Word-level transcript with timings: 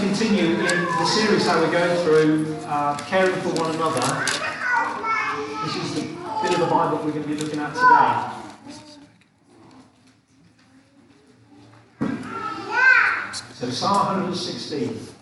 continue 0.00 0.54
in 0.54 0.84
the 0.84 1.04
series 1.04 1.44
that 1.44 1.56
we're 1.60 1.70
going 1.70 2.04
through, 2.04 2.56
uh, 2.64 2.96
caring 3.00 3.38
for 3.42 3.50
one 3.60 3.74
another. 3.74 4.00
This 5.64 5.76
is 5.76 5.94
the 5.94 6.00
bit 6.42 6.54
of 6.54 6.60
the 6.60 6.66
Bible 6.66 6.96
we're 7.04 7.12
going 7.12 7.22
to 7.22 7.28
be 7.28 7.34
looking 7.34 7.60
at 7.60 7.74
today. 7.74 8.40
So 13.52 13.68
Psalm 13.68 14.22
116. 14.22 15.19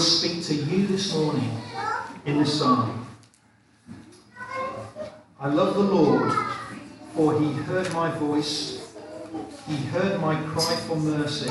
Speak 0.00 0.42
to 0.44 0.54
you 0.54 0.86
this 0.86 1.14
morning 1.14 1.50
in 2.24 2.38
this 2.38 2.58
psalm. 2.58 3.06
I 5.38 5.48
love 5.48 5.74
the 5.74 5.80
Lord, 5.80 6.32
for 7.14 7.38
he 7.38 7.52
heard 7.52 7.92
my 7.92 8.10
voice. 8.18 8.94
He 9.66 9.76
heard 9.76 10.20
my 10.20 10.40
cry 10.42 10.76
for 10.86 10.96
mercy. 10.96 11.50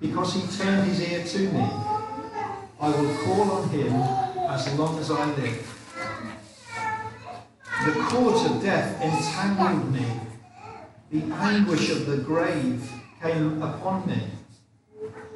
Because 0.00 0.34
he 0.34 0.42
turned 0.56 0.88
his 0.88 1.00
ear 1.00 1.24
to 1.24 1.52
me, 1.52 1.68
I 2.80 2.88
will 2.88 3.16
call 3.18 3.50
on 3.50 3.68
him 3.68 3.92
as 4.48 4.72
long 4.78 4.98
as 4.98 5.10
I 5.10 5.26
live. 5.34 5.76
The 7.86 7.92
cords 8.08 8.50
of 8.50 8.62
death 8.62 9.00
entangled 9.02 9.92
me. 9.92 10.06
The 11.10 11.22
anguish 11.34 11.90
of 11.90 12.06
the 12.06 12.18
grave 12.18 12.90
came 13.20 13.62
upon 13.62 14.06
me. 14.06 14.22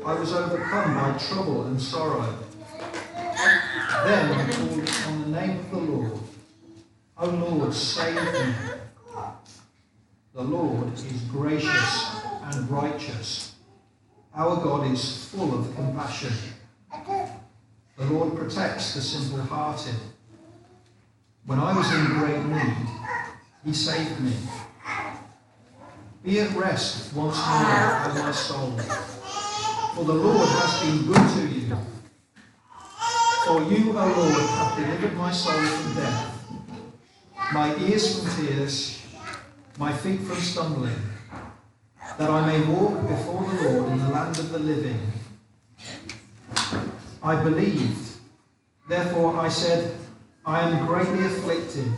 I 0.06 0.12
was 0.12 0.34
overcome 0.34 0.94
by 0.94 1.16
trouble 1.16 1.64
and 1.64 1.80
sorrow. 1.80 2.38
Then 3.14 4.32
I 4.32 4.52
called 4.52 4.90
on 5.06 5.22
the 5.22 5.40
name 5.40 5.58
of 5.60 5.70
the 5.70 5.78
Lord. 5.78 6.18
O 7.16 7.26
Lord, 7.26 7.72
save 7.72 8.14
me. 8.14 8.54
The 10.34 10.42
Lord 10.42 10.92
is 10.92 11.22
gracious 11.32 12.16
and 12.42 12.70
righteous. 12.70 13.54
Our 14.34 14.56
God 14.62 14.92
is 14.92 15.24
full 15.26 15.58
of 15.58 15.74
compassion. 15.74 16.34
The 17.96 18.04
Lord 18.04 18.36
protects 18.36 18.94
the 18.94 19.00
simple 19.00 19.40
hearted. 19.40 19.94
When 21.46 21.58
I 21.58 21.74
was 21.74 21.90
in 21.94 22.04
great 22.18 22.44
need, 22.44 22.88
he 23.64 23.72
saved 23.72 24.20
me. 24.20 24.34
Be 26.22 26.40
at 26.40 26.54
rest 26.54 27.14
once 27.14 27.36
more, 27.36 28.10
O 28.10 28.22
my 28.22 28.32
soul. 28.32 29.13
For 29.94 30.04
the 30.04 30.12
Lord 30.12 30.48
has 30.48 30.82
been 30.82 31.06
good 31.06 31.14
to 31.14 31.54
you. 31.54 31.76
For 33.44 33.62
you, 33.62 33.96
O 33.96 34.06
Lord, 34.06 34.50
have 34.50 34.76
delivered 34.76 35.16
my 35.16 35.30
soul 35.30 35.52
from 35.52 35.94
death, 35.94 36.44
my 37.52 37.76
ears 37.76 38.18
from 38.18 38.44
tears, 38.44 39.06
my 39.78 39.92
feet 39.92 40.20
from 40.22 40.36
stumbling, 40.38 40.96
that 42.18 42.28
I 42.28 42.44
may 42.44 42.66
walk 42.66 43.06
before 43.06 43.44
the 43.44 43.70
Lord 43.70 43.92
in 43.92 43.98
the 43.98 44.08
land 44.08 44.36
of 44.36 44.50
the 44.50 44.58
living. 44.58 45.00
I 47.22 47.40
believed, 47.44 48.16
therefore 48.88 49.36
I 49.36 49.48
said, 49.48 49.94
I 50.44 50.68
am 50.68 50.86
greatly 50.86 51.24
afflicted. 51.24 51.92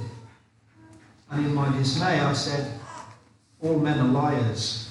And 1.31 1.47
in 1.47 1.55
my 1.55 1.75
dismay 1.79 2.21
I 2.21 2.35
said, 2.35 2.79
All 3.63 3.79
men 3.79 3.99
are 4.01 4.09
liars. 4.09 4.86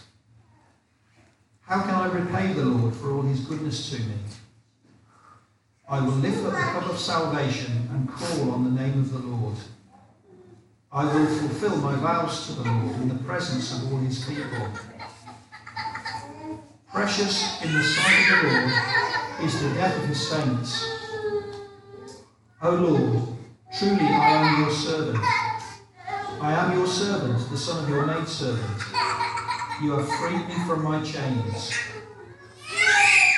How 1.67 1.81
can 1.81 1.95
I 1.95 2.05
repay 2.13 2.53
the 2.53 2.63
Lord 2.63 2.95
for 2.95 3.11
all 3.11 3.23
his 3.23 3.39
goodness 3.39 3.89
to 3.89 3.99
me? 3.99 4.13
I 5.89 5.99
will 5.99 6.13
lift 6.13 6.45
up 6.45 6.51
the 6.51 6.59
cup 6.59 6.89
of 6.91 6.99
salvation 6.99 7.89
and 7.91 8.07
call 8.07 8.51
on 8.51 8.63
the 8.63 8.81
name 8.81 8.99
of 8.99 9.11
the 9.11 9.17
Lord. 9.17 9.55
I 10.91 11.05
will 11.05 11.25
fulfill 11.25 11.77
my 11.77 11.95
vows 11.95 12.45
to 12.47 12.53
the 12.53 12.69
Lord 12.69 12.95
in 13.01 13.09
the 13.09 13.23
presence 13.23 13.73
of 13.73 13.91
all 13.91 13.97
his 13.97 14.23
people. 14.25 14.67
Precious 16.93 17.63
in 17.63 17.73
the 17.73 17.83
sight 17.83 18.31
of 18.31 18.41
the 18.41 18.57
Lord 18.57 19.43
is 19.43 19.61
the 19.61 19.69
death 19.73 19.97
of 19.97 20.07
his 20.07 20.27
saints. 20.29 20.85
O 22.61 22.69
Lord, 22.75 23.37
truly 23.77 24.05
I 24.05 24.29
am 24.29 24.61
your 24.61 24.71
servant. 24.71 25.23
I 26.41 26.53
am 26.53 26.77
your 26.77 26.87
servant, 26.87 27.49
the 27.49 27.57
son 27.57 27.83
of 27.83 27.89
your 27.89 28.05
maidservant. 28.05 29.14
You 29.81 29.91
have 29.91 30.09
freed 30.19 30.47
me 30.47 30.55
from 30.65 30.83
my 30.83 31.03
chains. 31.03 31.73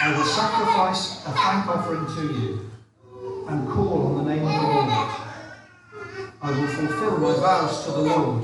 I 0.02 0.16
will 0.16 0.26
sacrifice 0.26 1.26
a 1.26 1.32
thank 1.32 1.68
offering 1.68 2.06
to 2.06 2.34
you 2.34 2.72
and 3.48 3.68
call 3.68 4.06
on 4.06 4.24
the 4.24 4.36
name 4.36 4.46
of 4.46 4.54
the 4.54 4.68
Lord. 4.68 5.10
I 6.44 6.52
will 6.52 6.68
fulfill 6.68 7.18
my 7.18 7.34
vows 7.34 7.86
to 7.86 7.92
the 7.92 8.02
Lord 8.02 8.44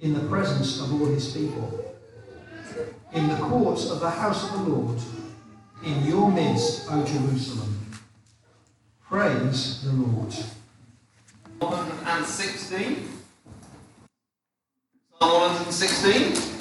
in 0.00 0.14
the 0.14 0.20
presence 0.20 0.80
of 0.80 0.90
all 0.90 1.06
his 1.06 1.30
people. 1.30 1.94
In 3.12 3.28
the 3.28 3.36
courts 3.36 3.90
of 3.90 4.00
the 4.00 4.10
house 4.10 4.44
of 4.50 4.52
the 4.52 4.70
Lord, 4.70 4.98
in 5.84 6.06
your 6.06 6.32
midst, 6.32 6.86
O 6.90 7.04
Jerusalem. 7.04 7.78
Praise 9.02 9.82
the 9.84 9.92
Lord. 9.92 10.32
116. 11.58 13.08
Psalm 15.18 15.40
116. 15.40 16.57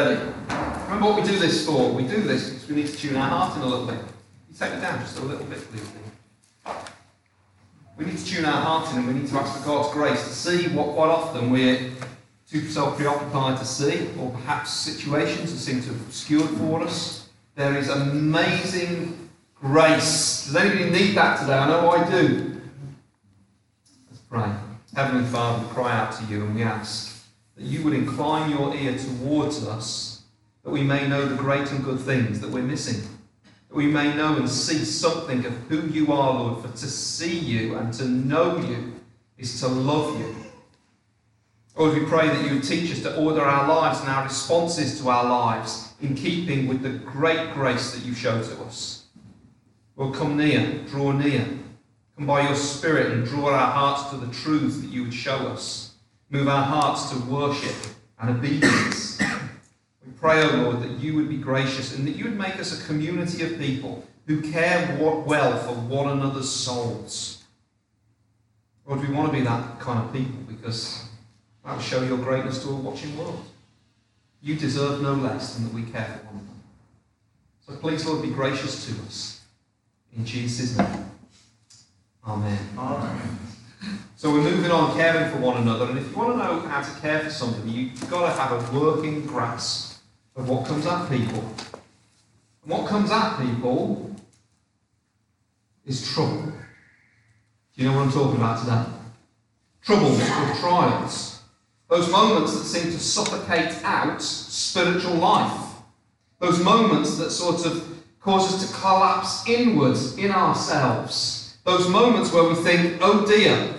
Ready? 0.00 0.20
Remember 0.84 1.06
what 1.06 1.22
we 1.22 1.28
do 1.28 1.36
this 1.40 1.66
for? 1.66 1.90
We 1.90 2.04
do 2.04 2.20
this 2.22 2.50
because 2.50 2.68
we 2.68 2.76
need 2.76 2.86
to 2.86 2.96
tune 2.96 3.16
our 3.16 3.28
heart 3.28 3.56
in 3.56 3.62
a 3.62 3.66
little 3.66 3.84
bit. 3.84 3.98
You 4.48 4.56
take 4.56 4.74
it 4.74 4.80
down 4.80 5.00
just 5.00 5.18
a 5.18 5.22
little 5.22 5.44
bit, 5.44 5.58
please. 5.72 5.90
We 7.96 8.04
need 8.04 8.16
to 8.16 8.24
tune 8.24 8.44
our 8.44 8.62
heart 8.62 8.92
in 8.92 8.98
and 8.98 9.08
we 9.08 9.14
need 9.14 9.26
to 9.26 9.34
ask 9.34 9.58
for 9.58 9.66
God's 9.66 9.92
grace 9.92 10.22
to 10.22 10.32
see 10.32 10.68
what 10.68 10.94
quite 10.94 11.08
often 11.08 11.50
we're 11.50 11.90
too 12.48 12.68
self 12.68 12.96
preoccupied 12.96 13.58
to 13.58 13.64
see, 13.64 14.06
or 14.20 14.30
perhaps 14.30 14.70
situations 14.70 15.52
that 15.52 15.58
seem 15.58 15.82
to 15.82 15.88
have 15.88 16.00
obscured 16.02 16.48
for 16.50 16.80
us. 16.82 17.28
There 17.56 17.76
is 17.76 17.88
amazing 17.88 19.30
grace. 19.56 20.46
Does 20.46 20.54
anybody 20.54 20.90
need 20.90 21.16
that 21.16 21.40
today? 21.40 21.54
I 21.54 21.66
know 21.66 21.90
I 21.90 22.08
do. 22.08 22.60
Let's 24.08 24.22
pray. 24.30 24.48
Heavenly 24.94 25.28
Father, 25.28 25.66
we 25.66 25.74
cry 25.74 25.92
out 25.92 26.12
to 26.12 26.24
you 26.26 26.44
and 26.44 26.54
we 26.54 26.62
ask 26.62 27.17
that 27.58 27.66
you 27.66 27.82
would 27.82 27.92
incline 27.92 28.50
your 28.50 28.72
ear 28.74 28.96
towards 28.96 29.66
us, 29.66 30.22
that 30.62 30.70
we 30.70 30.82
may 30.82 31.08
know 31.08 31.26
the 31.26 31.34
great 31.34 31.70
and 31.72 31.82
good 31.82 31.98
things 31.98 32.38
that 32.40 32.50
we're 32.50 32.62
missing. 32.62 33.02
That 33.68 33.74
we 33.74 33.88
may 33.88 34.14
know 34.14 34.36
and 34.36 34.48
see 34.48 34.84
something 34.84 35.44
of 35.44 35.52
who 35.68 35.88
you 35.88 36.12
are, 36.12 36.32
Lord, 36.38 36.64
for 36.64 36.70
to 36.70 36.86
see 36.86 37.36
you 37.36 37.76
and 37.76 37.92
to 37.94 38.04
know 38.04 38.58
you 38.58 38.94
is 39.36 39.58
to 39.60 39.68
love 39.68 40.18
you. 40.20 40.36
Lord, 41.76 41.98
we 41.98 42.06
pray 42.06 42.28
that 42.28 42.44
you 42.46 42.54
would 42.54 42.64
teach 42.64 42.92
us 42.92 43.02
to 43.02 43.16
order 43.16 43.42
our 43.42 43.68
lives 43.68 44.00
and 44.00 44.08
our 44.08 44.24
responses 44.24 45.00
to 45.00 45.08
our 45.08 45.24
lives 45.24 45.92
in 46.00 46.14
keeping 46.14 46.68
with 46.68 46.82
the 46.82 46.90
great 46.90 47.52
grace 47.54 47.92
that 47.92 48.04
you 48.04 48.14
show 48.14 48.40
to 48.40 48.62
us. 48.62 49.06
Lord, 49.96 50.14
come 50.14 50.36
near, 50.36 50.84
draw 50.86 51.10
near. 51.10 51.44
Come 52.16 52.26
by 52.26 52.42
your 52.42 52.56
Spirit 52.56 53.12
and 53.12 53.26
draw 53.26 53.50
our 53.50 53.70
hearts 53.70 54.10
to 54.10 54.16
the 54.16 54.32
truths 54.32 54.80
that 54.80 54.90
you 54.90 55.04
would 55.04 55.14
show 55.14 55.36
us. 55.48 55.87
Move 56.30 56.48
our 56.48 56.62
hearts 56.62 57.10
to 57.10 57.18
worship 57.20 57.74
and 58.20 58.30
obedience. 58.30 59.18
We 59.20 60.12
pray, 60.20 60.42
O 60.42 60.50
oh 60.50 60.56
Lord, 60.62 60.82
that 60.82 60.90
you 60.98 61.14
would 61.14 61.28
be 61.28 61.38
gracious 61.38 61.96
and 61.96 62.06
that 62.06 62.16
you 62.16 62.24
would 62.24 62.38
make 62.38 62.56
us 62.56 62.78
a 62.78 62.86
community 62.86 63.42
of 63.44 63.58
people 63.58 64.06
who 64.26 64.42
care 64.42 64.96
well 65.00 65.58
for 65.58 65.72
one 65.72 66.10
another's 66.10 66.50
souls. 66.50 67.44
Lord, 68.86 69.06
we 69.06 69.14
want 69.14 69.32
to 69.32 69.38
be 69.38 69.44
that 69.44 69.80
kind 69.80 70.04
of 70.04 70.12
people 70.12 70.40
because 70.46 71.08
that 71.64 71.74
will 71.74 71.82
show 71.82 72.02
your 72.02 72.18
greatness 72.18 72.62
to 72.62 72.70
a 72.70 72.74
watching 72.74 73.16
world. 73.18 73.44
You 74.42 74.54
deserve 74.54 75.02
no 75.02 75.14
less 75.14 75.54
than 75.54 75.64
that 75.64 75.74
we 75.74 75.82
care 75.82 76.04
for 76.04 76.26
one 76.26 76.44
another. 76.44 76.58
So 77.66 77.76
please, 77.76 78.06
Lord, 78.06 78.22
be 78.22 78.30
gracious 78.30 78.86
to 78.86 78.92
us. 79.02 79.40
In 80.16 80.24
Jesus' 80.24 80.76
name. 80.76 81.10
Amen. 82.26 82.58
Amen. 82.76 83.38
So 84.18 84.32
we're 84.32 84.42
moving 84.42 84.72
on, 84.72 84.96
caring 84.96 85.30
for 85.30 85.38
one 85.38 85.62
another. 85.62 85.84
And 85.84 85.96
if 85.96 86.10
you 86.10 86.16
want 86.16 86.32
to 86.32 86.38
know 86.38 86.58
how 86.68 86.82
to 86.82 87.00
care 87.00 87.20
for 87.20 87.30
somebody, 87.30 87.70
you've 87.70 88.10
got 88.10 88.28
to 88.28 88.42
have 88.42 88.50
a 88.50 88.76
working 88.76 89.24
grasp 89.24 90.00
of 90.34 90.48
what 90.48 90.66
comes 90.66 90.86
at 90.86 91.08
people. 91.08 91.38
And 91.38 92.72
what 92.72 92.88
comes 92.88 93.12
at 93.12 93.38
people 93.38 94.16
is 95.86 96.12
trouble. 96.12 96.46
Do 96.46 96.52
you 97.76 97.88
know 97.88 97.96
what 97.96 98.06
I'm 98.06 98.10
talking 98.10 98.38
about 98.38 98.58
today? 98.58 98.84
Troubles 99.82 100.20
or 100.20 100.54
trials. 100.56 101.42
Those 101.88 102.10
moments 102.10 102.58
that 102.58 102.64
seem 102.64 102.90
to 102.90 102.98
suffocate 102.98 103.84
out 103.84 104.20
spiritual 104.20 105.14
life. 105.14 105.74
Those 106.40 106.60
moments 106.60 107.18
that 107.18 107.30
sort 107.30 107.64
of 107.64 108.02
cause 108.18 108.52
us 108.52 108.68
to 108.68 108.80
collapse 108.80 109.48
inwards 109.48 110.18
in 110.18 110.32
ourselves 110.32 111.56
Those 111.62 111.88
moments 111.88 112.32
where 112.32 112.48
we 112.48 112.56
think, 112.56 112.98
oh 113.00 113.24
dear, 113.24 113.77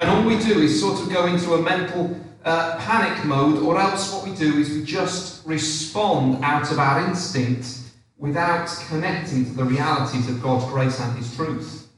and 0.00 0.10
all 0.10 0.22
we 0.24 0.38
do 0.38 0.60
is 0.60 0.80
sort 0.80 1.00
of 1.00 1.12
go 1.12 1.26
into 1.26 1.54
a 1.54 1.62
mental 1.62 2.18
uh, 2.44 2.76
panic 2.78 3.24
mode, 3.24 3.62
or 3.62 3.80
else 3.80 4.12
what 4.12 4.24
we 4.24 4.34
do 4.34 4.58
is 4.58 4.70
we 4.70 4.84
just 4.84 5.46
respond 5.46 6.42
out 6.44 6.70
of 6.70 6.78
our 6.78 7.06
instinct 7.06 7.80
without 8.16 8.68
connecting 8.88 9.44
to 9.44 9.52
the 9.52 9.64
realities 9.64 10.28
of 10.28 10.42
God's 10.42 10.64
grace 10.66 11.00
and 11.00 11.16
His 11.16 11.34
truth. 11.34 11.88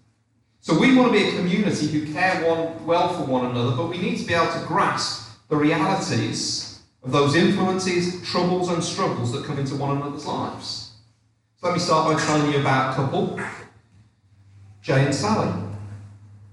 So 0.60 0.78
we 0.78 0.94
want 0.94 1.12
to 1.12 1.18
be 1.18 1.28
a 1.28 1.36
community 1.36 1.86
who 1.86 2.12
care 2.12 2.46
one, 2.46 2.84
well 2.86 3.08
for 3.08 3.24
one 3.24 3.46
another, 3.46 3.74
but 3.76 3.88
we 3.88 3.98
need 3.98 4.18
to 4.18 4.24
be 4.24 4.34
able 4.34 4.52
to 4.52 4.66
grasp 4.66 5.30
the 5.48 5.56
realities 5.56 6.80
of 7.02 7.12
those 7.12 7.34
influences, 7.34 8.22
troubles, 8.28 8.68
and 8.68 8.84
struggles 8.84 9.32
that 9.32 9.44
come 9.44 9.58
into 9.58 9.74
one 9.74 9.96
another's 9.96 10.26
lives. 10.26 10.92
So 11.56 11.66
let 11.66 11.74
me 11.74 11.80
start 11.80 12.12
by 12.14 12.22
telling 12.22 12.52
you 12.52 12.60
about 12.60 12.92
a 12.92 12.96
couple, 12.96 13.40
Jay 14.82 15.04
and 15.04 15.14
Sally. 15.14 15.69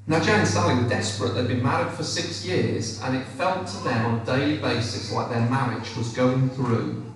Now, 0.09 0.21
Jay 0.21 0.31
and 0.31 0.47
Sally 0.47 0.81
were 0.81 0.87
desperate. 0.87 1.33
They'd 1.33 1.49
been 1.49 1.61
married 1.61 1.91
for 1.91 2.03
six 2.03 2.45
years, 2.45 3.01
and 3.01 3.17
it 3.17 3.25
felt 3.25 3.67
to 3.67 3.83
them 3.83 4.05
on 4.05 4.21
a 4.21 4.25
daily 4.25 4.57
basis 4.57 5.11
like 5.11 5.29
their 5.29 5.49
marriage 5.49 5.93
was 5.97 6.13
going 6.13 6.49
through 6.51 7.13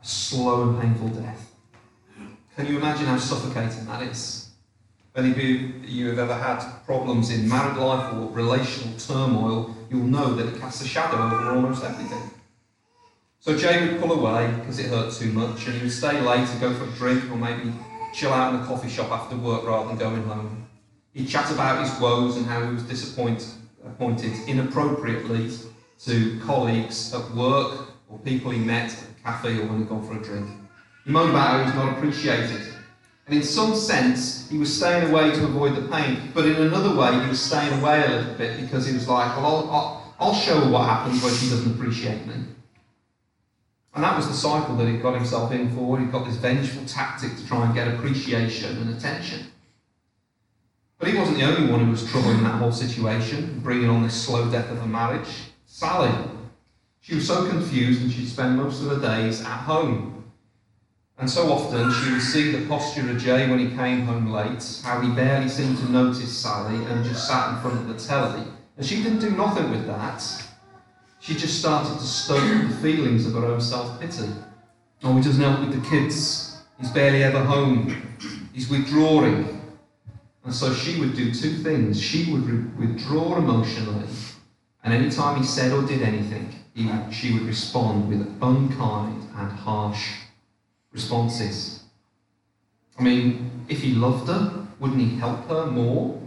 a 0.00 0.06
slow 0.06 0.70
and 0.70 0.80
painful 0.80 1.08
death. 1.08 1.50
Can 2.54 2.66
you 2.66 2.78
imagine 2.78 3.06
how 3.06 3.18
suffocating 3.18 3.84
that 3.86 4.02
is? 4.04 4.50
Any 5.16 5.32
of 5.32 5.38
you 5.38 6.08
have 6.10 6.20
ever 6.20 6.34
had 6.34 6.64
problems 6.86 7.30
in 7.30 7.48
married 7.48 7.78
life 7.78 8.14
or 8.14 8.30
relational 8.30 8.96
turmoil, 8.96 9.74
you'll 9.90 10.06
know 10.06 10.34
that 10.34 10.54
it 10.54 10.60
casts 10.60 10.82
a 10.82 10.86
shadow 10.86 11.16
over 11.16 11.50
almost 11.50 11.82
everything. 11.82 12.30
So 13.40 13.56
Jay 13.58 13.88
would 13.88 14.00
pull 14.00 14.12
away 14.12 14.52
because 14.60 14.78
it 14.78 14.86
hurt 14.86 15.12
too 15.12 15.32
much, 15.32 15.66
and 15.66 15.74
he 15.74 15.82
would 15.82 15.92
stay 15.92 16.20
late 16.20 16.48
and 16.48 16.60
go 16.60 16.72
for 16.74 16.84
a 16.84 16.92
drink 16.92 17.24
or 17.28 17.34
maybe 17.34 17.72
chill 18.14 18.32
out 18.32 18.54
in 18.54 18.60
a 18.60 18.66
coffee 18.66 18.88
shop 18.88 19.10
after 19.10 19.36
work 19.36 19.64
rather 19.64 19.88
than 19.88 19.98
going 19.98 20.22
home. 20.22 20.59
He'd 21.14 21.28
chat 21.28 21.50
about 21.50 21.84
his 21.84 22.00
woes 22.00 22.36
and 22.36 22.46
how 22.46 22.64
he 22.64 22.72
was 22.72 22.82
disappointed 22.84 23.48
appointed 23.84 24.32
inappropriately 24.46 25.50
to 26.04 26.40
colleagues 26.40 27.14
at 27.14 27.30
work 27.32 27.88
or 28.08 28.18
people 28.20 28.50
he 28.50 28.58
met 28.58 28.92
at 28.92 29.02
a 29.02 29.22
cafe 29.22 29.58
or 29.58 29.66
when 29.66 29.78
he'd 29.78 29.88
gone 29.88 30.06
for 30.06 30.16
a 30.16 30.22
drink. 30.22 30.48
He 31.04 31.10
moaned 31.10 31.30
about 31.30 31.48
how 31.48 31.58
he 31.58 31.64
was 31.64 31.74
not 31.74 31.96
appreciated. 31.96 32.74
And 33.26 33.36
in 33.36 33.42
some 33.42 33.74
sense, 33.74 34.48
he 34.50 34.58
was 34.58 34.74
staying 34.74 35.10
away 35.10 35.30
to 35.30 35.44
avoid 35.44 35.76
the 35.76 35.88
pain. 35.88 36.30
But 36.34 36.46
in 36.46 36.56
another 36.56 36.94
way, 36.94 37.12
he 37.22 37.28
was 37.28 37.40
staying 37.40 37.80
away 37.80 38.04
a 38.04 38.08
little 38.08 38.34
bit 38.34 38.60
because 38.60 38.86
he 38.86 38.92
was 38.92 39.06
like, 39.08 39.36
well, 39.36 39.46
I'll, 39.46 39.70
I'll, 39.70 40.14
I'll 40.18 40.34
show 40.34 40.60
her 40.60 40.70
what 40.70 40.88
happens 40.88 41.22
when 41.22 41.32
she 41.34 41.48
doesn't 41.48 41.72
appreciate 41.72 42.26
me. 42.26 42.34
And 43.94 44.04
that 44.04 44.16
was 44.16 44.28
the 44.28 44.34
cycle 44.34 44.76
that 44.76 44.88
he 44.88 44.98
got 44.98 45.14
himself 45.14 45.52
in 45.52 45.74
for. 45.74 45.98
He 45.98 46.06
got 46.06 46.26
this 46.26 46.36
vengeful 46.36 46.84
tactic 46.86 47.36
to 47.36 47.46
try 47.46 47.64
and 47.64 47.74
get 47.74 47.88
appreciation 47.88 48.76
and 48.78 48.96
attention. 48.96 49.46
But 51.00 51.08
he 51.08 51.16
wasn't 51.16 51.38
the 51.38 51.44
only 51.44 51.72
one 51.72 51.82
who 51.82 51.90
was 51.90 52.08
troubling 52.10 52.42
that 52.44 52.60
whole 52.60 52.70
situation, 52.70 53.58
bringing 53.60 53.88
on 53.88 54.02
this 54.02 54.14
slow 54.14 54.50
death 54.50 54.70
of 54.70 54.82
a 54.82 54.86
marriage. 54.86 55.28
Sally. 55.64 56.12
She 57.00 57.14
was 57.14 57.26
so 57.26 57.48
confused 57.48 58.02
and 58.02 58.12
she'd 58.12 58.28
spend 58.28 58.58
most 58.58 58.82
of 58.82 58.90
her 58.90 59.00
days 59.00 59.40
at 59.40 59.60
home. 59.60 60.30
And 61.16 61.28
so 61.28 61.50
often 61.50 61.90
she 61.90 62.12
would 62.12 62.20
see 62.20 62.52
the 62.52 62.66
posture 62.66 63.10
of 63.10 63.16
Jay 63.16 63.48
when 63.48 63.58
he 63.58 63.74
came 63.74 64.02
home 64.02 64.30
late, 64.30 64.80
how 64.84 65.00
he 65.00 65.10
barely 65.10 65.48
seemed 65.48 65.78
to 65.78 65.90
notice 65.90 66.36
Sally 66.36 66.84
and 66.84 67.02
just 67.02 67.26
sat 67.26 67.54
in 67.54 67.62
front 67.62 67.80
of 67.80 67.88
the 67.88 67.94
telly. 67.94 68.44
And 68.76 68.84
she 68.84 69.02
didn't 69.02 69.20
do 69.20 69.30
nothing 69.30 69.70
with 69.70 69.86
that. 69.86 70.22
She 71.20 71.34
just 71.34 71.58
started 71.58 71.98
to 71.98 72.06
stoke 72.06 72.68
the 72.68 72.76
feelings 72.76 73.26
of 73.26 73.32
her 73.32 73.46
own 73.46 73.60
self 73.62 73.98
pity. 74.00 74.28
Oh, 75.02 75.16
he 75.16 75.22
doesn't 75.22 75.42
help 75.42 75.60
with 75.60 75.82
the 75.82 75.88
kids. 75.88 76.62
He's 76.78 76.90
barely 76.90 77.22
ever 77.22 77.42
home. 77.42 78.02
He's 78.52 78.68
withdrawing. 78.68 79.59
And 80.44 80.54
so 80.54 80.72
she 80.72 80.98
would 80.98 81.14
do 81.14 81.32
two 81.32 81.54
things. 81.54 82.00
She 82.00 82.32
would 82.32 82.44
re- 82.48 82.86
withdraw 82.86 83.36
emotionally, 83.36 84.06
and 84.82 84.94
any 84.94 85.10
time 85.10 85.38
he 85.38 85.44
said 85.44 85.72
or 85.72 85.82
did 85.82 86.02
anything, 86.02 86.54
he, 86.74 86.90
she 87.12 87.34
would 87.34 87.42
respond 87.42 88.08
with 88.08 88.26
unkind 88.40 89.28
and 89.36 89.52
harsh 89.52 90.16
responses. 90.92 91.82
I 92.98 93.02
mean, 93.02 93.50
if 93.68 93.82
he 93.82 93.92
loved 93.92 94.28
her, 94.28 94.66
wouldn't 94.78 95.00
he 95.00 95.16
help 95.16 95.46
her 95.48 95.66
more? 95.66 96.20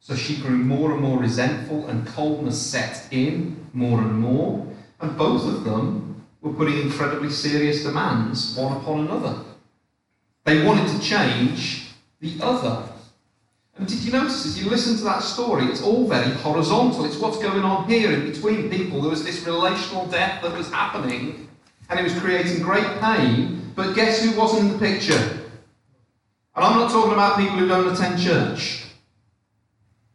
So 0.00 0.16
she 0.16 0.40
grew 0.40 0.56
more 0.56 0.92
and 0.92 1.02
more 1.02 1.18
resentful, 1.18 1.86
and 1.88 2.06
coldness 2.06 2.60
set 2.60 3.06
in 3.10 3.66
more 3.72 4.00
and 4.00 4.18
more. 4.18 4.66
And 5.00 5.16
both 5.16 5.44
of 5.46 5.64
them 5.64 6.24
were 6.40 6.52
putting 6.52 6.80
incredibly 6.80 7.30
serious 7.30 7.82
demands 7.82 8.56
one 8.56 8.76
upon 8.76 9.00
another. 9.00 9.44
They 10.44 10.64
wanted 10.64 10.88
to 10.88 11.00
change 11.00 11.90
the 12.20 12.34
other. 12.40 12.87
And 13.78 13.86
did 13.86 14.02
you 14.02 14.10
notice 14.10 14.44
as 14.44 14.60
you 14.60 14.68
listen 14.68 14.96
to 14.98 15.04
that 15.04 15.22
story, 15.22 15.66
it's 15.66 15.82
all 15.82 16.06
very 16.08 16.32
horizontal. 16.34 17.04
It's 17.04 17.16
what's 17.16 17.38
going 17.38 17.62
on 17.62 17.88
here 17.88 18.12
in 18.12 18.30
between 18.30 18.68
people. 18.68 19.00
There 19.00 19.10
was 19.10 19.24
this 19.24 19.46
relational 19.46 20.06
death 20.06 20.42
that 20.42 20.52
was 20.52 20.70
happening, 20.70 21.48
and 21.88 22.00
it 22.00 22.02
was 22.02 22.18
creating 22.18 22.60
great 22.60 23.00
pain. 23.00 23.72
But 23.76 23.94
guess 23.94 24.22
who 24.22 24.36
wasn't 24.36 24.62
in 24.62 24.72
the 24.72 24.78
picture? 24.78 25.14
And 26.56 26.64
I'm 26.64 26.76
not 26.76 26.90
talking 26.90 27.12
about 27.12 27.38
people 27.38 27.56
who 27.56 27.68
don't 27.68 27.94
attend 27.94 28.20
church. 28.20 28.84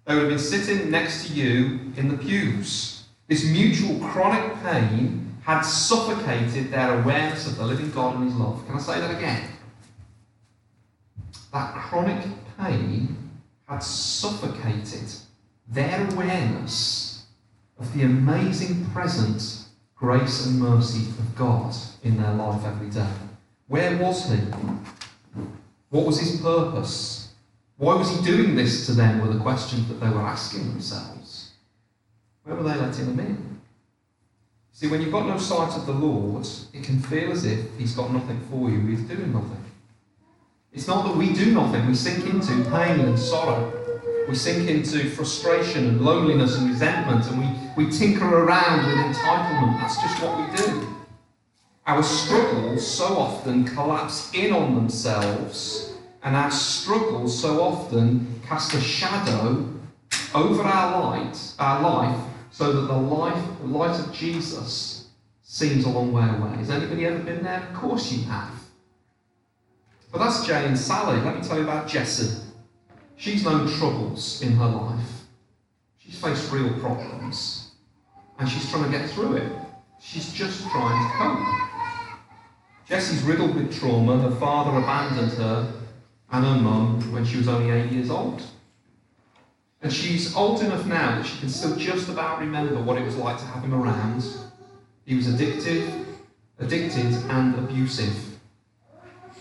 They 0.05 0.13
would 0.13 0.23
have 0.23 0.31
been 0.31 0.39
sitting 0.39 0.91
next 0.91 1.27
to 1.27 1.33
you 1.33 1.79
in 1.95 2.09
the 2.09 2.17
pews. 2.17 3.05
This 3.29 3.45
mutual 3.45 3.97
chronic 4.09 4.61
pain 4.61 5.37
had 5.43 5.61
suffocated 5.61 6.69
their 6.69 6.99
awareness 6.99 7.47
of 7.47 7.55
the 7.55 7.63
living 7.63 7.91
God 7.91 8.15
and 8.15 8.25
His 8.25 8.35
love. 8.35 8.65
Can 8.65 8.75
I 8.75 8.79
say 8.79 8.99
that 8.99 9.15
again? 9.15 9.49
That 11.53 11.73
chronic 11.75 12.25
pain 12.59 13.22
had 13.73 13.83
suffocated 13.83 15.11
their 15.67 16.07
awareness 16.11 17.25
of 17.79 17.91
the 17.93 18.03
amazing 18.03 18.85
presence, 18.91 19.69
grace, 19.95 20.45
and 20.45 20.59
mercy 20.59 21.09
of 21.09 21.35
God 21.35 21.73
in 22.03 22.21
their 22.21 22.33
life 22.33 22.63
every 22.65 22.89
day. 22.89 23.13
Where 23.67 23.97
was 23.97 24.29
He? 24.29 24.37
What 25.89 26.05
was 26.05 26.19
His 26.19 26.39
purpose? 26.39 27.33
Why 27.77 27.95
was 27.95 28.15
He 28.15 28.23
doing 28.23 28.55
this 28.55 28.85
to 28.85 28.91
them? 28.91 29.21
Were 29.21 29.33
the 29.33 29.39
questions 29.39 29.87
that 29.87 29.95
they 29.95 30.09
were 30.09 30.21
asking 30.21 30.69
themselves. 30.69 31.51
Where 32.43 32.55
were 32.55 32.63
they 32.63 32.75
letting 32.75 33.07
them 33.07 33.19
in? 33.19 33.61
See, 34.71 34.87
when 34.87 35.01
you've 35.01 35.11
got 35.11 35.27
no 35.27 35.37
sight 35.39 35.75
of 35.75 35.87
the 35.87 35.93
Lord, 35.93 36.47
it 36.73 36.83
can 36.83 36.99
feel 36.99 37.31
as 37.31 37.45
if 37.45 37.75
He's 37.77 37.95
got 37.95 38.11
nothing 38.11 38.39
for 38.51 38.69
you, 38.69 38.81
He's 38.81 39.01
doing 39.01 39.33
nothing. 39.33 39.62
It's 40.73 40.87
not 40.87 41.05
that 41.05 41.15
we 41.15 41.31
do 41.33 41.51
nothing, 41.51 41.87
we 41.87 41.93
sink 41.93 42.25
into 42.25 42.67
pain 42.71 42.99
and 42.99 43.17
sorrow. 43.17 43.71
We 44.27 44.33
sink 44.33 44.67
into 44.69 45.09
frustration 45.11 45.87
and 45.87 46.01
loneliness 46.01 46.57
and 46.57 46.69
resentment, 46.69 47.27
and 47.27 47.39
we, 47.77 47.85
we 47.85 47.91
tinker 47.91 48.25
around 48.25 48.87
with 48.87 48.95
entitlement. 48.95 49.79
That's 49.79 50.01
just 50.01 50.23
what 50.23 50.39
we 50.39 50.57
do. 50.57 50.87
Our 51.85 52.01
struggles 52.01 52.87
so 52.87 53.17
often 53.17 53.65
collapse 53.65 54.33
in 54.33 54.51
on 54.51 54.73
themselves, 54.73 55.93
and 56.23 56.35
our 56.35 56.49
struggles 56.49 57.39
so 57.39 57.61
often 57.61 58.41
cast 58.47 58.73
a 58.73 58.81
shadow 58.81 59.69
over 60.33 60.63
our 60.63 61.01
light, 61.01 61.53
our 61.59 61.81
life, 61.81 62.19
so 62.49 62.71
that 62.71 62.87
the 62.87 62.97
life, 62.97 63.45
the 63.61 63.67
light 63.67 63.99
of 63.99 64.11
Jesus 64.11 65.09
seems 65.43 65.85
a 65.85 65.89
long 65.89 66.11
way 66.11 66.27
away. 66.27 66.57
Has 66.57 66.71
anybody 66.71 67.05
ever 67.05 67.19
been 67.19 67.43
there? 67.43 67.59
Of 67.59 67.75
course 67.75 68.11
you 68.11 68.23
have. 68.23 68.62
But 70.13 70.19
that's 70.19 70.45
Jay 70.45 70.63
and 70.67 70.77
Sally. 70.77 71.19
Let 71.21 71.35
me 71.35 71.41
tell 71.41 71.57
you 71.57 71.63
about 71.63 71.87
Jessie. 71.87 72.39
She's 73.15 73.43
known 73.43 73.67
troubles 73.67 74.43
in 74.43 74.51
her 74.51 74.67
life. 74.67 75.23
She's 75.97 76.21
faced 76.21 76.51
real 76.51 76.71
problems. 76.79 77.71
And 78.37 78.47
she's 78.47 78.69
trying 78.69 78.83
to 78.83 78.95
get 78.95 79.09
through 79.09 79.37
it. 79.37 79.51
She's 79.99 80.31
just 80.31 80.69
trying 80.69 81.03
to 81.03 81.17
cope. 81.17 82.19
Jessie's 82.87 83.23
riddled 83.23 83.55
with 83.55 83.75
trauma. 83.79 84.19
Her 84.19 84.35
father 84.35 84.77
abandoned 84.77 85.31
her 85.31 85.73
and 86.31 86.45
her 86.45 86.61
mum 86.61 87.11
when 87.11 87.25
she 87.25 87.37
was 87.37 87.47
only 87.47 87.71
eight 87.71 87.91
years 87.91 88.11
old. 88.11 88.43
And 89.81 89.91
she's 89.91 90.35
old 90.35 90.61
enough 90.61 90.85
now 90.85 91.17
that 91.17 91.25
she 91.25 91.39
can 91.39 91.49
still 91.49 91.75
just 91.75 92.07
about 92.07 92.39
remember 92.39 92.79
what 92.83 92.99
it 92.99 93.03
was 93.03 93.15
like 93.15 93.39
to 93.39 93.45
have 93.45 93.63
him 93.63 93.73
around. 93.73 94.23
He 95.05 95.15
was 95.15 95.25
addictive, 95.25 96.05
addicted, 96.59 97.15
and 97.31 97.55
abusive. 97.55 98.32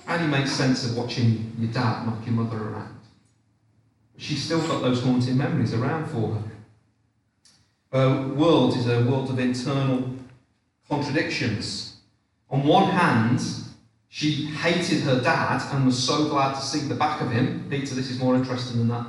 How 0.05 0.19
do 0.19 0.25
you 0.25 0.31
make 0.31 0.47
sense 0.47 0.85
of 0.85 0.97
watching 0.97 1.55
your 1.59 1.73
dad 1.73 2.07
knock 2.07 2.25
your 2.27 2.35
mother 2.35 2.57
around? 2.57 2.99
She's 4.17 4.43
still 4.43 4.61
got 4.61 4.83
those 4.83 5.03
haunting 5.03 5.37
memories 5.37 5.75
around 5.75 6.07
for 6.07 6.35
her. 6.35 6.43
Her 7.93 8.29
world 8.29 8.77
is 8.77 8.87
a 8.87 9.03
world 9.03 9.31
of 9.31 9.39
internal 9.39 10.15
contradictions. 10.89 11.97
On 12.51 12.63
one 12.65 12.91
hand, 12.91 13.41
she 14.09 14.47
hated 14.47 15.03
her 15.03 15.21
dad 15.21 15.63
and 15.73 15.87
was 15.87 15.99
so 16.03 16.29
glad 16.29 16.55
to 16.55 16.61
see 16.61 16.81
the 16.81 16.95
back 16.95 17.21
of 17.21 17.31
him. 17.31 17.67
Peter, 17.71 17.95
this 17.95 18.11
is 18.11 18.19
more 18.19 18.35
interesting 18.35 18.79
than 18.79 18.89
that. 18.89 19.07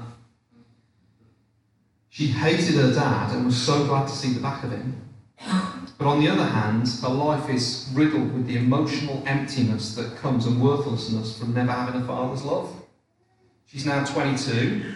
She 2.10 2.28
hated 2.28 2.76
her 2.76 2.94
dad 2.94 3.36
and 3.36 3.46
was 3.46 3.62
so 3.62 3.86
glad 3.86 4.08
to 4.08 4.14
see 4.14 4.34
the 4.34 4.40
back 4.40 4.64
of 4.64 4.72
him. 4.72 5.02
But 5.98 6.08
on 6.08 6.20
the 6.20 6.28
other 6.28 6.46
hand, 6.46 6.88
her 7.02 7.10
life 7.10 7.50
is 7.50 7.90
riddled 7.94 8.34
with 8.34 8.48
the 8.48 8.58
emotional 8.58 9.24
emptiness 9.26 9.96
that 9.96 10.18
comes 10.18 10.46
and 10.46 10.62
worthlessness 10.62 11.38
from 11.38 11.54
never 11.54 11.72
having 11.72 12.02
a 12.02 12.06
father's 12.06 12.44
love. 12.44 12.74
She's 13.68 13.86
now 13.86 14.04
22, 14.04 14.94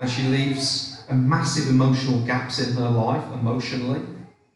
and 0.00 0.10
she 0.10 0.22
leaves 0.24 1.02
a 1.08 1.14
massive 1.14 1.68
emotional 1.68 2.20
gaps 2.24 2.58
in 2.58 2.74
her 2.74 2.88
life, 2.88 3.24
emotionally 3.32 4.00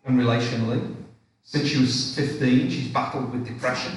and 0.05 0.19
relationally. 0.19 0.95
Since 1.43 1.69
she 1.69 1.81
was 1.81 2.15
15, 2.15 2.71
she's 2.71 2.89
battled 2.89 3.33
with 3.33 3.47
depression. 3.47 3.93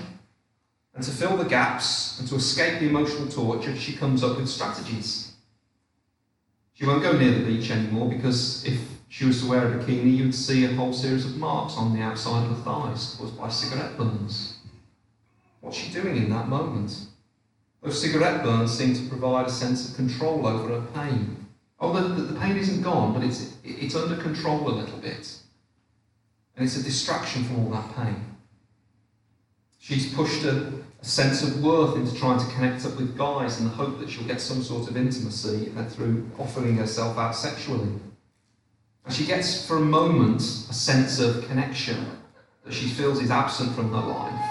And 0.94 1.04
to 1.04 1.12
fill 1.12 1.38
the 1.38 1.46
gaps 1.46 2.20
and 2.20 2.28
to 2.30 2.36
escape 2.36 2.80
the 2.80 2.88
emotional 2.88 3.28
torture, 3.28 3.76
she 3.76 3.94
comes 3.94 4.24
up 4.24 4.38
with 4.38 4.50
strategies. 4.50 5.34
She 6.74 6.86
won't 6.86 7.04
go 7.04 7.12
near 7.14 7.32
the 7.32 7.46
beach 7.46 7.70
anymore 7.72 8.10
because 8.10 8.66
if 8.66 8.80
she 9.10 9.26
was 9.26 9.42
to 9.42 9.50
wear 9.50 9.68
a 9.68 9.78
bikini, 9.78 10.18
you'd 10.18 10.36
see 10.36 10.66
a 10.66 10.74
whole 10.74 10.94
series 10.94 11.26
of 11.26 11.38
marks 11.38 11.76
on 11.76 11.94
the 11.94 12.02
outside 12.02 12.44
of 12.44 12.50
the 12.50 12.64
thighs 12.64 13.16
caused 13.18 13.38
by 13.38 13.50
cigarette 13.50 13.98
burns. 13.98 14.58
What's 15.62 15.78
she 15.78 15.92
doing 15.92 16.18
in 16.18 16.30
that 16.30 16.50
moment? 16.50 17.08
Those 17.82 18.02
cigarette 18.02 18.44
burns 18.44 18.78
seem 18.78 18.94
to 18.96 19.10
provide 19.10 19.48
a 19.48 19.52
sense 19.52 19.90
of 19.90 19.96
control 19.96 20.46
over 20.46 20.70
her 20.70 20.88
pain. 20.94 21.46
Oh, 21.80 21.94
the, 21.94 22.22
the, 22.22 22.40
pain 22.40 22.58
isn't 22.58 22.82
gone, 22.82 23.14
but 23.14 23.24
it's, 23.24 23.54
it's 23.64 23.96
under 23.96 24.22
control 24.22 24.68
a 24.68 24.74
little 24.74 24.98
bit. 24.98 25.38
And 26.56 26.66
it's 26.66 26.76
a 26.76 26.84
distraction 26.84 27.44
from 27.44 27.60
all 27.60 27.72
that 27.72 27.96
pain. 27.96 28.36
She's 29.80 30.12
pushed 30.14 30.44
a, 30.44 30.74
a 31.02 31.06
sense 31.06 31.44
of 31.44 31.64
worth 31.64 31.96
into 31.96 32.16
trying 32.16 32.40
to 32.40 32.46
connect 32.56 32.84
up 32.84 32.98
with 32.98 33.16
guys 33.16 33.60
in 33.60 33.66
the 33.66 33.72
hope 33.72 34.00
that 34.00 34.10
she'll 34.10 34.28
get 34.28 34.42
some 34.42 34.64
sort 34.64 34.90
of 34.90 34.98
intimacy 34.98 35.72
uh, 35.78 35.86
through 35.86 36.30
offering 36.40 36.78
herself 36.78 37.18
out 37.18 37.36
sexually. 37.36 37.90
And 39.08 39.16
she 39.16 39.26
gets, 39.26 39.66
for 39.66 39.78
a 39.78 39.80
moment, 39.80 40.42
a 40.42 40.74
sense 40.74 41.22
of 41.22 41.48
connection 41.48 42.06
that 42.66 42.74
she 42.74 42.90
feels 42.90 43.22
is 43.22 43.32
absent 43.32 43.74
from 43.74 43.90
her 43.94 44.02
life. 44.02 44.50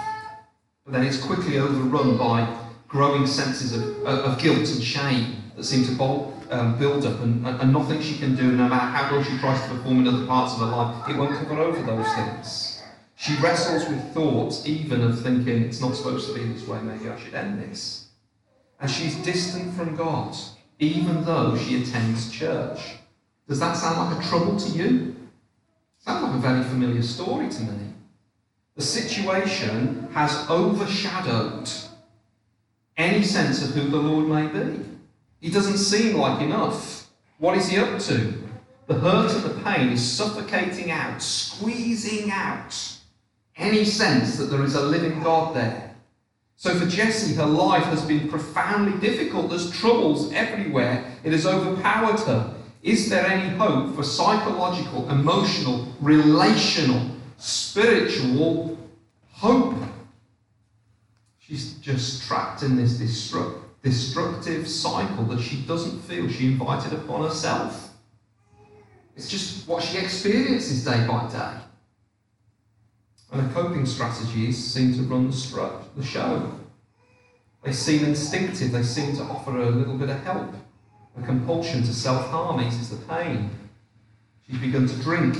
But 0.86 0.94
then 0.94 1.04
it's 1.04 1.22
quickly 1.22 1.58
overrun 1.58 2.16
by 2.16 2.58
growing 2.88 3.26
senses 3.26 3.74
of, 3.76 4.02
of 4.06 4.38
guilt 4.38 4.66
and 4.70 4.82
shame 4.82 5.42
that 5.56 5.64
seem 5.64 5.84
to 5.84 5.92
bolt, 5.92 6.32
um, 6.50 6.78
build 6.78 7.04
up, 7.04 7.20
and, 7.20 7.46
and 7.46 7.70
nothing 7.70 8.00
she 8.00 8.16
can 8.16 8.34
do, 8.34 8.50
no 8.52 8.66
matter 8.66 8.86
how 8.86 9.12
well 9.12 9.22
she 9.22 9.36
tries 9.36 9.60
to 9.60 9.68
perform 9.74 10.06
in 10.06 10.08
other 10.08 10.24
parts 10.24 10.54
of 10.54 10.60
her 10.60 10.74
life, 10.74 11.06
it 11.10 11.18
won't 11.18 11.36
cover 11.36 11.60
over 11.60 11.82
those 11.82 12.10
things. 12.14 12.82
She 13.16 13.36
wrestles 13.36 13.86
with 13.86 14.14
thoughts, 14.14 14.66
even 14.66 15.02
of 15.02 15.20
thinking 15.20 15.64
it's 15.64 15.82
not 15.82 15.96
supposed 15.96 16.28
to 16.28 16.34
be 16.34 16.50
this 16.50 16.66
way, 16.66 16.80
maybe 16.80 17.10
I 17.10 17.20
should 17.20 17.34
end 17.34 17.60
this. 17.60 18.08
And 18.80 18.90
she's 18.90 19.16
distant 19.16 19.74
from 19.74 19.96
God, 19.96 20.34
even 20.78 21.24
though 21.26 21.58
she 21.58 21.82
attends 21.82 22.30
church. 22.30 22.80
Does 23.48 23.60
that 23.60 23.76
sound 23.76 24.10
like 24.10 24.24
a 24.24 24.28
trouble 24.28 24.56
to 24.58 24.68
you? 24.70 25.16
Sounds 25.98 26.22
like 26.22 26.34
a 26.34 26.38
very 26.38 26.62
familiar 26.64 27.02
story 27.02 27.48
to 27.48 27.62
me. 27.62 27.92
The 28.74 28.82
situation 28.82 30.08
has 30.12 30.48
overshadowed 30.50 31.68
any 32.96 33.22
sense 33.22 33.62
of 33.62 33.74
who 33.74 33.88
the 33.88 33.96
Lord 33.96 34.28
may 34.28 34.46
be. 34.46 34.84
He 35.40 35.50
doesn't 35.50 35.78
seem 35.78 36.16
like 36.16 36.42
enough. 36.42 37.08
What 37.38 37.56
is 37.56 37.68
he 37.68 37.78
up 37.78 37.98
to? 38.00 38.34
The 38.86 38.94
hurt 38.94 39.32
and 39.32 39.44
the 39.44 39.62
pain 39.62 39.90
is 39.90 40.12
suffocating 40.12 40.90
out, 40.90 41.20
squeezing 41.22 42.30
out 42.30 42.74
any 43.56 43.84
sense 43.84 44.36
that 44.36 44.46
there 44.46 44.62
is 44.62 44.74
a 44.74 44.82
living 44.82 45.22
God 45.22 45.54
there. 45.54 45.94
So 46.56 46.74
for 46.74 46.86
Jessie, 46.86 47.34
her 47.34 47.46
life 47.46 47.84
has 47.84 48.02
been 48.04 48.28
profoundly 48.28 48.98
difficult. 48.98 49.50
There's 49.50 49.70
troubles 49.70 50.32
everywhere. 50.32 51.04
It 51.24 51.32
has 51.32 51.46
overpowered 51.46 52.20
her. 52.20 52.55
Is 52.82 53.08
there 53.08 53.26
any 53.26 53.56
hope 53.56 53.94
for 53.94 54.02
psychological, 54.02 55.08
emotional, 55.10 55.88
relational, 56.00 57.10
spiritual 57.36 58.78
hope? 59.32 59.74
She's 61.38 61.74
just 61.74 62.26
trapped 62.26 62.62
in 62.62 62.76
this 62.76 62.98
destruct, 62.98 63.60
destructive 63.82 64.68
cycle 64.68 65.24
that 65.24 65.40
she 65.40 65.62
doesn't 65.62 66.00
feel 66.00 66.28
she 66.28 66.46
invited 66.46 66.92
upon 66.92 67.22
herself. 67.22 67.90
It's 69.16 69.28
just 69.28 69.66
what 69.66 69.82
she 69.82 69.98
experiences 69.98 70.84
day 70.84 71.06
by 71.06 71.28
day. 71.28 71.62
And 73.32 73.42
her 73.42 73.52
coping 73.52 73.86
strategies 73.86 74.62
seem 74.62 74.94
to 74.94 75.02
run 75.02 75.30
the 75.30 76.04
show. 76.04 76.52
They 77.62 77.72
seem 77.72 78.04
instinctive, 78.04 78.72
they 78.72 78.82
seem 78.82 79.16
to 79.16 79.22
offer 79.22 79.52
her 79.52 79.62
a 79.62 79.70
little 79.70 79.96
bit 79.96 80.10
of 80.10 80.22
help. 80.22 80.54
A 81.18 81.22
compulsion 81.22 81.82
to 81.82 81.94
self 81.94 82.28
harm 82.30 82.60
eases 82.60 82.90
the 82.90 82.96
pain. 83.06 83.50
She's 84.46 84.58
begun 84.58 84.86
to 84.86 84.94
drink. 85.02 85.36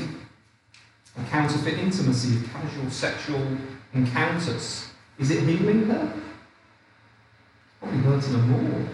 A 1.19 1.25
counterfeit 1.31 1.79
intimacy 1.79 2.37
of 2.37 2.53
casual 2.53 2.91
sexual 2.91 3.41
encounters. 3.95 4.89
Is 5.19 5.31
it 5.31 5.45
healing 5.45 5.87
her? 5.87 6.13
Probably 7.81 7.99
hurting 7.99 8.33
her 8.35 8.47
more. 8.47 8.89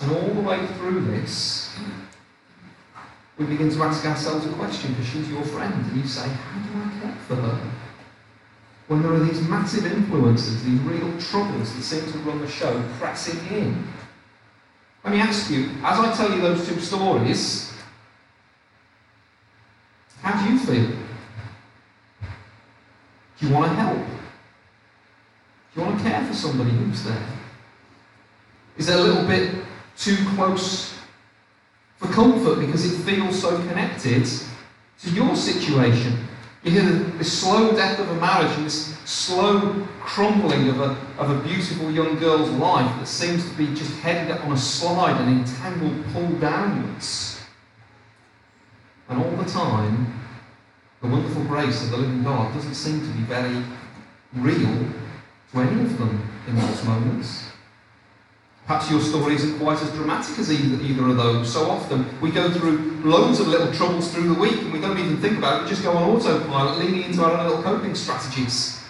And 0.00 0.10
all 0.10 0.34
the 0.34 0.40
way 0.40 0.66
through 0.78 1.04
this, 1.06 1.76
we 3.38 3.46
begin 3.46 3.70
to 3.70 3.82
ask 3.84 4.04
ourselves 4.04 4.46
a 4.46 4.52
question 4.54 4.92
because 4.92 5.06
she's 5.06 5.30
your 5.30 5.44
friend, 5.44 5.72
and 5.72 5.96
you 5.96 6.06
say, 6.06 6.28
How 6.28 6.60
do 6.60 6.70
I 6.78 7.00
care 7.00 7.16
for 7.28 7.36
her? 7.36 7.70
When 8.88 9.02
there 9.02 9.12
are 9.12 9.20
these 9.20 9.40
massive 9.48 9.86
influences, 9.86 10.64
these 10.64 10.80
real 10.80 11.18
troubles 11.18 11.74
that 11.74 11.82
seem 11.82 12.12
to 12.12 12.18
run 12.18 12.40
the 12.40 12.48
show 12.48 12.82
pressing 12.98 13.38
in. 13.56 13.84
Let 15.04 15.12
me 15.12 15.20
ask 15.20 15.50
you, 15.50 15.68
as 15.82 16.00
I 16.00 16.14
tell 16.16 16.34
you 16.34 16.40
those 16.40 16.66
two 16.66 16.80
stories, 16.80 17.70
how 20.22 20.42
do 20.42 20.50
you 20.50 20.58
feel? 20.58 20.96
Do 23.38 23.46
you 23.46 23.52
want 23.52 23.70
to 23.70 23.74
help? 23.74 23.98
Do 23.98 25.80
you 25.80 25.82
want 25.82 25.98
to 25.98 26.04
care 26.08 26.24
for 26.24 26.32
somebody 26.32 26.70
who's 26.70 27.04
there? 27.04 27.26
Is 28.78 28.88
it 28.88 28.96
a 28.96 29.02
little 29.02 29.26
bit 29.26 29.62
too 29.98 30.16
close 30.34 30.98
for 31.98 32.08
comfort 32.08 32.60
because 32.60 32.90
it 32.90 33.04
feels 33.04 33.42
so 33.42 33.58
connected 33.68 34.26
to 35.02 35.10
your 35.10 35.36
situation? 35.36 36.16
You 36.64 36.70
hear 36.70 36.82
the, 36.82 37.24
slow 37.24 37.72
death 37.72 37.98
of 37.98 38.08
a 38.08 38.14
marriage 38.14 38.50
and 38.56 38.64
this 38.64 38.96
slow 39.04 39.86
crumbling 40.00 40.70
of 40.70 40.80
a, 40.80 40.96
of 41.18 41.30
a 41.30 41.46
beautiful 41.46 41.90
young 41.90 42.18
girl's 42.18 42.48
life 42.52 42.90
that 42.98 43.06
seems 43.06 43.46
to 43.48 43.54
be 43.54 43.66
just 43.74 43.92
headed 44.00 44.34
on 44.38 44.52
a 44.52 44.56
slide 44.56 45.20
and 45.20 45.40
entangled, 45.40 46.02
pulled 46.14 46.40
downwards. 46.40 47.42
And 49.10 49.22
all 49.22 49.30
the 49.36 49.44
time, 49.44 50.20
the 51.02 51.08
wonderful 51.08 51.44
grace 51.44 51.84
of 51.84 51.90
the 51.90 51.98
living 51.98 52.24
God 52.24 52.54
doesn't 52.54 52.74
seem 52.74 53.00
to 53.00 53.08
be 53.08 53.22
very 53.24 53.62
real 54.32 54.88
to 55.52 55.60
any 55.60 55.82
of 55.82 55.98
them 55.98 56.30
in 56.48 56.56
those 56.56 56.82
moments. 56.84 57.50
Perhaps 58.66 58.90
your 58.90 59.00
story 59.00 59.34
isn't 59.34 59.58
quite 59.58 59.80
as 59.82 59.90
dramatic 59.92 60.38
as 60.38 60.50
either, 60.50 60.82
either 60.82 61.08
of 61.08 61.16
those. 61.18 61.52
So 61.52 61.70
often 61.70 62.06
we 62.22 62.30
go 62.30 62.50
through 62.50 63.02
loads 63.04 63.38
of 63.38 63.48
little 63.48 63.70
troubles 63.72 64.10
through 64.12 64.32
the 64.32 64.40
week 64.40 64.62
and 64.62 64.72
we 64.72 64.80
don't 64.80 64.98
even 64.98 65.18
think 65.18 65.36
about 65.36 65.60
it. 65.60 65.64
We 65.64 65.68
just 65.68 65.82
go 65.82 65.92
on 65.92 66.10
autopilot, 66.10 66.78
leaning 66.78 67.02
into 67.02 67.22
our 67.22 67.32
own 67.32 67.46
little 67.46 67.62
coping 67.62 67.94
strategies. 67.94 68.82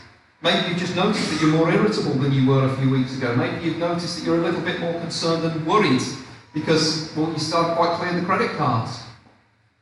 Maybe 0.43 0.69
you've 0.69 0.79
just 0.79 0.95
noticed 0.95 1.29
that 1.29 1.41
you're 1.41 1.51
more 1.51 1.73
irritable 1.73 2.13
than 2.13 2.33
you 2.33 2.47
were 2.47 2.67
a 2.67 2.77
few 2.77 2.89
weeks 2.89 3.17
ago. 3.17 3.35
Maybe 3.35 3.65
you've 3.65 3.79
noticed 3.79 4.19
that 4.19 4.25
you're 4.25 4.39
a 4.39 4.43
little 4.43 4.61
bit 4.61 4.79
more 4.79 4.93
concerned 5.01 5.43
and 5.45 5.67
worried 5.67 6.03
because, 6.53 7.13
well, 7.17 7.33
you 7.33 7.39
started 7.41 7.75
quite 7.75 7.97
clearing 7.99 8.21
the 8.21 8.25
credit 8.25 8.53
cards. 8.53 9.01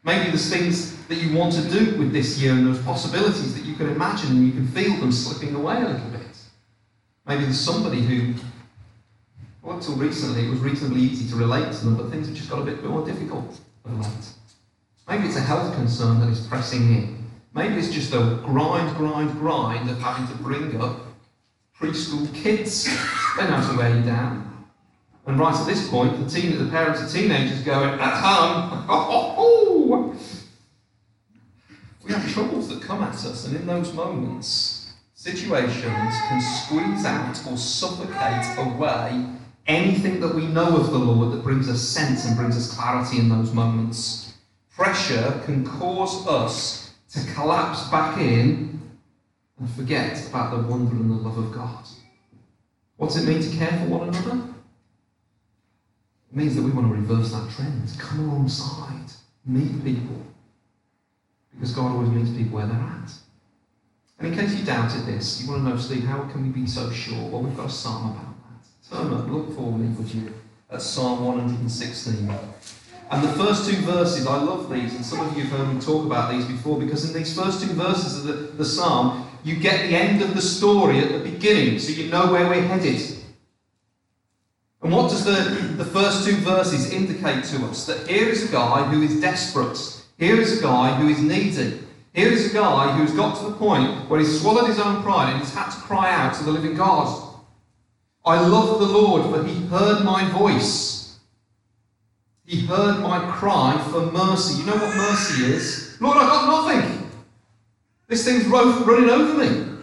Maybe 0.04 0.30
there's 0.30 0.48
things 0.48 0.96
that 1.08 1.16
you 1.16 1.36
want 1.36 1.52
to 1.52 1.68
do 1.68 1.98
with 1.98 2.12
this 2.12 2.38
year 2.38 2.52
and 2.52 2.66
there's 2.66 2.82
possibilities 2.82 3.54
that 3.54 3.66
you 3.66 3.74
can 3.74 3.90
imagine 3.90 4.30
and 4.30 4.46
you 4.46 4.52
can 4.52 4.66
feel 4.68 4.96
them 4.96 5.12
slipping 5.12 5.54
away 5.54 5.76
a 5.76 5.88
little 5.88 6.08
bit. 6.08 6.20
Maybe 7.26 7.44
there's 7.44 7.60
somebody 7.60 8.00
who 8.00 8.34
well, 9.62 9.76
until 9.76 9.94
recently, 9.94 10.46
it 10.46 10.50
was 10.50 10.58
reasonably 10.58 11.00
easy 11.00 11.28
to 11.30 11.36
relate 11.36 11.72
to 11.72 11.84
them, 11.84 11.96
but 11.96 12.10
things 12.10 12.26
have 12.26 12.36
just 12.36 12.50
got 12.50 12.60
a 12.60 12.64
bit 12.64 12.82
more 12.84 13.06
difficult 13.06 13.60
of 13.84 13.98
late. 13.98 14.28
Maybe 15.08 15.28
it's 15.28 15.36
a 15.36 15.40
health 15.40 15.74
concern 15.74 16.18
that 16.20 16.28
is 16.28 16.44
pressing 16.46 16.92
in. 16.92 17.30
Maybe 17.54 17.76
it's 17.76 17.92
just 17.92 18.12
a 18.12 18.40
grind, 18.44 18.96
grind, 18.96 19.30
grind 19.38 19.88
of 19.88 20.00
having 20.00 20.26
to 20.28 20.42
bring 20.42 20.80
up 20.80 20.98
preschool 21.78 22.32
kids. 22.34 22.86
They 23.36 23.48
know 23.48 23.66
to 23.70 23.76
wear 23.76 23.96
you 23.96 24.02
down. 24.02 24.66
And 25.26 25.38
right 25.38 25.54
at 25.54 25.66
this 25.66 25.88
point, 25.88 26.18
the, 26.18 26.28
teen, 26.28 26.58
the 26.58 26.68
parents 26.68 27.00
of 27.00 27.12
teenagers 27.12 27.62
going, 27.62 28.00
at 28.00 28.20
home, 28.20 28.88
we 32.04 32.12
have 32.12 32.32
troubles 32.32 32.68
that 32.68 32.82
come 32.82 33.04
at 33.04 33.14
us, 33.14 33.46
and 33.46 33.54
in 33.54 33.66
those 33.66 33.92
moments, 33.92 34.94
situations 35.14 35.84
can 35.84 36.40
squeeze 36.40 37.04
out 37.04 37.40
or 37.48 37.56
suffocate 37.56 38.58
away 38.58 39.24
anything 39.66 40.20
that 40.20 40.34
we 40.34 40.46
know 40.46 40.76
of 40.76 40.90
the 40.90 40.98
Lord 40.98 41.32
that 41.32 41.42
brings 41.42 41.68
us 41.68 41.80
sense 41.80 42.24
and 42.24 42.36
brings 42.36 42.56
us 42.56 42.74
clarity 42.74 43.18
in 43.18 43.28
those 43.28 43.52
moments. 43.52 44.34
Pressure 44.74 45.40
can 45.44 45.64
cause 45.64 46.26
us 46.26 46.94
to 47.12 47.32
collapse 47.34 47.88
back 47.90 48.18
in 48.18 48.80
and 49.58 49.70
forget 49.70 50.26
about 50.28 50.50
the 50.50 50.68
wonder 50.68 50.96
and 50.96 51.10
the 51.10 51.14
love 51.14 51.38
of 51.38 51.52
God. 51.52 51.84
What's 52.96 53.16
it 53.16 53.26
mean 53.26 53.42
to 53.42 53.56
care 53.56 53.78
for 53.78 53.86
one 53.86 54.08
another? 54.08 54.42
It 56.30 56.36
means 56.36 56.56
that 56.56 56.62
we 56.62 56.70
want 56.70 56.88
to 56.88 56.94
reverse 56.94 57.32
that 57.32 57.50
trend, 57.50 57.92
come 57.98 58.20
alongside, 58.20 59.12
meet 59.44 59.84
people. 59.84 60.16
Because 61.52 61.72
God 61.72 61.92
always 61.92 62.08
meets 62.08 62.30
people 62.30 62.56
where 62.56 62.66
they're 62.66 62.76
at. 62.76 63.12
And 64.18 64.32
in 64.32 64.38
case 64.38 64.58
you 64.58 64.64
doubted 64.64 65.04
this, 65.04 65.42
you 65.42 65.50
want 65.50 65.64
to 65.64 65.68
know, 65.68 65.76
Steve, 65.76 66.04
how 66.04 66.22
can 66.30 66.42
we 66.42 66.48
be 66.48 66.66
so 66.66 66.90
sure? 66.90 67.28
Well, 67.28 67.42
we've 67.42 67.56
got 67.56 67.66
a 67.66 67.70
psalm 67.70 68.12
about 68.12 68.31
look 68.92 69.54
for 69.54 69.72
me, 69.72 69.94
would 69.96 70.12
you, 70.12 70.34
at 70.70 70.82
Psalm 70.82 71.24
116. 71.24 72.30
And 73.10 73.22
the 73.22 73.32
first 73.32 73.68
two 73.68 73.76
verses, 73.82 74.26
I 74.26 74.42
love 74.42 74.70
these, 74.70 74.94
and 74.94 75.04
some 75.04 75.20
of 75.20 75.36
you 75.36 75.44
have 75.44 75.58
heard 75.58 75.74
me 75.74 75.80
talk 75.80 76.06
about 76.06 76.32
these 76.32 76.46
before, 76.46 76.78
because 76.78 77.08
in 77.08 77.16
these 77.16 77.36
first 77.36 77.60
two 77.60 77.72
verses 77.74 78.18
of 78.18 78.24
the, 78.24 78.32
the 78.56 78.64
psalm, 78.64 79.28
you 79.44 79.56
get 79.56 79.88
the 79.88 79.96
end 79.96 80.22
of 80.22 80.34
the 80.34 80.40
story 80.40 81.00
at 81.00 81.12
the 81.12 81.18
beginning, 81.18 81.78
so 81.78 81.92
you 81.92 82.10
know 82.10 82.32
where 82.32 82.48
we're 82.48 82.62
headed. 82.62 83.00
And 84.82 84.92
what 84.92 85.10
does 85.10 85.24
the, 85.24 85.32
the 85.76 85.84
first 85.84 86.24
two 86.26 86.36
verses 86.36 86.92
indicate 86.92 87.44
to 87.44 87.66
us? 87.66 87.86
That 87.86 88.08
here 88.08 88.28
is 88.28 88.48
a 88.48 88.52
guy 88.52 88.84
who 88.84 89.02
is 89.02 89.20
desperate. 89.20 89.78
Here 90.18 90.40
is 90.40 90.58
a 90.58 90.62
guy 90.62 90.94
who 90.94 91.08
is 91.08 91.20
needy. 91.20 91.80
Here 92.14 92.28
is 92.28 92.50
a 92.50 92.54
guy 92.54 92.96
who's 92.96 93.12
got 93.12 93.38
to 93.38 93.50
the 93.50 93.56
point 93.56 94.10
where 94.10 94.20
he's 94.20 94.40
swallowed 94.40 94.68
his 94.68 94.78
own 94.78 95.02
pride 95.02 95.30
and 95.32 95.40
he's 95.40 95.54
had 95.54 95.70
to 95.70 95.76
cry 95.76 96.12
out 96.12 96.34
to 96.34 96.44
the 96.44 96.50
living 96.50 96.74
God. 96.74 97.31
I 98.24 98.40
love 98.46 98.78
the 98.78 98.86
Lord, 98.86 99.34
for 99.34 99.44
he 99.46 99.66
heard 99.66 100.04
my 100.04 100.28
voice. 100.30 101.18
He 102.44 102.66
heard 102.66 103.00
my 103.00 103.18
cry 103.32 103.82
for 103.90 104.12
mercy. 104.12 104.60
You 104.60 104.66
know 104.66 104.76
what 104.76 104.96
mercy 104.96 105.44
is? 105.44 105.96
Lord, 106.00 106.18
I've 106.18 106.28
got 106.28 106.68
nothing. 106.68 107.10
This 108.08 108.24
thing's 108.24 108.46
running 108.46 109.10
over 109.10 109.44
me. 109.44 109.78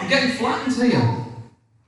I'm 0.00 0.08
getting 0.08 0.30
flattened 0.36 0.74
here. 0.76 1.00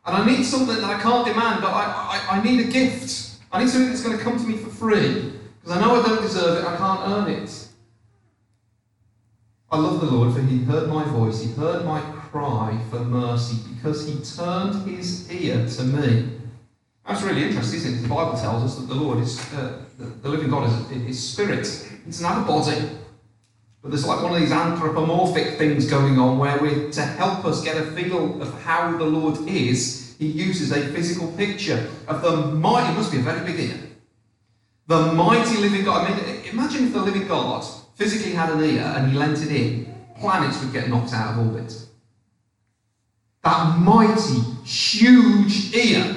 And 0.07 0.17
I 0.17 0.25
need 0.25 0.45
something 0.45 0.77
that 0.77 0.85
I 0.85 1.01
can't 1.01 1.27
demand, 1.27 1.61
but 1.61 1.71
I, 1.71 1.85
I, 2.31 2.39
I 2.39 2.43
need 2.43 2.61
a 2.67 2.71
gift. 2.71 3.37
I 3.53 3.63
need 3.63 3.69
something 3.69 3.91
that's 3.91 4.03
going 4.03 4.17
to 4.17 4.23
come 4.23 4.39
to 4.39 4.45
me 4.45 4.57
for 4.57 4.71
free. 4.71 5.33
Because 5.61 5.77
I 5.77 5.81
know 5.81 6.01
I 6.01 6.07
don't 6.07 6.23
deserve 6.23 6.65
it, 6.65 6.67
I 6.67 6.77
can't 6.77 7.01
earn 7.09 7.43
it. 7.43 7.69
I 9.71 9.77
love 9.77 10.01
the 10.01 10.07
Lord, 10.07 10.33
for 10.33 10.41
he 10.41 10.65
heard 10.65 10.89
my 10.89 11.05
voice, 11.05 11.43
he 11.43 11.53
heard 11.53 11.85
my 11.85 12.01
cry 12.01 12.18
for 12.91 13.01
mercy, 13.01 13.57
because 13.75 14.07
he 14.07 14.21
turned 14.37 14.89
his 14.89 15.31
ear 15.31 15.67
to 15.67 15.83
me. 15.85 16.29
That's 17.07 17.23
really 17.23 17.45
interesting, 17.45 17.79
isn't 17.79 17.99
it? 17.99 18.03
The 18.03 18.09
Bible 18.09 18.39
tells 18.39 18.63
us 18.63 18.77
that 18.77 18.87
the 18.87 18.95
Lord 18.95 19.19
is, 19.19 19.41
uh, 19.55 19.79
the, 19.99 20.29
living 20.29 20.51
God 20.51 20.69
is, 20.69 20.91
is 21.09 21.29
spirit. 21.33 21.61
It's 21.61 22.21
doesn't 22.21 22.43
a 22.43 22.47
body. 22.47 22.91
But 23.83 23.93
there's 23.93 24.07
like 24.07 24.23
one 24.23 24.35
of 24.35 24.41
these 24.41 24.53
anthropomorphic 24.53 25.57
things 25.57 25.89
going 25.89 26.19
on 26.19 26.39
where 26.39 26.59
we, 26.59 26.91
to 26.91 27.03
help 27.03 27.45
us 27.45 27.63
get 27.63 27.77
a 27.77 27.87
feel 27.93 28.43
of 28.43 28.63
how 28.63 28.97
the 28.97 29.05
Lord 29.05 29.49
is, 29.49 30.17
he 30.19 30.27
uses 30.27 30.73
a 30.73 30.81
physical 30.89 31.31
picture 31.33 31.89
of 32.09 32.23
the 32.23 32.37
mighty, 32.37 32.93
it 32.93 32.97
must 32.97 33.13
be 33.13 33.19
a 33.19 33.23
very 33.23 33.51
big 33.51 33.61
ear. 33.71 33.81
The 34.89 35.13
mighty 35.13 35.59
living 35.59 35.85
God. 35.85 36.11
I 36.11 36.15
mean, 36.15 36.45
imagine 36.53 36.87
if 36.87 36.93
the 36.93 37.01
living 37.01 37.29
God 37.29 37.65
physically 37.95 38.33
had 38.33 38.51
an 38.51 38.63
ear 38.65 38.83
and 38.83 39.13
he 39.13 39.19
lent 39.19 39.39
it 39.43 39.53
in, 39.53 39.95
planets 40.19 40.63
would 40.63 40.73
get 40.73 40.89
knocked 40.89 41.13
out 41.13 41.39
of 41.39 41.47
orbit. 41.47 41.88
That 43.45 43.79
mighty, 43.79 44.41
huge 44.65 45.75
ear 45.75 46.17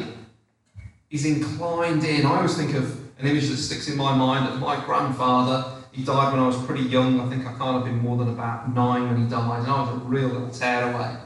is 1.10 1.26
inclined 1.26 2.04
in. 2.04 2.26
I 2.26 2.38
always 2.38 2.56
think 2.58 2.74
of 2.74 3.00
an 3.20 3.28
image 3.28 3.50
that 3.50 3.58
sticks 3.58 3.88
in 3.88 3.98
my 3.98 4.16
mind 4.16 4.48
of 4.48 4.60
my 4.60 4.84
grandfather. 4.86 5.78
He 5.92 6.04
died 6.04 6.34
when 6.34 6.42
I 6.42 6.48
was 6.48 6.58
pretty 6.66 6.84
young. 6.84 7.20
I 7.20 7.30
think 7.30 7.46
I 7.46 7.54
can't 7.58 7.76
have 7.76 7.86
been 7.86 8.00
more 8.00 8.18
than 8.18 8.30
about 8.30 8.74
nine 8.74 9.08
when 9.10 9.24
he 9.24 9.30
died, 9.30 9.60
and 9.60 9.68
I 9.72 9.82
was 9.82 10.02
a 10.02 10.06
real 10.06 10.30
little 10.30 10.50
tearaway. 10.50 11.18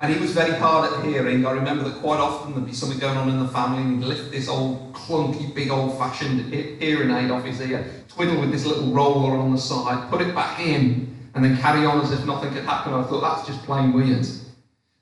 And 0.00 0.12
he 0.12 0.18
was 0.18 0.32
very 0.32 0.58
hard 0.58 0.90
at 0.90 1.04
hearing. 1.04 1.44
I 1.44 1.50
remember 1.50 1.84
that 1.84 2.00
quite 2.00 2.18
often 2.18 2.54
there'd 2.54 2.66
be 2.66 2.72
something 2.72 2.98
going 2.98 3.18
on 3.18 3.28
in 3.28 3.38
the 3.38 3.48
family, 3.48 3.82
and 3.82 4.02
he'd 4.02 4.08
lift 4.08 4.30
this 4.30 4.48
old 4.48 4.94
clunky, 4.94 5.54
big 5.54 5.70
old-fashioned 5.70 6.52
hearing 6.52 7.10
aid 7.10 7.30
off 7.30 7.44
his 7.44 7.60
ear, 7.60 8.04
twiddle 8.08 8.40
with 8.40 8.50
this 8.50 8.64
little 8.64 8.90
roller 8.92 9.36
on 9.36 9.52
the 9.52 9.58
side, 9.58 10.10
put 10.10 10.22
it 10.22 10.34
back 10.34 10.58
in, 10.58 11.14
and 11.34 11.44
then 11.44 11.58
carry 11.58 11.84
on 11.84 12.00
as 12.00 12.10
if 12.10 12.24
nothing 12.24 12.52
had 12.52 12.64
happened. 12.64 12.94
I 12.94 13.02
thought 13.04 13.20
that's 13.20 13.46
just 13.46 13.62
plain 13.66 13.92
weird. 13.92 14.26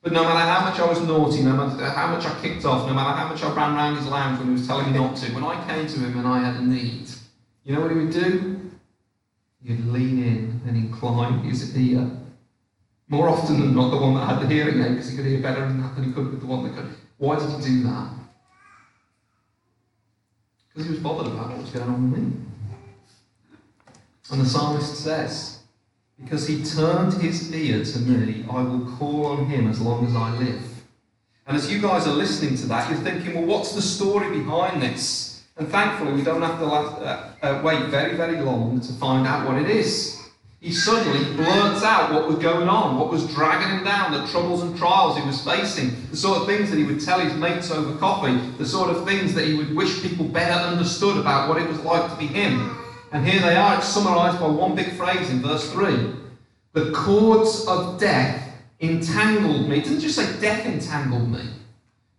But 0.02 0.12
no 0.12 0.22
matter 0.22 0.38
how 0.38 0.64
much 0.64 0.78
I 0.78 0.86
was 0.86 1.00
naughty, 1.02 1.42
no 1.42 1.54
matter 1.54 1.84
how 1.84 2.06
much 2.08 2.24
I 2.24 2.40
kicked 2.40 2.64
off, 2.64 2.86
no 2.86 2.94
matter 2.94 3.16
how 3.18 3.28
much 3.28 3.42
I 3.42 3.52
ran 3.54 3.74
around 3.74 3.96
his 3.96 4.06
lounge 4.06 4.38
when 4.38 4.48
he 4.48 4.52
was 4.52 4.66
telling 4.66 4.92
me 4.92 4.98
not 4.98 5.16
to, 5.16 5.34
when 5.34 5.44
I 5.44 5.66
came 5.66 5.86
to 5.86 5.98
him 5.98 6.18
and 6.18 6.26
I 6.26 6.38
had 6.38 6.56
a 6.56 6.64
need, 6.64 7.08
you 7.64 7.74
know 7.74 7.80
what 7.80 7.90
he 7.90 7.96
would 7.96 8.12
do? 8.12 8.70
He'd 9.64 9.84
lean 9.86 10.22
in 10.22 10.60
and 10.66 10.76
incline 10.76 11.40
his 11.40 11.76
ear. 11.76 12.08
More 13.08 13.28
often 13.28 13.60
than 13.60 13.74
not, 13.74 13.90
the 13.90 13.96
one 13.96 14.14
that 14.14 14.26
had 14.26 14.40
the 14.40 14.46
hearing 14.46 14.80
aid, 14.80 14.92
because 14.92 15.10
he 15.10 15.16
could 15.16 15.26
hear 15.26 15.40
better 15.40 15.60
than 15.60 15.82
that 15.82 15.96
than 15.96 16.04
he 16.04 16.12
could 16.12 16.30
with 16.30 16.40
the 16.40 16.46
one 16.46 16.62
that 16.64 16.74
could. 16.74 16.94
Why 17.16 17.38
did 17.38 17.50
he 17.50 17.64
do 17.64 17.82
that? 17.84 18.10
Because 20.68 20.86
he 20.86 20.92
was 20.92 21.00
bothered 21.00 21.32
about 21.32 21.50
what 21.50 21.58
was 21.58 21.70
going 21.70 21.88
on 21.88 22.10
with 22.10 22.20
me. 22.20 22.36
And 24.30 24.40
the 24.42 24.46
psalmist 24.46 24.94
says, 24.96 25.57
because 26.22 26.46
he 26.46 26.64
turned 26.64 27.14
his 27.14 27.52
ear 27.54 27.84
to 27.84 27.98
me, 28.00 28.44
I 28.50 28.62
will 28.62 28.96
call 28.96 29.26
on 29.26 29.46
him 29.46 29.68
as 29.68 29.80
long 29.80 30.06
as 30.06 30.14
I 30.14 30.36
live. 30.36 30.62
And 31.46 31.56
as 31.56 31.72
you 31.72 31.80
guys 31.80 32.06
are 32.06 32.12
listening 32.12 32.56
to 32.56 32.66
that, 32.66 32.90
you're 32.90 33.00
thinking, 33.00 33.34
well, 33.34 33.44
what's 33.44 33.74
the 33.74 33.82
story 33.82 34.38
behind 34.38 34.82
this? 34.82 35.44
And 35.56 35.68
thankfully, 35.68 36.12
we 36.12 36.22
don't 36.22 36.42
have 36.42 36.58
to 36.58 36.66
uh, 36.66 37.30
uh, 37.42 37.62
wait 37.64 37.86
very, 37.86 38.16
very 38.16 38.40
long 38.40 38.80
to 38.80 38.92
find 38.94 39.26
out 39.26 39.48
what 39.48 39.60
it 39.60 39.70
is. 39.70 40.18
He 40.60 40.72
suddenly 40.72 41.24
blurts 41.36 41.84
out 41.84 42.12
what 42.12 42.26
was 42.26 42.38
going 42.38 42.68
on, 42.68 42.98
what 42.98 43.10
was 43.10 43.32
dragging 43.32 43.78
him 43.78 43.84
down, 43.84 44.12
the 44.12 44.26
troubles 44.26 44.62
and 44.62 44.76
trials 44.76 45.16
he 45.16 45.24
was 45.24 45.42
facing, 45.44 45.94
the 46.10 46.16
sort 46.16 46.38
of 46.38 46.46
things 46.46 46.68
that 46.70 46.78
he 46.78 46.84
would 46.84 47.00
tell 47.00 47.20
his 47.20 47.32
mates 47.34 47.70
over 47.70 47.96
coffee, 47.98 48.36
the 48.58 48.66
sort 48.66 48.90
of 48.90 49.06
things 49.06 49.34
that 49.34 49.46
he 49.46 49.54
would 49.54 49.74
wish 49.74 50.02
people 50.02 50.26
better 50.26 50.52
understood 50.52 51.16
about 51.16 51.48
what 51.48 51.62
it 51.62 51.68
was 51.68 51.78
like 51.80 52.10
to 52.10 52.16
be 52.16 52.26
him. 52.26 52.76
And 53.10 53.26
here 53.26 53.40
they 53.40 53.56
are, 53.56 53.78
it's 53.78 53.88
summarized 53.88 54.38
by 54.38 54.48
one 54.48 54.74
big 54.74 54.92
phrase 54.92 55.30
in 55.30 55.40
verse 55.40 55.70
3. 55.72 56.12
The 56.72 56.92
cords 56.92 57.66
of 57.66 57.98
death 57.98 58.52
entangled 58.80 59.68
me. 59.68 59.78
It 59.78 59.84
doesn't 59.84 60.00
just 60.00 60.16
say 60.16 60.40
death 60.40 60.66
entangled 60.66 61.30
me, 61.30 61.42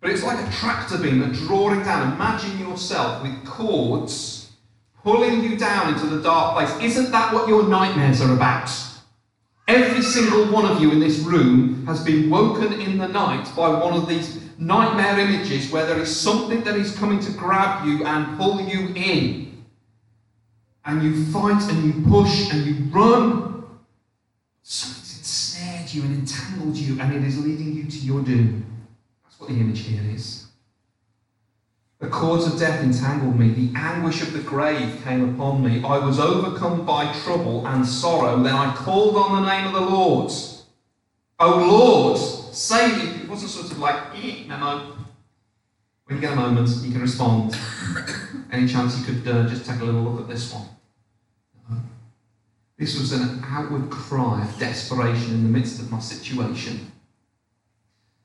but 0.01 0.09
it's 0.09 0.23
like 0.23 0.45
a 0.45 0.51
tractor 0.51 0.97
beam, 0.97 1.21
a 1.21 1.31
drawing 1.31 1.83
down. 1.83 2.13
Imagine 2.13 2.59
yourself 2.59 3.21
with 3.21 3.45
cords 3.45 4.51
pulling 5.03 5.43
you 5.43 5.57
down 5.57 5.93
into 5.93 6.07
the 6.07 6.21
dark 6.21 6.55
place. 6.55 6.83
Isn't 6.91 7.11
that 7.11 7.33
what 7.33 7.47
your 7.47 7.67
nightmares 7.67 8.21
are 8.21 8.33
about? 8.33 8.69
Every 9.67 10.01
single 10.01 10.51
one 10.51 10.65
of 10.65 10.81
you 10.81 10.91
in 10.91 10.99
this 10.99 11.19
room 11.19 11.85
has 11.85 12.03
been 12.03 12.29
woken 12.29 12.73
in 12.81 12.97
the 12.97 13.07
night 13.07 13.47
by 13.55 13.69
one 13.69 13.93
of 13.93 14.09
these 14.09 14.41
nightmare 14.57 15.19
images 15.19 15.71
where 15.71 15.85
there 15.85 15.99
is 15.99 16.13
something 16.13 16.63
that 16.63 16.75
is 16.75 16.97
coming 16.97 17.19
to 17.19 17.31
grab 17.31 17.85
you 17.85 18.03
and 18.03 18.37
pull 18.37 18.59
you 18.59 18.91
in 18.95 19.48
and 20.89 21.03
you 21.03 21.23
fight 21.25 21.61
and 21.71 21.83
you 21.83 22.09
push 22.09 22.51
and 22.51 22.65
you 22.65 22.85
run. 22.85 23.63
Something's 24.63 25.19
ensnared 25.19 25.93
you 25.93 26.01
and 26.01 26.15
entangled 26.15 26.75
you, 26.75 26.99
and 26.99 27.13
it 27.13 27.23
is 27.23 27.37
leading 27.37 27.75
you 27.75 27.83
to 27.83 27.97
your 27.97 28.21
doom. 28.21 28.65
That's 29.23 29.39
what 29.39 29.49
the 29.49 29.55
image 29.55 29.81
here 29.81 30.01
is. 30.11 30.47
The 31.99 32.07
cords 32.07 32.47
of 32.47 32.57
death 32.57 32.81
entangled 32.81 33.37
me. 33.37 33.49
The 33.49 33.77
anguish 33.77 34.23
of 34.23 34.33
the 34.33 34.39
grave 34.39 35.01
came 35.03 35.35
upon 35.35 35.63
me. 35.63 35.83
I 35.83 35.99
was 35.99 36.19
overcome 36.19 36.85
by 36.85 37.13
trouble 37.21 37.67
and 37.67 37.85
sorrow. 37.85 38.41
Then 38.41 38.55
I 38.55 38.73
called 38.73 39.15
on 39.15 39.43
the 39.43 39.47
name 39.47 39.67
of 39.67 39.73
the 39.73 39.81
Lord. 39.81 40.31
Oh 41.39 41.67
Lord, 41.67 42.17
save 42.17 42.97
me. 42.97 43.23
It 43.23 43.29
wasn't 43.29 43.51
sort 43.51 43.71
of 43.71 43.77
like, 43.77 43.95
eh, 44.15 44.45
memo. 44.47 44.95
When 46.05 46.15
you 46.15 46.21
get 46.21 46.33
a 46.33 46.35
moment, 46.35 46.69
you 46.81 46.91
can 46.91 47.01
respond. 47.01 47.55
Any 48.51 48.67
chance 48.67 48.97
you 48.97 49.05
could 49.05 49.27
uh, 49.27 49.47
just 49.47 49.65
take 49.67 49.79
a 49.81 49.83
little 49.83 50.01
look 50.01 50.21
at 50.21 50.27
this 50.27 50.51
one? 50.51 50.65
This 52.79 52.97
was 52.97 53.11
an 53.11 53.43
outward 53.45 53.89
cry 53.89 54.41
of 54.41 54.57
desperation 54.57 55.33
in 55.33 55.43
the 55.43 55.49
midst 55.49 55.81
of 55.81 55.91
my 55.91 55.99
situation. 55.99 56.93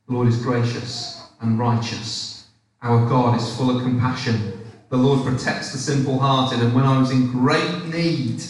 The 0.07 0.15
Lord 0.15 0.29
is 0.29 0.41
gracious 0.41 1.27
and 1.41 1.59
righteous. 1.59 2.47
Our 2.81 3.05
God 3.09 3.37
is 3.37 3.57
full 3.57 3.77
of 3.77 3.83
compassion. 3.83 4.65
The 4.91 4.97
Lord 4.97 5.27
protects 5.27 5.73
the 5.73 5.79
simple 5.79 6.21
hearted, 6.21 6.61
and 6.61 6.73
when 6.73 6.85
I 6.85 7.01
was 7.01 7.11
in 7.11 7.33
great 7.33 7.87
need, 7.87 8.45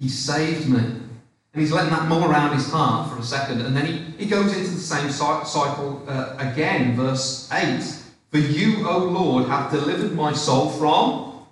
He 0.00 0.08
saved 0.08 0.68
me. 0.68 0.78
And 0.78 1.60
He's 1.60 1.70
letting 1.70 1.90
that 1.90 2.08
mull 2.08 2.28
around 2.28 2.56
his 2.56 2.68
heart 2.68 3.08
for 3.08 3.16
a 3.16 3.22
second, 3.22 3.60
and 3.60 3.76
then 3.76 3.86
he, 3.86 4.24
he 4.24 4.26
goes 4.26 4.56
into 4.56 4.70
the 4.70 4.80
same 4.80 5.10
cycle 5.10 6.02
uh, 6.08 6.34
again, 6.38 6.96
verse 6.96 7.48
8. 7.52 7.80
For 8.32 8.38
you, 8.38 8.88
O 8.88 8.98
Lord, 8.98 9.46
have 9.46 9.70
delivered 9.70 10.12
my 10.16 10.32
soul 10.32 10.70
from 10.70 11.46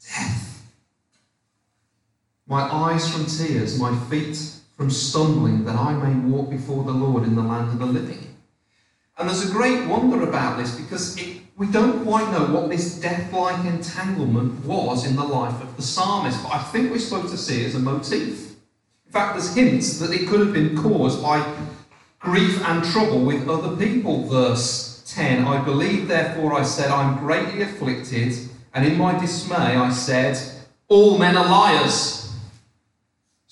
death 0.00 0.33
my 2.46 2.60
eyes 2.60 3.10
from 3.10 3.26
tears, 3.26 3.78
my 3.78 3.96
feet 4.10 4.38
from 4.76 4.90
stumbling, 4.90 5.64
that 5.64 5.76
I 5.76 5.94
may 5.94 6.14
walk 6.28 6.50
before 6.50 6.84
the 6.84 6.92
Lord 6.92 7.24
in 7.24 7.34
the 7.34 7.42
land 7.42 7.68
of 7.68 7.78
the 7.78 7.86
living. 7.86 8.36
And 9.16 9.28
there's 9.28 9.48
a 9.48 9.52
great 9.52 9.86
wonder 9.86 10.28
about 10.28 10.58
this 10.58 10.78
because 10.78 11.16
it, 11.16 11.38
we 11.56 11.68
don't 11.68 12.04
quite 12.04 12.30
know 12.32 12.46
what 12.46 12.68
this 12.68 13.00
death 13.00 13.32
like 13.32 13.64
entanglement 13.64 14.64
was 14.64 15.06
in 15.06 15.14
the 15.14 15.24
life 15.24 15.62
of 15.62 15.76
the 15.76 15.82
psalmist, 15.82 16.42
but 16.42 16.52
I 16.52 16.62
think 16.64 16.90
we're 16.90 16.98
supposed 16.98 17.30
to 17.30 17.38
see 17.38 17.62
it 17.62 17.66
as 17.66 17.74
a 17.76 17.78
motif. 17.78 18.56
In 19.06 19.12
fact, 19.12 19.34
there's 19.34 19.54
hints 19.54 20.00
that 20.00 20.10
it 20.10 20.26
could 20.26 20.40
have 20.40 20.52
been 20.52 20.76
caused 20.76 21.22
by 21.22 21.54
grief 22.18 22.60
and 22.66 22.84
trouble 22.84 23.24
with 23.24 23.48
other 23.48 23.76
people. 23.76 24.26
Verse 24.26 25.04
10 25.06 25.46
I 25.46 25.62
believe, 25.62 26.08
therefore, 26.08 26.54
I 26.54 26.64
said, 26.64 26.90
I'm 26.90 27.18
greatly 27.18 27.62
afflicted, 27.62 28.34
and 28.74 28.84
in 28.84 28.98
my 28.98 29.16
dismay 29.18 29.76
I 29.76 29.90
said, 29.90 30.36
All 30.88 31.18
men 31.18 31.36
are 31.36 31.46
liars. 31.46 32.23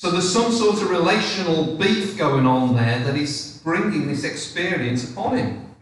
So 0.02 0.10
there's 0.10 0.32
some 0.32 0.50
sort 0.50 0.82
of 0.82 0.90
relational 0.90 1.76
beef 1.76 2.18
going 2.18 2.44
on 2.44 2.74
there 2.74 2.98
that 3.04 3.14
is 3.14 3.60
bringing 3.62 4.08
this 4.08 4.24
experience 4.24 5.08
upon 5.08 5.36
him. 5.36 5.76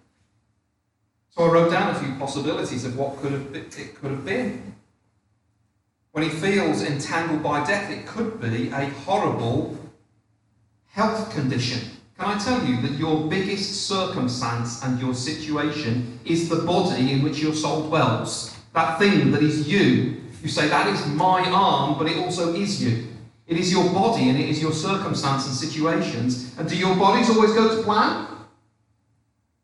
So 1.30 1.44
I 1.44 1.50
wrote 1.50 1.70
down 1.70 1.96
a 1.96 1.98
few 1.98 2.14
possibilities 2.16 2.84
of 2.84 2.98
what 2.98 3.16
could 3.16 3.32
have, 3.32 3.54
it 3.54 3.94
could 3.94 4.10
have 4.10 4.26
been. 4.26 4.74
When 6.12 6.22
he 6.22 6.28
feels 6.28 6.82
entangled 6.82 7.42
by 7.42 7.64
death, 7.64 7.90
it 7.90 8.06
could 8.06 8.42
be 8.42 8.68
a 8.68 8.90
horrible 8.90 9.78
health 10.88 11.32
condition. 11.32 11.88
Can 12.18 12.28
I 12.28 12.38
tell 12.38 12.62
you 12.66 12.78
that 12.82 12.98
your 12.98 13.26
biggest 13.26 13.88
circumstance 13.88 14.84
and 14.84 15.00
your 15.00 15.14
situation 15.14 16.20
is 16.26 16.50
the 16.50 16.56
body 16.56 17.10
in 17.10 17.22
which 17.22 17.38
your 17.38 17.54
soul 17.54 17.88
dwells? 17.88 18.54
That 18.74 18.98
thing 18.98 19.30
that 19.30 19.42
is 19.42 19.66
you. 19.66 20.20
You 20.42 20.50
say, 20.50 20.68
that 20.68 20.88
is 20.88 21.06
my 21.06 21.48
arm, 21.48 21.96
but 21.96 22.06
it 22.06 22.18
also 22.18 22.52
is 22.52 22.84
you. 22.84 23.09
It 23.50 23.58
is 23.58 23.72
your 23.72 23.90
body 23.90 24.28
and 24.28 24.38
it 24.38 24.48
is 24.48 24.62
your 24.62 24.70
circumstance 24.72 25.44
and 25.46 25.54
situations. 25.54 26.54
And 26.56 26.68
do 26.68 26.76
your 26.76 26.94
bodies 26.94 27.28
always 27.28 27.52
go 27.52 27.76
to 27.76 27.82
plan? 27.82 28.28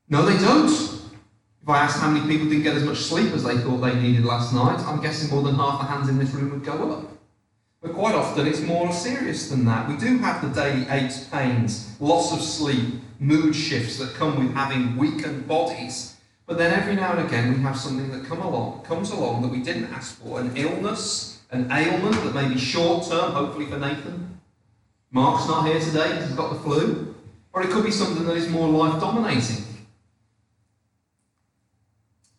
No, 0.09 0.27
they 0.27 0.37
don't. 0.38 0.68
If 0.68 1.68
I 1.68 1.79
asked 1.79 2.01
how 2.01 2.11
many 2.11 2.27
people 2.27 2.49
didn't 2.49 2.64
get 2.64 2.75
as 2.75 2.83
much 2.83 2.99
sleep 2.99 3.33
as 3.33 3.44
they 3.44 3.57
thought 3.59 3.77
they 3.77 3.94
needed 3.94 4.25
last 4.25 4.53
night, 4.53 4.81
I'm 4.81 5.01
guessing 5.01 5.31
more 5.31 5.44
than 5.44 5.55
half 5.55 5.79
the 5.79 5.87
hands 5.87 6.09
in 6.09 6.18
this 6.18 6.31
room 6.31 6.51
would 6.51 6.64
go 6.64 6.90
up. 6.94 7.05
But 7.81 7.94
quite 7.94 8.16
often 8.16 8.49
it's 8.49 8.61
more 8.61 8.92
serious 8.92 9.51
than 9.51 9.64
that. 9.66 9.88
We 9.88 9.96
do 9.96 10.18
have 10.18 10.42
the 10.42 10.49
daily 10.61 10.88
aches, 10.90 11.29
pains, 11.29 11.94
loss 12.01 12.33
of 12.33 12.42
sleep, 12.42 12.94
mood 13.20 13.55
shifts 13.55 13.99
that 13.99 14.14
come 14.14 14.44
with 14.44 14.53
having 14.53 14.96
weakened 14.96 15.46
bodies. 15.46 16.16
But 16.46 16.59
then 16.59 16.72
every 16.72 16.96
now 16.96 17.12
and 17.12 17.25
again 17.25 17.55
we 17.55 17.61
have 17.62 17.79
something 17.79 18.11
that 18.11 18.27
come 18.27 18.42
along, 18.42 18.83
comes 18.83 19.12
along 19.12 19.42
that 19.42 19.49
we 19.49 19.61
didn't 19.61 19.92
ask 19.92 20.20
for, 20.20 20.40
an 20.40 20.57
illness, 20.57 21.36
an 21.50 21.70
ailment 21.70 22.14
that 22.24 22.35
may 22.35 22.48
be 22.52 22.59
short 22.59 23.06
term, 23.06 23.32
hopefully 23.32 23.66
for 23.66 23.78
Nathan. 23.78 24.40
Mark's 25.11 25.46
not 25.48 25.66
here 25.66 25.80
today 25.80 26.09
because 26.11 26.28
he's 26.28 26.37
got 26.37 26.52
the 26.52 26.59
flu. 26.61 27.14
Or 27.52 27.62
it 27.62 27.70
could 27.70 27.85
be 27.85 27.90
something 27.90 28.26
that 28.26 28.37
is 28.37 28.50
more 28.50 28.68
life 28.68 29.00
dominating. 29.00 29.64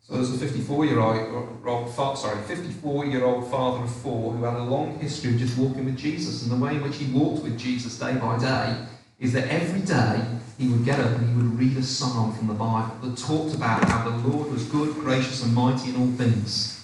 So 0.02 0.13
there's 0.13 0.41
a 0.41 0.46
54-year-old, 0.46 1.67
uh, 1.67 2.15
sorry, 2.15 2.38
54-year-old 2.43 3.50
father 3.50 3.84
of 3.84 3.91
four 3.91 4.32
who 4.32 4.43
had 4.43 4.54
a 4.54 4.63
long 4.63 4.98
history 5.00 5.34
of 5.34 5.39
just 5.39 5.58
walking 5.58 5.86
with 5.86 5.98
Jesus, 5.98 6.43
and 6.43 6.52
the 6.52 6.63
way 6.63 6.76
in 6.76 6.84
which 6.84 6.98
he 6.98 7.12
walked 7.12 7.43
with 7.43 7.60
Jesus 7.60 8.00
day 8.00 8.15
by 8.15 8.38
day 8.38 8.86
is 9.20 9.34
that 9.34 9.48
every 9.48 9.82
day 9.82 10.24
he 10.58 10.70
would 10.70 10.86
get 10.86 11.00
up 11.00 11.12
and 11.17 11.28
he 11.28 11.36
would 11.36 11.60
read 11.60 11.76
a 11.78 11.84
psalm 11.84 12.34
from 12.36 12.48
the 12.48 12.54
Bible 12.54 12.96
that 13.02 13.17
talked 13.17 13.56
about 13.56 13.84
how 13.86 14.10
the 14.10 14.30
Lord 14.30 14.52
was 14.52 14.63
good, 14.65 14.93
gracious, 14.93 15.43
and 15.43 15.54
mighty 15.54 15.89
in 15.89 15.96
all 15.98 16.12
things. 16.12 16.77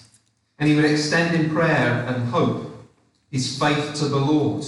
And 0.58 0.68
he 0.68 0.76
would 0.76 0.84
extend 0.84 1.34
in 1.34 1.50
prayer 1.50 2.04
and 2.06 2.28
hope 2.28 2.70
his 3.30 3.58
faith 3.58 3.94
to 3.96 4.06
the 4.06 4.16
Lord. 4.16 4.64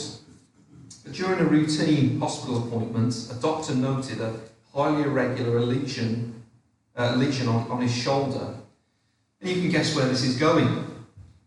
But 1.05 1.13
during 1.13 1.41
a 1.41 1.45
routine 1.45 2.19
hospital 2.19 2.67
appointment, 2.67 3.15
a 3.31 3.35
doctor 3.41 3.75
noted 3.75 4.21
a 4.21 4.35
highly 4.75 5.05
irregular 5.05 5.61
lesion 5.61 6.37
uh, 6.97 7.15
lesion 7.17 7.49
on, 7.49 7.71
on 7.71 7.81
his 7.81 7.95
shoulder. 7.95 8.55
And 9.41 9.51
you 9.51 9.61
can 9.61 9.71
guess 9.71 9.95
where 9.95 10.07
this 10.07 10.23
is 10.23 10.39
going. 10.39 10.87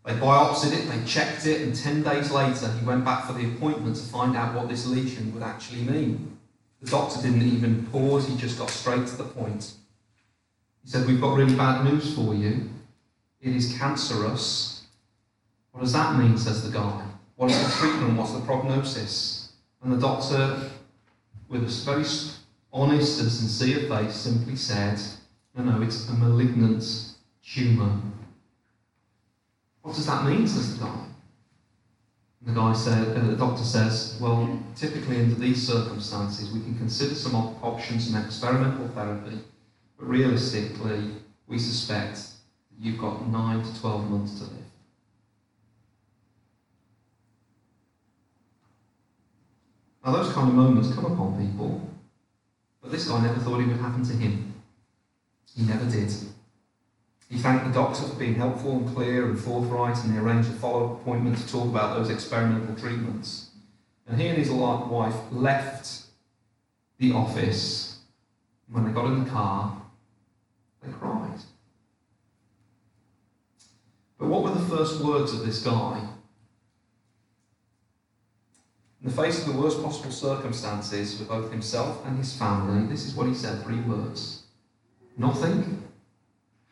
They 0.04 0.12
biopsied 0.12 0.72
it, 0.72 0.88
they 0.88 1.04
checked 1.04 1.46
it, 1.46 1.60
and 1.60 1.74
10 1.74 2.02
days 2.02 2.30
later 2.30 2.72
he 2.72 2.86
went 2.86 3.04
back 3.04 3.26
for 3.26 3.32
the 3.34 3.46
appointment 3.46 3.96
to 3.96 4.02
find 4.02 4.36
out 4.36 4.54
what 4.54 4.68
this 4.68 4.86
lesion 4.86 5.32
would 5.34 5.42
actually 5.42 5.82
mean. 5.82 6.38
The 6.80 6.90
doctor 6.90 7.20
didn't 7.20 7.42
even 7.42 7.86
pause, 7.86 8.26
he 8.26 8.36
just 8.36 8.58
got 8.58 8.70
straight 8.70 9.06
to 9.08 9.16
the 9.16 9.24
point. 9.24 9.74
He 10.82 10.90
said, 10.90 11.06
We've 11.06 11.20
got 11.20 11.36
really 11.36 11.54
bad 11.54 11.84
news 11.84 12.14
for 12.14 12.34
you. 12.34 12.70
It 13.40 13.56
is 13.56 13.76
cancerous. 13.78 14.82
What 15.72 15.80
does 15.80 15.92
that 15.94 16.18
mean? 16.18 16.36
says 16.36 16.62
the 16.62 16.76
guy. 16.76 17.06
What 17.36 17.50
is 17.50 17.62
the 17.62 17.72
treatment? 17.78 18.18
What's 18.18 18.32
the 18.32 18.40
prognosis? 18.40 19.52
And 19.82 19.92
the 19.92 19.96
doctor, 19.96 20.70
with 21.48 21.62
a 21.62 21.84
very 21.84 22.04
honest 22.72 23.20
and 23.20 23.30
sincere 23.30 23.88
face, 23.88 24.14
simply 24.14 24.56
said, 24.56 25.00
no, 25.54 25.64
no, 25.64 25.82
it's 25.82 26.08
a 26.08 26.12
malignant 26.12 26.84
tumour. 27.42 28.00
What 29.82 29.96
does 29.96 30.06
that 30.06 30.24
mean, 30.26 30.46
says 30.46 30.78
the 30.78 30.84
guy. 30.84 31.04
And 32.44 32.54
the 32.54 32.60
guy 32.60 32.72
said, 32.74 33.16
uh, 33.16 33.26
the 33.26 33.36
doctor 33.36 33.64
says, 33.64 34.18
well, 34.20 34.60
typically 34.76 35.18
under 35.18 35.34
these 35.34 35.66
circumstances, 35.66 36.52
we 36.52 36.60
can 36.60 36.76
consider 36.76 37.14
some 37.14 37.34
op- 37.34 37.62
options 37.62 38.12
and 38.12 38.24
experimental 38.24 38.88
therapy, 38.88 39.38
but 39.98 40.06
realistically, 40.06 41.10
we 41.46 41.58
suspect 41.58 42.29
you've 42.80 42.98
got 42.98 43.28
nine 43.28 43.62
to 43.62 43.80
12 43.80 44.10
months 44.10 44.38
to 44.38 44.44
live. 44.44 44.52
Now, 50.04 50.12
those 50.12 50.32
kind 50.32 50.48
of 50.48 50.54
moments 50.54 50.94
come 50.94 51.04
upon 51.04 51.46
people, 51.46 51.88
but 52.80 52.90
this 52.90 53.06
guy 53.06 53.20
never 53.20 53.38
thought 53.38 53.60
it 53.60 53.66
would 53.66 53.76
happen 53.76 54.02
to 54.04 54.14
him. 54.14 54.54
He 55.54 55.64
never 55.64 55.84
did. 55.84 56.10
He 57.28 57.38
thanked 57.38 57.66
the 57.66 57.72
doctor 57.72 58.02
for 58.04 58.16
being 58.16 58.36
helpful 58.36 58.72
and 58.72 58.94
clear 58.94 59.26
and 59.26 59.38
forthright, 59.38 60.02
and 60.02 60.14
they 60.14 60.18
arranged 60.18 60.48
a 60.48 60.52
follow 60.52 60.86
up 60.86 61.00
appointment 61.02 61.36
to 61.38 61.46
talk 61.48 61.66
about 61.66 61.96
those 61.96 62.08
experimental 62.08 62.74
treatments. 62.76 63.50
And 64.08 64.18
he 64.20 64.26
and 64.28 64.38
his 64.38 64.50
wife 64.50 65.14
left 65.30 66.06
the 66.98 67.12
office. 67.12 67.98
When 68.72 68.84
they 68.84 68.90
got 68.90 69.06
in 69.06 69.24
the 69.24 69.30
car, 69.30 69.82
they 70.82 70.92
cried. 70.92 71.38
But 74.20 74.28
what 74.28 74.42
were 74.42 74.50
the 74.50 74.76
first 74.76 75.00
words 75.00 75.32
of 75.32 75.46
this 75.46 75.62
guy? 75.64 75.98
In 79.02 79.08
the 79.08 79.16
face 79.16 79.40
of 79.40 79.54
the 79.54 79.58
worst 79.58 79.82
possible 79.82 80.12
circumstances 80.12 81.18
for 81.18 81.24
both 81.24 81.50
himself 81.50 82.04
and 82.04 82.18
his 82.18 82.36
family, 82.36 82.86
this 82.86 83.06
is 83.06 83.14
what 83.14 83.26
he 83.26 83.34
said 83.34 83.62
three 83.64 83.80
words 83.80 84.42
Nothing 85.16 85.82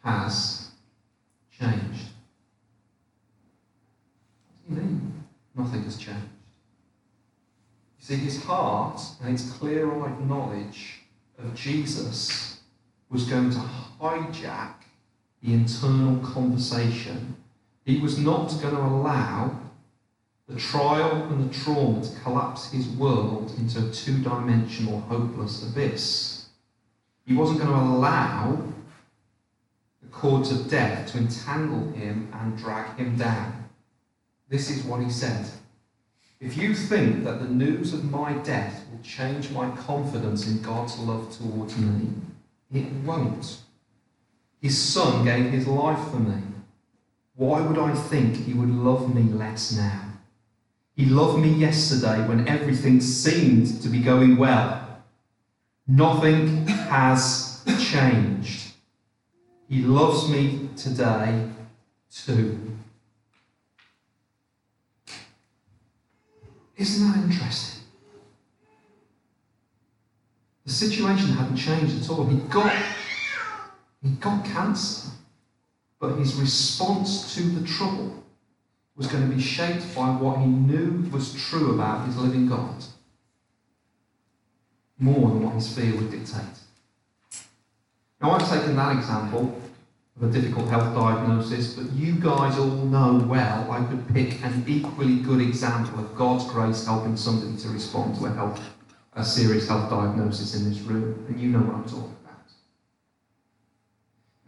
has 0.05 0.71
changed. 1.59 2.09
What 4.67 4.79
mean? 4.79 5.25
Nothing 5.57 5.85
has 5.85 5.97
changed. 5.97 6.29
You 7.99 8.05
see, 8.05 8.17
his 8.17 8.45
heart 8.45 9.01
and 9.23 9.33
his 9.33 9.51
clear 9.53 9.91
eyed 9.91 10.29
knowledge 10.29 11.01
of 11.39 11.55
Jesus 11.55 12.61
was 13.09 13.25
going 13.25 13.51
to 13.51 13.65
hijack 14.01 14.75
the 15.43 15.55
internal 15.55 16.19
conversation. 16.19 17.37
He 17.89 17.99
was 18.01 18.19
not 18.19 18.49
going 18.61 18.77
to 18.77 18.83
allow 18.83 19.59
the 20.47 20.61
trial 20.61 21.23
and 21.33 21.49
the 21.49 21.55
trauma 21.59 22.05
to 22.05 22.21
collapse 22.21 22.71
his 22.71 22.87
world 22.87 23.55
into 23.57 23.79
a 23.79 23.91
two 23.91 24.19
dimensional, 24.19 25.01
hopeless 25.01 25.67
abyss. 25.67 26.49
He 27.25 27.35
wasn't 27.35 27.61
going 27.61 27.73
to 27.73 27.79
allow 27.79 28.63
the 30.03 30.09
cords 30.09 30.53
of 30.53 30.69
death 30.69 31.13
to 31.13 31.19
entangle 31.19 31.91
him 31.93 32.29
and 32.35 32.59
drag 32.59 32.99
him 32.99 33.17
down. 33.17 33.71
This 34.51 34.69
is 34.69 34.85
what 34.85 35.03
he 35.03 35.09
said. 35.09 35.49
If 36.41 36.59
you 36.59 36.75
think 36.75 37.25
that 37.25 37.41
the 37.41 37.49
news 37.49 37.95
of 37.95 38.05
my 38.05 38.35
death 38.35 38.85
will 38.91 39.03
change 39.03 39.49
my 39.49 39.71
confidence 39.71 40.47
in 40.47 40.61
God's 40.61 40.99
love 40.99 41.35
towards 41.39 41.79
me, 41.79 42.11
it 42.71 42.93
won't. 43.07 43.61
His 44.61 44.77
son 44.77 45.25
gave 45.25 45.51
his 45.51 45.67
life 45.67 46.11
for 46.11 46.19
me. 46.19 46.43
Why 47.39 47.61
would 47.61 47.79
I 47.79 47.95
think 47.95 48.35
he 48.35 48.53
would 48.53 48.69
love 48.69 49.15
me 49.15 49.23
less 49.23 49.71
now? 49.77 50.03
He 50.97 51.05
loved 51.05 51.39
me 51.39 51.51
yesterday 51.51 52.27
when 52.27 52.49
everything 52.49 53.01
seemed 53.01 53.81
to 53.81 53.89
be 53.89 54.01
going 54.01 54.37
well. 54.37 55.05
Nothing 55.87 56.67
has 56.67 57.63
changed. 57.79 58.73
He 59.69 59.83
loves 59.83 60.29
me 60.29 60.71
today 60.77 61.49
too. 62.11 62.77
Isn't 66.77 67.13
that 67.13 67.23
interesting? 67.23 67.83
The 70.67 70.73
situation 70.73 71.29
hadn't 71.29 71.57
changed 71.57 72.03
at 72.03 72.11
all. 72.11 72.27
He 72.27 72.39
got, 72.39 72.73
he 74.03 74.11
got 74.11 74.45
cancer, 74.45 75.11
but 76.01 76.17
his 76.17 76.35
response 76.35 77.35
to 77.35 77.43
the 77.43 77.67
trouble 77.67 78.23
was 78.97 79.07
going 79.07 79.29
to 79.29 79.35
be 79.35 79.41
shaped 79.41 79.95
by 79.95 80.11
what 80.11 80.39
he 80.39 80.47
knew 80.47 81.09
was 81.11 81.35
true 81.35 81.75
about 81.75 82.07
his 82.07 82.17
living 82.17 82.49
God 82.49 82.85
more 84.99 85.29
than 85.29 85.43
what 85.43 85.55
his 85.55 85.73
fear 85.73 85.95
would 85.95 86.11
dictate. 86.11 86.43
Now, 88.21 88.33
I've 88.33 88.49
taken 88.51 88.75
that 88.75 88.97
example 88.97 89.61
of 90.17 90.29
a 90.29 90.33
difficult 90.33 90.69
health 90.69 90.93
diagnosis, 90.95 91.75
but 91.75 91.93
you 91.93 92.15
guys 92.15 92.59
all 92.59 92.67
know 92.67 93.25
well 93.29 93.71
I 93.71 93.85
could 93.85 94.09
pick 94.13 94.43
an 94.43 94.65
equally 94.67 95.17
good 95.17 95.41
example 95.41 96.01
of 96.01 96.17
God's 96.17 96.45
grace 96.51 96.85
helping 96.85 97.17
somebody 97.17 97.57
to 97.59 97.69
respond 97.69 98.17
to 98.17 98.27
a 98.27 98.31
health, 98.31 98.61
a 99.15 99.25
serious 99.25 99.69
health 99.69 99.89
diagnosis 99.89 100.57
in 100.57 100.69
this 100.69 100.81
room, 100.81 101.25
and 101.29 101.41
you 101.41 101.51
know 101.51 101.61
what 101.61 101.77
I'm 101.77 101.85
talking 101.85 102.01
about. 102.03 102.18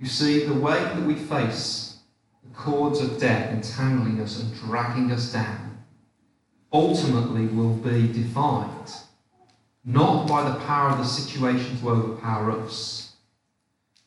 You 0.00 0.06
see, 0.06 0.46
the 0.46 0.54
way 0.54 0.78
that 0.78 1.02
we 1.02 1.14
face 1.14 1.98
the 2.42 2.54
cords 2.54 3.00
of 3.00 3.20
death 3.20 3.52
entangling 3.52 4.18
us 4.20 4.40
and 4.40 4.54
dragging 4.54 5.12
us 5.12 5.30
down 5.30 5.84
ultimately 6.72 7.46
will 7.46 7.74
be 7.74 8.10
defined 8.10 8.94
not 9.84 10.26
by 10.26 10.48
the 10.48 10.58
power 10.60 10.90
of 10.90 10.98
the 10.98 11.04
situation 11.04 11.78
to 11.78 11.90
overpower 11.90 12.50
us, 12.52 13.16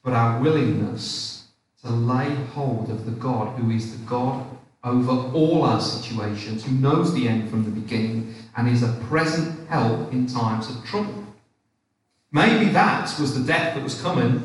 but 0.04 0.14
our 0.14 0.42
willingness 0.42 1.48
to 1.84 1.92
lay 1.92 2.34
hold 2.34 2.90
of 2.90 3.06
the 3.06 3.12
God 3.12 3.60
who 3.60 3.70
is 3.70 3.96
the 3.96 4.06
God 4.06 4.46
over 4.84 5.12
all 5.12 5.64
our 5.64 5.82
situations, 5.82 6.66
who 6.66 6.74
knows 6.74 7.14
the 7.14 7.28
end 7.28 7.50
from 7.50 7.64
the 7.64 7.70
beginning, 7.70 8.34
and 8.58 8.68
is 8.68 8.84
a 8.84 9.00
present 9.10 9.68
help 9.70 10.12
in 10.12 10.26
times 10.26 10.70
of 10.70 10.84
trouble. 10.86 11.24
Maybe 12.32 12.72
that 12.72 13.18
was 13.20 13.38
the 13.38 13.46
death 13.46 13.76
that 13.76 13.84
was 13.84 14.02
coming 14.02 14.44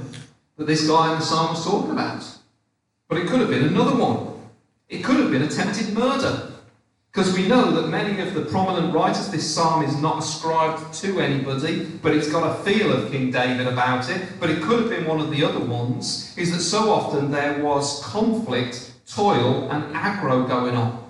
that 0.58 0.66
this 0.66 0.86
guy 0.86 1.12
in 1.12 1.20
the 1.20 1.24
psalm 1.24 1.50
was 1.54 1.64
talking 1.64 1.92
about. 1.92 2.22
But 3.08 3.18
it 3.18 3.28
could 3.28 3.40
have 3.40 3.48
been 3.48 3.64
another 3.64 3.96
one. 3.96 4.34
It 4.88 5.02
could 5.02 5.16
have 5.16 5.30
been 5.30 5.42
attempted 5.42 5.94
murder. 5.94 6.50
Because 7.12 7.34
we 7.34 7.48
know 7.48 7.70
that 7.70 7.88
many 7.88 8.20
of 8.20 8.34
the 8.34 8.42
prominent 8.42 8.92
writers, 8.92 9.28
this 9.30 9.54
psalm 9.54 9.82
is 9.82 9.96
not 10.00 10.18
ascribed 10.18 10.92
to 10.94 11.20
anybody, 11.20 11.84
but 12.02 12.14
it's 12.14 12.30
got 12.30 12.48
a 12.48 12.62
feel 12.62 12.92
of 12.92 13.10
King 13.10 13.30
David 13.30 13.66
about 13.66 14.10
it. 14.10 14.20
But 14.38 14.50
it 14.50 14.62
could 14.62 14.80
have 14.80 14.90
been 14.90 15.06
one 15.06 15.20
of 15.20 15.30
the 15.30 15.42
other 15.42 15.60
ones, 15.60 16.34
is 16.36 16.52
that 16.52 16.60
so 16.60 16.90
often 16.90 17.30
there 17.30 17.62
was 17.62 18.02
conflict, 18.04 18.92
toil, 19.06 19.70
and 19.70 19.94
aggro 19.94 20.46
going 20.46 20.76
on. 20.76 21.04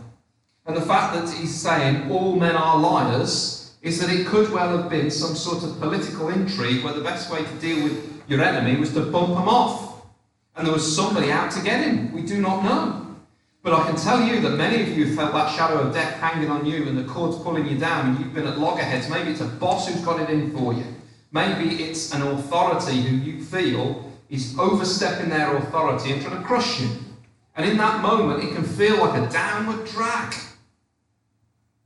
And 0.66 0.76
the 0.76 0.82
fact 0.82 1.14
that 1.14 1.28
he's 1.34 1.54
saying 1.54 2.10
all 2.10 2.36
men 2.36 2.54
are 2.54 2.78
liars 2.78 3.74
is 3.80 4.00
that 4.00 4.10
it 4.10 4.26
could 4.26 4.50
well 4.52 4.76
have 4.76 4.90
been 4.90 5.10
some 5.10 5.34
sort 5.34 5.64
of 5.64 5.80
political 5.80 6.28
intrigue 6.28 6.84
where 6.84 6.92
the 6.92 7.00
best 7.00 7.30
way 7.32 7.42
to 7.42 7.54
deal 7.54 7.84
with 7.84 8.17
your 8.28 8.42
enemy 8.42 8.78
was 8.78 8.92
to 8.94 9.00
bump 9.00 9.30
him 9.30 9.48
off. 9.48 10.02
And 10.54 10.66
there 10.66 10.74
was 10.74 10.96
somebody 10.96 11.30
out 11.30 11.50
to 11.52 11.62
get 11.62 11.84
him. 11.84 12.12
We 12.12 12.22
do 12.22 12.40
not 12.40 12.62
know. 12.62 13.16
But 13.62 13.72
I 13.72 13.86
can 13.86 13.96
tell 13.96 14.22
you 14.22 14.40
that 14.40 14.50
many 14.50 14.82
of 14.82 14.96
you 14.96 15.14
felt 15.14 15.32
that 15.32 15.54
shadow 15.54 15.80
of 15.80 15.92
death 15.92 16.14
hanging 16.14 16.50
on 16.50 16.64
you 16.64 16.88
and 16.88 16.96
the 16.96 17.04
cords 17.04 17.36
pulling 17.38 17.66
you 17.66 17.76
down, 17.76 18.08
and 18.08 18.18
you've 18.18 18.34
been 18.34 18.46
at 18.46 18.58
loggerheads. 18.58 19.08
Maybe 19.08 19.30
it's 19.30 19.40
a 19.40 19.46
boss 19.46 19.88
who's 19.88 20.00
got 20.02 20.20
it 20.20 20.30
in 20.30 20.52
for 20.52 20.72
you. 20.72 20.84
Maybe 21.32 21.82
it's 21.84 22.14
an 22.14 22.22
authority 22.22 23.02
who 23.02 23.16
you 23.16 23.44
feel 23.44 24.10
is 24.30 24.56
overstepping 24.58 25.28
their 25.28 25.56
authority 25.56 26.12
and 26.12 26.22
trying 26.22 26.40
to 26.40 26.46
crush 26.46 26.80
you. 26.80 26.88
And 27.56 27.68
in 27.68 27.76
that 27.78 28.02
moment, 28.02 28.44
it 28.44 28.54
can 28.54 28.64
feel 28.64 28.98
like 28.98 29.20
a 29.20 29.30
downward 29.30 29.86
drag. 29.86 30.34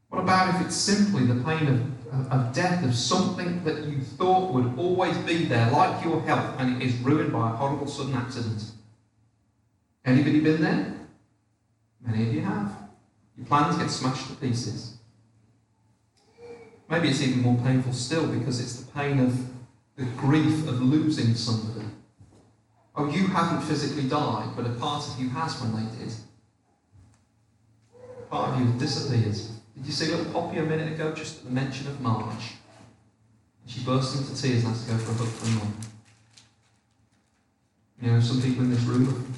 What 0.09 0.21
about 0.21 0.55
if 0.55 0.67
it's 0.67 0.77
simply 0.77 1.25
the 1.25 1.43
pain 1.43 1.67
of, 1.67 1.83
of 2.31 2.53
death 2.53 2.85
of 2.85 2.95
something 2.95 3.65
that 3.65 3.85
you 3.85 4.01
thought 4.01 4.53
would 4.53 4.79
always 4.79 5.17
be 5.19 5.45
there, 5.47 5.71
like 5.71 6.05
your 6.05 6.21
health, 6.23 6.57
and 6.59 6.81
it 6.81 6.87
is 6.87 6.95
ruined 6.99 7.33
by 7.33 7.51
a 7.51 7.55
horrible 7.55 7.87
sudden 7.87 8.15
accident? 8.15 8.71
Anybody 10.05 10.41
been 10.41 10.61
there? 10.61 10.95
Many 12.05 12.29
of 12.29 12.35
you 12.35 12.41
have. 12.43 12.73
Your 13.37 13.47
plans 13.47 13.79
get 13.79 13.89
smashed 13.89 14.29
to 14.29 14.35
pieces. 14.35 14.99
Maybe 16.91 17.09
it's 17.09 17.23
even 17.23 17.41
more 17.41 17.57
painful 17.65 17.95
still 17.95 18.27
because 18.27 18.61
it's 18.61 18.83
the 18.83 18.93
pain 18.93 19.19
of 19.21 19.35
the 19.97 20.05
grief 20.17 20.69
of 20.69 20.83
losing 20.83 21.35
somebody. 21.35 21.87
Oh, 22.95 23.09
you 23.09 23.29
haven't 23.29 23.63
physically 23.63 24.09
died, 24.09 24.51
but 24.55 24.67
a 24.67 24.71
part 24.71 25.09
of 25.09 25.19
you 25.19 25.31
has 25.31 25.59
when 25.63 25.75
they 25.75 25.99
did. 25.99 26.13
Part 28.29 28.51
of 28.51 28.61
you 28.61 28.79
disappeared. 28.79 29.39
Did 29.83 29.89
you 29.89 29.95
see 29.95 30.13
little 30.13 30.33
Poppy 30.33 30.59
a 30.59 30.63
minute 30.63 30.93
ago 30.93 31.13
just 31.13 31.39
at 31.39 31.45
the 31.47 31.51
mention 31.51 31.89
of 31.89 32.01
Marge? 32.01 32.53
She 33.67 33.81
burst 33.81 34.17
into 34.17 34.41
tears 34.41 34.63
and 34.63 34.77
had 34.77 34.87
to 34.87 34.93
go 34.93 34.99
for 34.99 35.11
a 35.11 35.15
hug 35.15 35.29
from 35.29 35.55
mum. 35.57 35.77
You 38.01 38.13
know, 38.13 38.21
some 38.21 38.41
people 38.41 38.63
in 38.63 38.71
this 38.71 38.83
room 38.83 39.35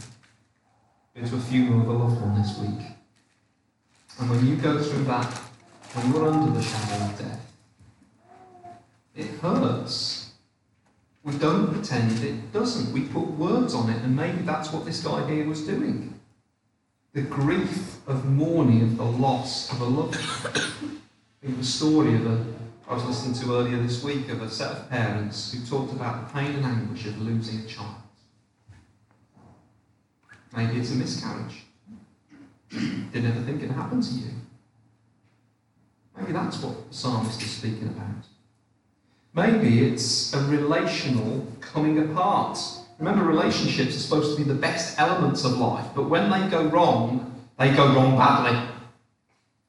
been 1.14 1.26
to 1.26 1.37
a 1.37 1.40
funeral 1.40 1.80
of 1.80 1.88
a 1.88 1.92
loved 1.92 2.20
one 2.20 2.35
this 2.35 2.59
week. 2.59 2.88
And 4.20 4.28
when 4.28 4.46
you 4.46 4.57
go 4.57 4.83
through 4.83 5.04
that, 5.04 5.33
when 5.94 6.12
you're 6.12 6.28
under 6.28 6.52
the 6.52 6.62
shadow 6.62 7.04
of 7.07 7.18
death, 7.18 7.52
it 9.16 9.30
hurts. 9.40 10.33
We 11.22 11.38
don't 11.38 11.72
pretend 11.72 12.22
it 12.22 12.52
doesn't. 12.52 12.92
We 12.92 13.07
put 13.07 13.28
words 13.38 13.72
on 13.72 13.88
it, 13.88 14.02
and 14.02 14.14
maybe 14.14 14.42
that's 14.42 14.70
what 14.70 14.85
this 14.85 15.02
guy 15.02 15.26
here 15.26 15.48
was 15.48 15.66
doing. 15.66 16.13
The 17.14 17.22
grief 17.22 18.07
of 18.09 18.24
mourning 18.24 18.83
of 18.83 18.96
the 18.96 19.05
loss 19.05 19.72
of 19.72 19.81
a 19.81 19.85
loved 19.85 20.16
one. 20.16 21.00
It 21.42 21.57
was 21.57 21.68
a 21.68 21.70
story 21.70 22.14
of 22.16 22.27
a 22.27 22.44
I 22.88 22.94
was 22.94 23.05
listening 23.05 23.35
to 23.35 23.55
earlier 23.55 23.81
this 23.81 24.03
week 24.03 24.29
of 24.31 24.42
a 24.42 24.50
set 24.50 24.72
of 24.72 24.90
parents 24.90 25.53
who 25.53 25.64
talked 25.64 25.92
about 25.92 26.27
the 26.27 26.35
pain 26.35 26.57
and 26.57 26.64
anguish 26.66 27.07
of 27.07 27.18
losing 27.22 27.61
a 27.61 27.66
child. 27.66 27.94
Maybe 30.55 30.79
it's 30.81 30.90
a 30.90 30.96
miscarriage. 30.96 31.64
Didn't 32.70 33.27
ever 33.27 33.40
think 33.42 33.62
it 33.62 33.70
happened 33.70 34.03
to 34.03 34.14
you. 34.14 34.31
Maybe 36.18 36.33
that's 36.33 36.61
what 36.61 36.90
the 36.90 36.94
psalmist 36.94 37.40
is 37.40 37.50
speaking 37.53 37.88
about. 37.88 38.27
Maybe 39.33 39.87
it's 39.87 40.35
a 40.35 40.40
relational 40.44 41.46
coming 41.61 41.98
apart. 42.11 42.59
Remember, 42.98 43.24
relationships 43.24 43.96
are 43.96 44.00
supposed 44.00 44.37
to 44.37 44.42
be 44.42 44.48
the 44.48 44.59
best 44.59 44.98
elements 44.98 45.44
of 45.44 45.59
life, 45.59 45.87
but 45.94 46.09
when 46.09 46.30
they 46.30 46.48
go 46.48 46.64
wrong, 46.66 47.42
they 47.59 47.72
go 47.72 47.92
wrong 47.94 48.16
badly. 48.16 48.70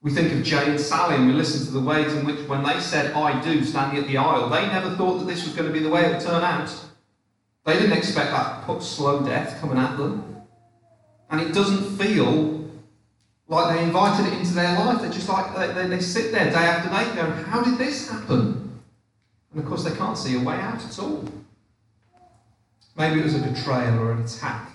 We 0.01 0.11
think 0.11 0.31
of 0.33 0.43
Jay 0.43 0.69
and 0.69 0.79
Sally 0.79 1.15
and 1.15 1.25
we 1.25 1.33
listen 1.33 1.65
to 1.65 1.71
the 1.71 1.79
ways 1.79 2.13
in 2.13 2.25
which, 2.25 2.47
when 2.47 2.63
they 2.63 2.79
said, 2.79 3.13
I 3.13 3.41
do, 3.41 3.63
standing 3.63 3.99
at 3.99 4.07
the 4.07 4.17
aisle, 4.17 4.49
they 4.49 4.67
never 4.67 4.95
thought 4.95 5.17
that 5.17 5.25
this 5.25 5.43
was 5.43 5.55
going 5.55 5.67
to 5.67 5.73
be 5.73 5.79
the 5.79 5.89
way 5.89 6.05
it 6.05 6.11
would 6.11 6.21
turn 6.21 6.43
out. 6.43 6.71
They 7.65 7.73
didn't 7.73 7.97
expect 7.97 8.29
that 8.29 8.83
slow 8.83 9.25
death 9.25 9.59
coming 9.59 9.79
at 9.79 9.97
them. 9.97 10.43
And 11.31 11.41
it 11.41 11.53
doesn't 11.53 11.97
feel 11.97 12.69
like 13.47 13.75
they 13.75 13.83
invited 13.83 14.31
it 14.31 14.39
into 14.39 14.53
their 14.53 14.77
life. 14.77 15.01
They're 15.01 15.11
just 15.11 15.27
like, 15.27 15.55
they, 15.55 15.73
they, 15.73 15.87
they 15.87 15.99
sit 15.99 16.31
there 16.31 16.51
day 16.51 16.55
after 16.55 16.89
day 16.89 17.15
going, 17.15 17.43
How 17.45 17.63
did 17.63 17.79
this 17.79 18.09
happen? 18.09 18.79
And 19.51 19.63
of 19.63 19.65
course, 19.65 19.83
they 19.83 19.95
can't 19.95 20.17
see 20.17 20.35
a 20.35 20.39
way 20.39 20.55
out 20.55 20.85
at 20.85 20.99
all. 20.99 21.27
Maybe 22.97 23.19
it 23.19 23.23
was 23.23 23.35
a 23.35 23.39
betrayal 23.39 23.99
or 23.99 24.11
an 24.13 24.23
attack. 24.23 24.71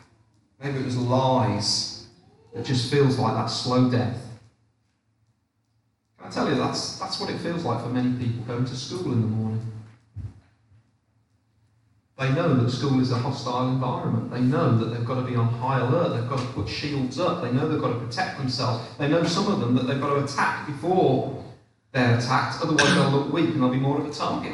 Maybe 0.63 0.79
it 0.79 0.85
was 0.85 0.97
lies. 0.97 2.07
It 2.55 2.65
just 2.65 2.91
feels 2.91 3.19
like 3.19 3.35
that 3.35 3.47
slow 3.47 3.91
death. 3.91 4.19
Can 6.19 6.29
I 6.29 6.31
tell 6.31 6.49
you, 6.49 6.57
that's, 6.57 6.99
that's 6.99 7.19
what 7.19 7.31
it 7.31 7.39
feels 7.39 7.65
like 7.65 7.83
for 7.83 7.89
many 7.89 8.13
people 8.19 8.43
going 8.45 8.65
to 8.67 8.77
school 8.77 9.13
in 9.13 9.23
the 9.23 9.27
morning. 9.27 9.61
They 12.19 12.31
know 12.33 12.55
that 12.55 12.71
school 12.71 13.01
is 13.01 13.13
a 13.13 13.17
hostile 13.17 13.69
environment. 13.69 14.31
They 14.31 14.41
know 14.43 14.77
that 14.77 14.87
they've 14.87 15.07
got 15.07 15.15
to 15.15 15.23
be 15.23 15.37
on 15.37 15.49
high 15.49 15.81
alert. 15.81 16.21
They've 16.21 16.29
got 16.29 16.39
to 16.39 16.47
put 16.53 16.69
shields 16.69 17.19
up. 17.19 17.41
They 17.41 17.51
know 17.51 17.67
they've 17.67 17.81
got 17.81 17.95
to 17.95 17.99
protect 17.99 18.37
themselves. 18.37 18.85
They 18.99 19.09
know 19.09 19.25
some 19.25 19.51
of 19.51 19.61
them 19.61 19.75
that 19.77 19.87
they've 19.87 20.01
got 20.01 20.11
to 20.11 20.25
attack 20.25 20.67
before 20.67 21.43
they're 21.93 22.19
attacked. 22.19 22.61
Otherwise, 22.61 22.95
they'll 22.95 23.11
look 23.11 23.33
weak 23.33 23.47
and 23.47 23.63
they'll 23.63 23.71
be 23.71 23.81
more 23.81 23.99
of 23.99 24.07
a 24.07 24.13
target. 24.13 24.53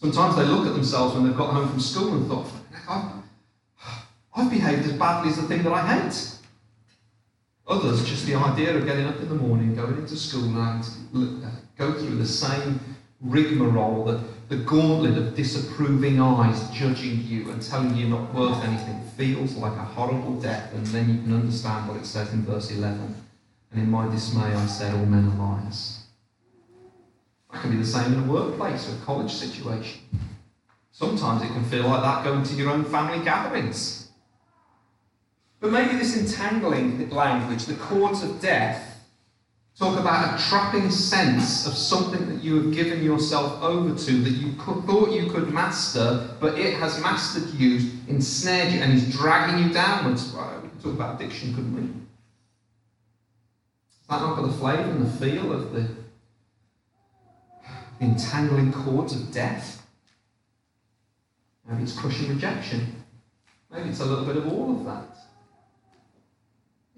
Sometimes 0.00 0.36
they 0.36 0.44
look 0.44 0.66
at 0.66 0.74
themselves 0.74 1.14
when 1.14 1.24
they've 1.24 1.36
got 1.36 1.52
home 1.52 1.68
from 1.68 1.80
school 1.80 2.14
and 2.14 2.28
thought, 2.28 2.46
I've, 2.88 3.10
I've 4.34 4.50
behaved 4.50 4.86
as 4.86 4.92
badly 4.92 5.30
as 5.30 5.36
the 5.36 5.42
thing 5.42 5.64
that 5.64 5.72
I 5.72 5.86
hate. 5.86 6.34
Others, 7.66 8.08
just 8.08 8.24
the 8.26 8.34
idea 8.34 8.76
of 8.76 8.86
getting 8.86 9.06
up 9.06 9.18
in 9.18 9.28
the 9.28 9.34
morning, 9.34 9.74
going 9.74 9.98
into 9.98 10.16
school 10.16 10.44
and 10.44 10.82
uh, 11.44 11.50
go 11.76 11.92
through 11.92 12.16
the 12.16 12.26
same 12.26 12.80
rigmarole, 13.20 14.04
the, 14.04 14.20
the 14.48 14.56
gauntlet 14.64 15.18
of 15.18 15.34
disapproving 15.34 16.20
eyes 16.20 16.70
judging 16.70 17.22
you 17.24 17.50
and 17.50 17.60
telling 17.60 17.94
you 17.96 18.06
you're 18.06 18.18
not 18.18 18.32
worth 18.32 18.62
anything, 18.64 19.02
feels 19.16 19.56
like 19.56 19.72
a 19.72 19.84
horrible 19.84 20.40
death. 20.40 20.72
And 20.72 20.86
then 20.86 21.08
you 21.08 21.20
can 21.22 21.34
understand 21.34 21.88
what 21.88 21.96
it 21.96 22.06
says 22.06 22.32
in 22.32 22.44
verse 22.44 22.70
11. 22.70 23.14
And 23.72 23.82
in 23.82 23.90
my 23.90 24.08
dismay, 24.08 24.54
I 24.54 24.66
said, 24.66 24.94
All 24.94 25.04
men 25.04 25.28
are 25.28 25.36
liars. 25.36 25.97
That 27.52 27.62
can 27.62 27.70
be 27.70 27.78
the 27.78 27.86
same 27.86 28.12
in 28.12 28.28
a 28.28 28.32
workplace 28.32 28.88
or 28.88 28.94
a 28.94 29.04
college 29.04 29.32
situation. 29.32 30.00
Sometimes 30.92 31.42
it 31.42 31.48
can 31.48 31.64
feel 31.64 31.86
like 31.86 32.02
that 32.02 32.24
going 32.24 32.42
to 32.42 32.54
your 32.54 32.70
own 32.70 32.84
family 32.84 33.24
gatherings. 33.24 34.10
But 35.60 35.72
maybe 35.72 35.96
this 35.96 36.16
entangling 36.16 37.08
language, 37.10 37.66
the 37.66 37.74
cords 37.74 38.22
of 38.22 38.40
death, 38.40 39.04
talk 39.78 39.98
about 39.98 40.38
a 40.38 40.48
trapping 40.48 40.90
sense 40.90 41.66
of 41.66 41.74
something 41.74 42.28
that 42.28 42.42
you 42.42 42.62
have 42.62 42.74
given 42.74 43.02
yourself 43.02 43.62
over 43.62 43.96
to 43.96 44.12
that 44.22 44.30
you 44.30 44.52
thought 44.52 45.10
you 45.10 45.30
could 45.30 45.52
master, 45.52 46.28
but 46.40 46.58
it 46.58 46.74
has 46.74 47.00
mastered 47.00 47.48
you, 47.54 47.90
ensnared 48.08 48.72
you, 48.72 48.80
and 48.80 48.92
is 48.92 49.16
dragging 49.16 49.64
you 49.64 49.72
downwards. 49.72 50.32
Well, 50.32 50.60
we 50.62 50.68
could 50.68 50.82
talk 50.82 50.94
about 50.94 51.20
addiction, 51.20 51.54
couldn't 51.54 51.74
we? 51.74 51.82
Is 51.82 51.88
that 54.08 54.20
not 54.20 54.36
got 54.36 54.46
the 54.46 54.52
flavour 54.52 54.90
and 54.90 55.06
the 55.06 55.10
feel 55.10 55.52
of 55.52 55.72
the 55.72 55.88
entangling 58.00 58.72
cords 58.72 59.14
of 59.14 59.32
death. 59.32 59.86
Maybe 61.68 61.82
it's 61.82 61.98
crushing 61.98 62.28
rejection. 62.28 63.04
Maybe 63.70 63.90
it's 63.90 64.00
a 64.00 64.04
little 64.04 64.24
bit 64.24 64.36
of 64.36 64.50
all 64.52 64.78
of 64.78 64.84
that. 64.86 65.16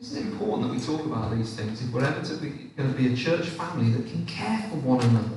Isn't 0.00 0.26
it 0.26 0.32
important 0.32 0.68
that 0.68 0.74
we 0.74 0.80
talk 0.80 1.04
about 1.04 1.36
these 1.36 1.54
things 1.54 1.82
if 1.82 1.92
we're 1.92 2.04
ever 2.04 2.24
to 2.24 2.34
be, 2.36 2.48
going 2.76 2.90
to 2.90 2.96
be 2.96 3.12
a 3.12 3.16
church 3.16 3.46
family 3.48 3.90
that 3.90 4.06
can 4.10 4.24
care 4.24 4.64
for 4.70 4.76
one 4.76 5.00
another? 5.00 5.36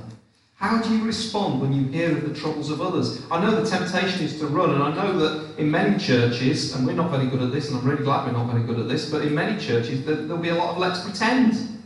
How 0.54 0.80
do 0.80 0.96
you 0.96 1.04
respond 1.04 1.60
when 1.60 1.72
you 1.72 1.88
hear 1.88 2.16
of 2.16 2.26
the 2.26 2.34
troubles 2.34 2.70
of 2.70 2.80
others? 2.80 3.20
I 3.30 3.44
know 3.44 3.60
the 3.60 3.68
temptation 3.68 4.24
is 4.24 4.38
to 4.38 4.46
run, 4.46 4.70
and 4.70 4.82
I 4.82 4.94
know 4.94 5.18
that 5.18 5.58
in 5.58 5.70
many 5.70 5.98
churches, 5.98 6.74
and 6.74 6.86
we're 6.86 6.94
not 6.94 7.10
very 7.10 7.26
good 7.26 7.42
at 7.42 7.52
this, 7.52 7.68
and 7.68 7.78
I'm 7.78 7.86
really 7.86 8.04
glad 8.04 8.26
we're 8.26 8.38
not 8.38 8.50
very 8.50 8.64
good 8.64 8.78
at 8.78 8.88
this, 8.88 9.10
but 9.10 9.22
in 9.22 9.34
many 9.34 9.60
churches 9.60 10.06
there'll 10.06 10.38
be 10.38 10.48
a 10.50 10.54
lot 10.54 10.70
of 10.70 10.78
let's 10.78 11.00
pretend. 11.02 11.82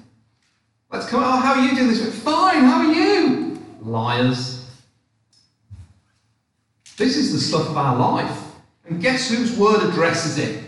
Let's 0.93 1.09
come, 1.09 1.25
oh, 1.25 1.37
how 1.41 1.55
are 1.55 1.67
you 1.67 1.75
doing 1.75 1.89
this? 1.89 2.23
Fine, 2.23 2.65
how 2.65 2.87
are 2.87 2.93
you? 2.93 3.48
Liars. 3.81 4.67
This 6.97 7.17
is 7.17 7.33
the 7.33 7.39
stuff 7.39 7.69
of 7.69 7.77
our 7.77 7.97
life. 7.97 8.45
And 8.85 9.01
guess 9.01 9.31
whose 9.31 9.57
word 9.57 9.83
addresses 9.83 10.39
it? 10.39 10.65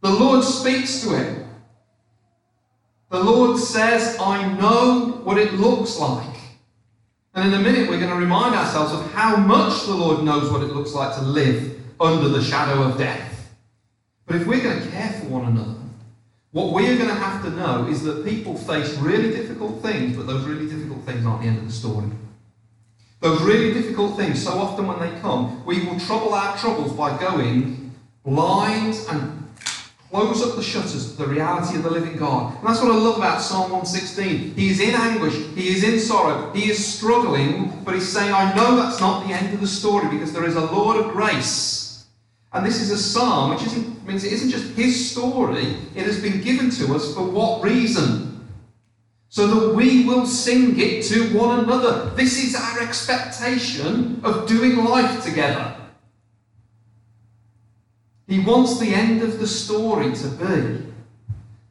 The 0.00 0.10
Lord 0.10 0.42
speaks 0.42 1.02
to 1.02 1.16
him. 1.16 1.48
The 3.10 3.22
Lord 3.22 3.58
says, 3.58 4.16
I 4.18 4.52
know 4.54 5.20
what 5.24 5.36
it 5.36 5.54
looks 5.54 5.98
like. 5.98 6.36
And 7.34 7.52
in 7.52 7.60
a 7.60 7.62
minute, 7.62 7.88
we're 7.88 8.00
going 8.00 8.10
to 8.10 8.16
remind 8.16 8.54
ourselves 8.54 8.92
of 8.92 9.12
how 9.12 9.36
much 9.36 9.84
the 9.84 9.94
Lord 9.94 10.24
knows 10.24 10.50
what 10.50 10.62
it 10.62 10.72
looks 10.72 10.94
like 10.94 11.14
to 11.16 11.22
live 11.22 11.80
under 12.00 12.28
the 12.28 12.42
shadow 12.42 12.82
of 12.82 12.98
death. 12.98 13.52
But 14.26 14.36
if 14.36 14.46
we're 14.46 14.62
going 14.62 14.80
to 14.80 14.88
care 14.90 15.12
for 15.12 15.26
one 15.26 15.46
another, 15.46 15.79
what 16.52 16.72
we 16.72 16.88
are 16.88 16.96
going 16.96 17.08
to 17.08 17.14
have 17.14 17.44
to 17.44 17.50
know 17.50 17.86
is 17.86 18.02
that 18.02 18.24
people 18.24 18.56
face 18.56 18.96
really 18.96 19.30
difficult 19.30 19.82
things, 19.82 20.16
but 20.16 20.26
those 20.26 20.44
really 20.44 20.68
difficult 20.68 21.04
things 21.04 21.24
aren't 21.24 21.42
the 21.42 21.48
end 21.48 21.58
of 21.58 21.66
the 21.66 21.72
story. 21.72 22.08
Those 23.20 23.40
really 23.42 23.72
difficult 23.72 24.16
things, 24.16 24.42
so 24.42 24.52
often 24.52 24.86
when 24.86 24.98
they 24.98 25.20
come, 25.20 25.64
we 25.64 25.84
will 25.84 26.00
trouble 26.00 26.34
our 26.34 26.56
troubles 26.56 26.92
by 26.92 27.16
going 27.18 27.92
blind 28.24 28.98
and 29.10 29.48
close 30.10 30.42
up 30.42 30.56
the 30.56 30.62
shutters 30.62 31.12
to 31.12 31.22
the 31.22 31.28
reality 31.28 31.76
of 31.76 31.84
the 31.84 31.90
living 31.90 32.16
God. 32.16 32.56
And 32.58 32.66
that's 32.66 32.82
what 32.82 32.90
I 32.90 32.96
love 32.96 33.18
about 33.18 33.40
Psalm 33.40 33.70
116. 33.70 34.54
He 34.54 34.70
is 34.70 34.80
in 34.80 34.94
anguish, 34.94 35.34
he 35.54 35.68
is 35.68 35.84
in 35.84 36.00
sorrow, 36.00 36.52
he 36.52 36.68
is 36.68 36.84
struggling, 36.84 37.80
but 37.84 37.94
he's 37.94 38.08
saying, 38.08 38.32
I 38.32 38.52
know 38.54 38.74
that's 38.74 38.98
not 38.98 39.24
the 39.24 39.32
end 39.32 39.54
of 39.54 39.60
the 39.60 39.68
story 39.68 40.08
because 40.08 40.32
there 40.32 40.44
is 40.44 40.56
a 40.56 40.64
Lord 40.64 40.96
of 40.96 41.12
grace. 41.12 41.79
And 42.52 42.66
this 42.66 42.80
is 42.80 42.90
a 42.90 42.98
psalm, 42.98 43.50
which 43.50 43.62
isn't, 43.64 44.06
means 44.06 44.24
it 44.24 44.32
isn't 44.32 44.50
just 44.50 44.74
his 44.74 45.10
story, 45.10 45.76
it 45.94 46.04
has 46.04 46.20
been 46.20 46.40
given 46.40 46.70
to 46.70 46.94
us 46.94 47.14
for 47.14 47.22
what 47.22 47.62
reason? 47.62 48.48
So 49.28 49.46
that 49.46 49.74
we 49.76 50.04
will 50.04 50.26
sing 50.26 50.78
it 50.80 51.04
to 51.04 51.38
one 51.38 51.60
another. 51.60 52.10
This 52.16 52.42
is 52.42 52.56
our 52.56 52.80
expectation 52.80 54.20
of 54.24 54.48
doing 54.48 54.84
life 54.84 55.22
together. 55.22 55.76
He 58.26 58.40
wants 58.40 58.80
the 58.80 58.92
end 58.94 59.22
of 59.22 59.38
the 59.38 59.46
story 59.46 60.12
to 60.12 60.28
be 60.28 60.86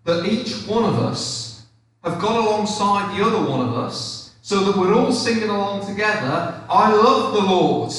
that 0.06 0.26
each 0.26 0.66
one 0.66 0.86
of 0.86 0.96
us 1.00 1.66
have 2.04 2.20
got 2.20 2.46
alongside 2.46 3.18
the 3.18 3.26
other 3.26 3.50
one 3.50 3.68
of 3.68 3.76
us 3.76 4.36
so 4.42 4.64
that 4.64 4.78
we're 4.78 4.94
all 4.94 5.12
singing 5.12 5.50
along 5.50 5.86
together, 5.86 6.62
I 6.70 6.92
love 6.94 7.34
the 7.34 7.42
Lord. 7.42 7.94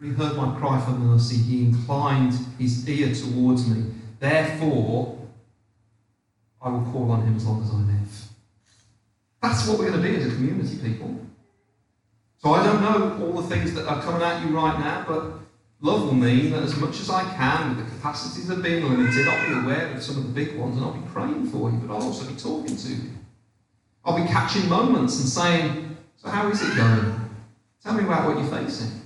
He 0.00 0.10
heard 0.10 0.36
my 0.36 0.54
cry 0.58 0.80
for 0.84 0.92
mercy, 0.92 1.36
he 1.36 1.64
inclined 1.64 2.34
his 2.58 2.88
ear 2.88 3.14
towards 3.14 3.66
me. 3.66 3.92
Therefore, 4.20 5.18
I 6.60 6.68
will 6.68 6.90
call 6.92 7.10
on 7.10 7.22
him 7.22 7.36
as 7.36 7.46
long 7.46 7.62
as 7.62 7.70
I 7.70 7.74
live. 7.74 7.96
That's 9.42 9.68
what 9.68 9.78
we're 9.78 9.90
going 9.90 10.02
to 10.02 10.08
be 10.08 10.16
as 10.16 10.26
a 10.26 10.34
community, 10.34 10.76
people. 10.76 11.20
So 12.38 12.52
I 12.52 12.64
don't 12.64 12.80
know 12.80 13.26
all 13.26 13.40
the 13.40 13.48
things 13.48 13.74
that 13.74 13.86
are 13.86 14.02
coming 14.02 14.22
at 14.22 14.44
you 14.44 14.54
right 14.54 14.78
now, 14.78 15.04
but 15.08 15.32
Love 15.80 16.04
will 16.04 16.14
mean 16.14 16.50
that 16.50 16.62
as 16.62 16.76
much 16.76 17.00
as 17.00 17.10
I 17.10 17.22
can, 17.34 17.76
with 17.76 17.84
the 17.84 17.96
capacities 17.96 18.50
are 18.50 18.56
being 18.56 18.84
limited, 18.84 19.28
I'll 19.28 19.46
be 19.46 19.52
aware 19.54 19.92
of 19.92 20.02
some 20.02 20.16
of 20.16 20.22
the 20.22 20.32
big 20.32 20.56
ones 20.56 20.76
and 20.76 20.84
I'll 20.84 20.92
be 20.92 21.06
praying 21.08 21.46
for 21.46 21.70
you, 21.70 21.76
but 21.78 21.94
I'll 21.94 22.02
also 22.02 22.26
be 22.26 22.34
talking 22.38 22.76
to 22.76 22.88
you. 22.88 23.10
I'll 24.04 24.20
be 24.20 24.28
catching 24.28 24.68
moments 24.68 25.20
and 25.20 25.28
saying, 25.28 25.96
So, 26.16 26.28
how 26.28 26.48
is 26.48 26.62
it 26.62 26.74
going? 26.76 27.20
Tell 27.82 27.94
me 27.94 28.04
about 28.04 28.26
what 28.26 28.38
you're 28.38 28.50
facing. 28.50 29.05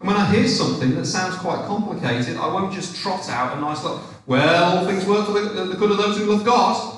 And 0.00 0.08
when 0.08 0.16
I 0.16 0.30
hear 0.32 0.46
something 0.46 0.94
that 0.94 1.06
sounds 1.06 1.36
quite 1.36 1.66
complicated, 1.66 2.36
I 2.36 2.46
won't 2.46 2.72
just 2.72 2.96
trot 2.96 3.28
out 3.28 3.56
a 3.56 3.60
nice 3.60 3.82
little, 3.82 4.02
well, 4.26 4.78
all 4.78 4.86
things 4.86 5.04
work 5.04 5.26
for 5.26 5.32
the, 5.32 5.74
good 5.74 5.90
of 5.90 5.96
those 5.96 6.18
who 6.18 6.26
love 6.26 6.44
God. 6.44 6.96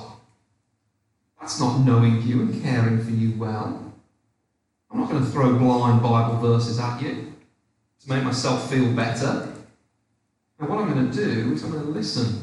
That's 1.41 1.59
not 1.59 1.79
knowing 1.79 2.23
you 2.23 2.41
and 2.43 2.63
caring 2.63 3.03
for 3.03 3.11
you 3.11 3.39
well. 3.39 3.93
I'm 4.91 5.01
not 5.01 5.09
going 5.09 5.25
to 5.25 5.31
throw 5.31 5.57
blind 5.57 6.03
Bible 6.03 6.39
verses 6.39 6.79
at 6.79 7.01
you 7.01 7.33
to 8.03 8.09
make 8.13 8.23
myself 8.25 8.69
feel 8.71 8.93
better. 8.93 9.55
What 10.59 10.79
I'm 10.79 10.93
going 10.93 11.11
to 11.11 11.17
do 11.17 11.55
is 11.55 11.63
I'm 11.63 11.71
going 11.71 11.85
to 11.85 11.91
listen. 11.91 12.43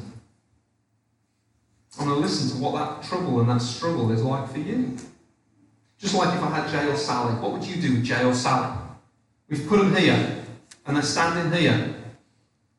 I'm 1.99 2.07
going 2.07 2.19
to 2.19 2.21
listen 2.21 2.55
to 2.57 2.63
what 2.63 2.73
that 2.73 3.07
trouble 3.07 3.39
and 3.41 3.49
that 3.49 3.61
struggle 3.61 4.11
is 4.11 4.23
like 4.23 4.49
for 4.51 4.59
you. 4.59 4.97
Just 5.99 6.15
like 6.15 6.35
if 6.35 6.43
I 6.43 6.49
had 6.49 6.69
Jay 6.69 6.91
or 6.91 6.95
Sally, 6.95 7.33
what 7.35 7.51
would 7.51 7.63
you 7.63 7.81
do 7.81 7.93
with 7.93 8.03
Jay 8.03 8.23
or 8.23 8.33
Sally? 8.33 8.75
We've 9.49 9.67
put 9.67 9.79
them 9.79 9.95
here, 9.95 10.36
and 10.87 10.95
they're 10.95 11.03
standing 11.03 11.51
here. 11.51 11.95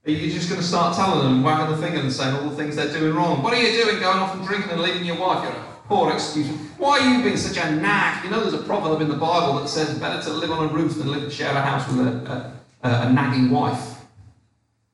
Are 0.07 0.11
you 0.11 0.33
just 0.33 0.49
going 0.49 0.61
to 0.61 0.67
start 0.67 0.97
telling 0.97 1.23
them, 1.23 1.43
wagging 1.43 1.77
the 1.77 1.83
finger 1.83 2.01
and 2.01 2.13
saying 2.13 2.35
all 2.37 2.49
the 2.49 2.57
things 2.57 2.77
they're 2.77 2.93
doing 2.93 3.15
wrong? 3.15 3.43
What 3.43 3.53
are 3.53 3.61
you 3.61 3.85
doing 3.85 4.01
going 4.01 4.19
off 4.19 4.35
and 4.35 4.47
drinking 4.47 4.71
and 4.71 4.81
leaving 4.81 5.05
your 5.05 5.19
wife? 5.19 5.45
You're 5.45 5.53
a 5.53 5.67
poor 5.87 6.13
excuse. 6.13 6.49
Why 6.79 6.99
are 6.99 7.17
you 7.17 7.23
being 7.23 7.37
such 7.37 7.63
a 7.63 7.71
nag? 7.71 8.25
You 8.25 8.31
know 8.31 8.41
there's 8.41 8.55
a 8.55 8.65
proverb 8.65 9.03
in 9.03 9.09
the 9.09 9.17
Bible 9.17 9.61
that 9.61 9.69
says 9.69 9.99
better 9.99 10.23
to 10.23 10.33
live 10.33 10.51
on 10.51 10.69
a 10.69 10.73
roof 10.73 10.97
than 10.97 11.09
live 11.09 11.31
share 11.33 11.51
a 11.51 11.61
house 11.61 11.87
with 11.89 12.07
a, 12.07 12.31
a 12.31 12.59
uh, 12.83 13.09
a 13.09 13.13
nagging 13.13 13.51
wife. 13.51 13.97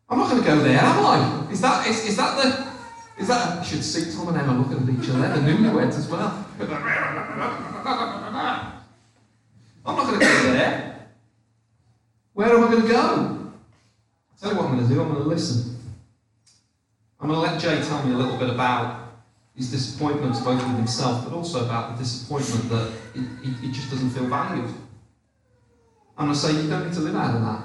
I'm 0.09 0.19
not 0.19 0.31
going 0.31 0.43
to 0.43 0.49
go 0.49 0.59
there, 0.63 0.79
am 0.79 1.05
I? 1.05 1.51
Is 1.51 1.61
that, 1.61 1.87
is, 1.87 2.07
is 2.07 2.17
that 2.17 2.43
the. 2.43 2.73
Is 3.21 3.29
that. 3.29 3.59
I 3.59 3.63
should 3.63 3.85
see 3.85 4.13
Tom 4.17 4.29
and 4.29 4.39
Emma 4.39 4.59
looking 4.59 4.89
at 4.89 5.03
each 5.03 5.11
other, 5.11 5.29
the 5.41 5.41
newlyweds 5.41 5.97
as 5.99 6.09
well. 6.09 6.47
I'm 9.87 9.97
not 9.97 10.07
going 10.07 10.19
to 10.19 10.25
go 10.25 10.43
there. 10.53 10.84
Where 12.35 12.49
am 12.49 12.65
I 12.65 12.71
going 12.71 12.83
to 12.83 12.89
go? 12.89 13.01
I'll 13.01 14.39
tell 14.41 14.51
you 14.51 14.57
what 14.59 14.67
I'm 14.67 14.77
going 14.77 14.89
to 14.89 14.95
do, 14.95 15.01
I'm 15.01 15.09
going 15.09 15.23
to 15.23 15.29
listen. 15.29 15.77
I'm 17.21 17.29
going 17.29 17.41
to 17.41 17.53
let 17.53 17.61
Jay 17.61 17.83
tell 17.89 18.05
me 18.05 18.13
a 18.13 18.17
little 18.17 18.37
bit 18.37 18.51
about 18.51 19.13
his 19.55 19.71
disappointments, 19.71 20.41
both 20.41 20.61
with 20.61 20.77
himself, 20.77 21.25
but 21.25 21.33
also 21.33 21.65
about 21.65 21.97
the 21.97 22.03
disappointment 22.03 22.69
that 22.71 22.93
he 23.63 23.71
just 23.71 23.89
doesn't 23.89 24.11
feel 24.11 24.27
valued. 24.27 24.75
I'm 26.19 26.27
going 26.27 26.35
to 26.35 26.39
say 26.39 26.61
you 26.61 26.69
don't 26.69 26.87
need 26.87 26.95
to 26.95 27.01
live 27.01 27.17
out 27.17 27.35
of 27.35 27.43
that 27.43 27.65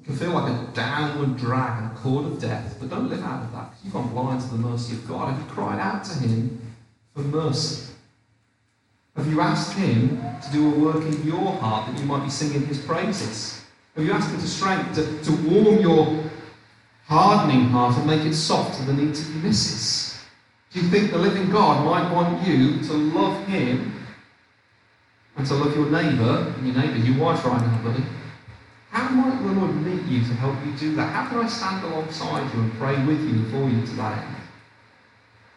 It 0.00 0.04
can 0.04 0.16
feel 0.16 0.32
like 0.32 0.50
a 0.50 0.72
downward 0.72 1.36
drag 1.36 1.82
and 1.82 1.92
a 1.92 1.94
cord 2.00 2.26
of 2.26 2.40
death, 2.40 2.76
but 2.80 2.88
don't 2.88 3.08
live 3.08 3.22
out 3.22 3.44
of 3.44 3.52
that 3.52 3.74
you've 3.84 3.92
gone 3.92 4.08
blind 4.08 4.40
to 4.40 4.48
the 4.48 4.56
mercy 4.56 4.94
of 4.94 5.06
God. 5.06 5.32
Have 5.32 5.40
you 5.40 5.46
cried 5.50 5.78
out 5.78 6.04
to 6.04 6.18
Him 6.18 6.74
for 7.14 7.20
mercy? 7.20 7.87
Have 9.18 9.26
you 9.26 9.40
asked 9.40 9.72
Him 9.72 10.22
to 10.40 10.52
do 10.52 10.72
a 10.72 10.78
work 10.78 11.02
in 11.02 11.26
your 11.26 11.52
heart 11.54 11.90
that 11.90 12.00
you 12.00 12.06
might 12.06 12.22
be 12.22 12.30
singing 12.30 12.64
His 12.68 12.78
praises? 12.78 13.64
Have 13.96 14.04
you 14.04 14.12
asked 14.12 14.30
Him 14.30 14.40
to 14.40 14.46
strength, 14.46 14.94
to, 14.94 15.24
to 15.24 15.32
warm 15.48 15.80
your 15.80 16.22
hardening 17.06 17.64
heart 17.64 17.96
and 17.96 18.06
make 18.06 18.24
it 18.24 18.34
soft 18.34 18.78
to 18.78 18.84
the 18.84 18.92
needs 18.92 19.20
of 19.20 19.42
missus? 19.42 20.24
Do 20.70 20.80
you 20.80 20.88
think 20.88 21.10
the 21.10 21.18
living 21.18 21.50
God 21.50 21.84
might 21.84 22.14
want 22.14 22.46
you 22.46 22.80
to 22.84 22.92
love 22.92 23.44
Him 23.48 23.92
and 25.36 25.44
to 25.48 25.54
love 25.54 25.74
your 25.74 25.90
neighbour, 25.90 26.54
and 26.56 26.66
your 26.66 26.76
neighbour, 26.76 26.98
your 26.98 27.18
wife 27.18 27.44
right 27.44 27.60
now, 27.60 27.82
buddy? 27.82 28.04
How 28.90 29.08
might 29.08 29.42
the 29.42 29.52
Lord 29.52 29.74
meet 29.82 30.04
you 30.04 30.20
to 30.20 30.34
help 30.34 30.64
you 30.64 30.70
do 30.78 30.94
that? 30.94 31.12
How 31.12 31.28
can 31.28 31.38
I 31.40 31.48
stand 31.48 31.84
alongside 31.84 32.54
you 32.54 32.60
and 32.60 32.72
pray 32.74 33.04
with 33.04 33.20
you 33.20 33.50
for 33.50 33.68
you 33.68 33.84
to 33.84 33.92
that? 33.96 34.24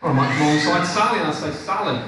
Or 0.01 0.09
I 0.09 0.13
might 0.13 0.35
come 0.35 0.47
alongside 0.47 0.85
Sally 0.85 1.19
and 1.19 1.27
I 1.27 1.31
say, 1.31 1.51
Sally, 1.51 2.01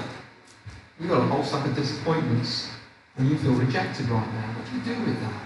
you've 0.98 1.10
got 1.10 1.22
a 1.22 1.26
whole 1.26 1.44
stack 1.44 1.66
of 1.66 1.74
disappointments 1.74 2.70
and 3.16 3.28
you 3.28 3.38
feel 3.38 3.52
rejected 3.52 4.08
right 4.08 4.32
now. 4.32 4.54
What 4.54 4.70
do 4.70 4.76
you 4.76 4.96
do 4.96 5.04
with 5.04 5.20
that? 5.20 5.42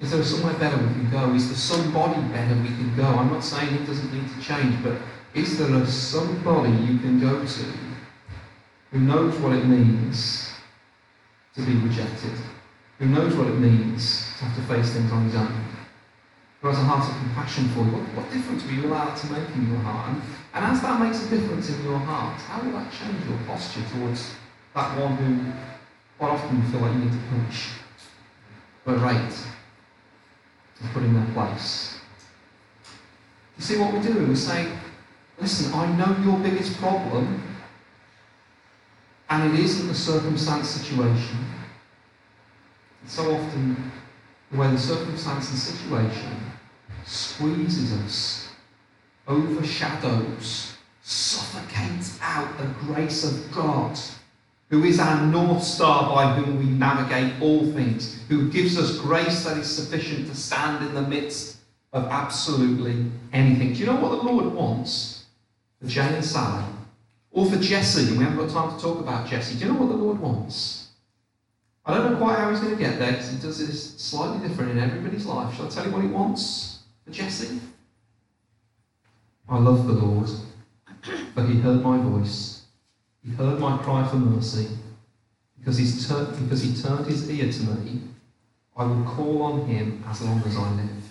Is 0.00 0.10
there 0.12 0.22
somewhere 0.22 0.54
better 0.54 0.76
we 0.76 0.92
can 0.92 1.10
go? 1.10 1.34
Is 1.34 1.48
there 1.48 1.56
somebody 1.56 2.20
better 2.32 2.54
we 2.54 2.68
can 2.68 2.96
go? 2.96 3.04
I'm 3.04 3.30
not 3.30 3.42
saying 3.42 3.74
it 3.74 3.86
doesn't 3.86 4.12
need 4.12 4.28
to 4.28 4.40
change, 4.40 4.82
but 4.82 4.96
is 5.34 5.58
there 5.58 5.74
a 5.74 5.86
somebody 5.86 6.70
you 6.70 6.98
can 6.98 7.20
go 7.20 7.44
to 7.44 7.64
who 8.92 8.98
knows 9.00 9.36
what 9.38 9.52
it 9.52 9.64
means 9.66 10.52
to 11.54 11.62
be 11.62 11.74
rejected? 11.74 12.32
who 12.98 13.06
knows 13.06 13.34
what 13.36 13.46
it 13.46 13.54
means 13.54 14.34
to 14.38 14.44
have 14.44 14.56
to 14.56 14.62
face 14.74 14.92
things 14.92 15.10
on 15.12 15.24
his 15.24 15.34
own, 15.36 15.64
who 16.60 16.68
has 16.68 16.78
a 16.78 16.82
heart 16.82 17.08
of 17.08 17.16
compassion 17.16 17.68
for 17.68 17.80
you. 17.80 17.92
What, 17.92 18.02
what 18.16 18.32
difference 18.32 18.64
will 18.64 18.72
you 18.72 18.86
allow 18.86 19.12
it 19.12 19.16
to 19.18 19.32
make 19.32 19.48
in 19.54 19.70
your 19.70 19.78
heart? 19.80 20.18
And, 20.58 20.66
and 20.66 20.76
as 20.76 20.82
that 20.82 21.00
makes 21.00 21.24
a 21.24 21.30
difference 21.30 21.70
in 21.70 21.84
your 21.84 21.98
heart, 21.98 22.40
how 22.40 22.60
will 22.60 22.72
that 22.72 22.92
change 22.92 23.24
your 23.28 23.38
posture 23.46 23.82
towards 23.92 24.34
that 24.74 24.98
one 24.98 25.16
who 25.16 25.52
quite 26.18 26.32
often 26.32 26.56
you 26.56 26.62
feel 26.64 26.80
like 26.80 26.92
you 26.94 26.98
need 26.98 27.12
to 27.12 27.18
punch, 27.30 27.68
berate, 28.84 29.30
to 30.80 30.88
put 30.92 31.04
in 31.04 31.14
their 31.14 31.32
place? 31.32 32.00
You 33.56 33.62
see 33.62 33.78
what 33.78 33.92
we're 33.92 34.02
doing? 34.02 34.28
We're 34.28 34.34
saying, 34.34 34.76
listen, 35.40 35.72
I 35.72 35.86
know 35.96 36.16
your 36.24 36.40
biggest 36.40 36.76
problem, 36.78 37.40
and 39.30 39.54
it 39.54 39.60
isn't 39.60 39.86
the 39.86 39.94
circumstance 39.94 40.68
situation 40.70 41.38
so 43.06 43.34
often 43.34 43.92
the 44.50 44.58
way 44.58 44.70
the 44.70 44.78
circumstance 44.78 45.50
and 45.50 45.58
situation 45.58 46.36
squeezes 47.04 47.92
us, 47.92 48.47
overshadows, 49.28 50.74
suffocates 51.02 52.18
out 52.22 52.58
the 52.58 52.66
grace 52.80 53.24
of 53.24 53.52
God, 53.52 53.98
who 54.70 54.84
is 54.84 54.98
our 54.98 55.26
North 55.26 55.62
Star 55.62 56.14
by 56.14 56.32
whom 56.32 56.58
we 56.58 56.64
navigate 56.64 57.40
all 57.40 57.70
things, 57.72 58.20
who 58.28 58.50
gives 58.50 58.78
us 58.78 58.98
grace 58.98 59.44
that 59.44 59.58
is 59.58 59.66
sufficient 59.66 60.28
to 60.28 60.34
stand 60.34 60.84
in 60.86 60.94
the 60.94 61.02
midst 61.02 61.58
of 61.92 62.04
absolutely 62.06 63.06
anything. 63.32 63.72
Do 63.72 63.80
you 63.80 63.86
know 63.86 63.96
what 63.96 64.10
the 64.10 64.28
Lord 64.28 64.52
wants 64.52 65.24
for 65.80 65.88
Jay 65.88 66.14
and 66.14 66.24
Sally? 66.24 66.64
Or 67.30 67.46
for 67.46 67.58
Jesse? 67.58 68.16
We 68.16 68.24
haven't 68.24 68.38
got 68.38 68.50
time 68.50 68.76
to 68.76 68.82
talk 68.82 69.00
about 69.00 69.28
Jesse. 69.28 69.58
Do 69.58 69.66
you 69.66 69.72
know 69.72 69.78
what 69.78 69.88
the 69.88 69.96
Lord 69.96 70.18
wants? 70.18 70.88
I 71.86 71.94
don't 71.94 72.12
know 72.12 72.18
quite 72.18 72.38
how 72.38 72.50
he's 72.50 72.60
going 72.60 72.76
to 72.76 72.82
get 72.82 72.98
there 72.98 73.12
because 73.12 73.30
he 73.30 73.38
does 73.38 73.66
this 73.66 73.98
slightly 73.98 74.46
different 74.46 74.72
in 74.72 74.78
everybody's 74.78 75.24
life. 75.24 75.54
Shall 75.56 75.66
I 75.66 75.70
tell 75.70 75.86
you 75.86 75.92
what 75.92 76.02
he 76.02 76.08
wants 76.08 76.80
for 77.06 77.12
Jesse? 77.12 77.60
I 79.50 79.58
love 79.58 79.86
the 79.86 79.94
Lord, 79.94 80.28
for 81.34 81.42
he 81.42 81.58
heard 81.58 81.82
my 81.82 81.96
voice. 81.98 82.66
He 83.24 83.30
heard 83.30 83.58
my 83.58 83.78
cry 83.78 84.06
for 84.06 84.16
mercy. 84.16 84.68
Because, 85.58 85.78
he's 85.78 86.06
tur- 86.06 86.36
because 86.38 86.62
he 86.62 86.74
turned 86.74 87.06
his 87.06 87.30
ear 87.30 87.50
to 87.50 87.62
me, 87.62 88.02
I 88.76 88.84
will 88.84 89.04
call 89.04 89.42
on 89.42 89.66
him 89.66 90.04
as 90.06 90.20
long 90.20 90.42
as 90.42 90.56
I 90.56 90.70
live. 90.70 91.02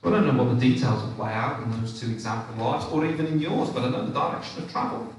So 0.00 0.08
I 0.08 0.10
don't 0.10 0.26
know 0.26 0.42
what 0.42 0.58
the 0.58 0.68
details 0.68 1.02
will 1.02 1.12
play 1.14 1.32
out 1.32 1.62
in 1.62 1.70
those 1.72 1.98
two 2.00 2.10
example 2.10 2.64
lives, 2.64 2.86
or 2.92 3.04
even 3.04 3.26
in 3.26 3.40
yours, 3.40 3.70
but 3.70 3.82
I 3.82 3.90
know 3.90 4.06
the 4.06 4.12
direction 4.12 4.62
of 4.62 4.70
travel. 4.70 5.12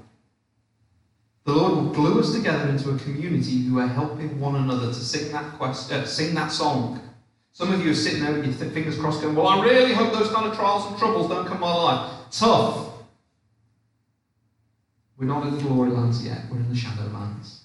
The 1.44 1.52
Lord 1.52 1.72
will 1.74 1.92
glue 1.92 2.20
us 2.20 2.32
together 2.32 2.68
into 2.68 2.90
a 2.90 2.98
community 2.98 3.58
who 3.64 3.78
are 3.78 3.86
helping 3.86 4.40
one 4.40 4.56
another 4.56 4.86
to 4.86 4.94
sing 4.94 5.30
that, 5.32 5.52
quest, 5.58 5.92
uh, 5.92 6.06
sing 6.06 6.34
that 6.34 6.50
song. 6.50 7.00
Some 7.58 7.72
of 7.72 7.84
you 7.84 7.90
are 7.90 7.94
sitting 7.94 8.22
there 8.22 8.32
with 8.32 8.44
your 8.44 8.70
fingers 8.70 8.96
crossed 8.96 9.20
going, 9.20 9.34
Well, 9.34 9.48
I 9.48 9.60
really 9.64 9.92
hope 9.92 10.12
those 10.12 10.30
kind 10.30 10.46
of 10.46 10.54
trials 10.56 10.86
and 10.86 10.96
troubles 10.96 11.28
don't 11.28 11.44
come 11.44 11.58
my 11.58 11.74
life. 11.74 12.12
Tough. 12.30 12.92
We're 15.18 15.26
not 15.26 15.44
in 15.44 15.56
the 15.56 15.62
glory 15.64 15.90
lands 15.90 16.24
yet, 16.24 16.42
we're 16.48 16.58
in 16.58 16.68
the 16.68 16.76
shadow 16.76 17.10
lands. 17.12 17.64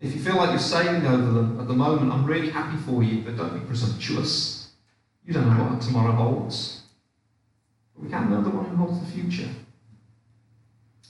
If 0.00 0.12
you 0.12 0.20
feel 0.20 0.34
like 0.34 0.50
you're 0.50 0.58
sailing 0.58 1.06
over 1.06 1.30
them 1.34 1.60
at 1.60 1.68
the 1.68 1.72
moment, 1.72 2.10
I'm 2.10 2.24
really 2.24 2.50
happy 2.50 2.76
for 2.78 3.04
you, 3.04 3.22
but 3.22 3.36
don't 3.36 3.56
be 3.56 3.64
presumptuous. 3.64 4.72
You 5.24 5.34
don't 5.34 5.56
know 5.56 5.66
what 5.66 5.80
tomorrow 5.80 6.10
holds. 6.10 6.80
But 7.94 8.02
we 8.02 8.10
can 8.10 8.28
know 8.28 8.42
the 8.42 8.50
one 8.50 8.64
who 8.64 8.74
holds 8.74 8.98
the 8.98 9.06
future. 9.06 9.48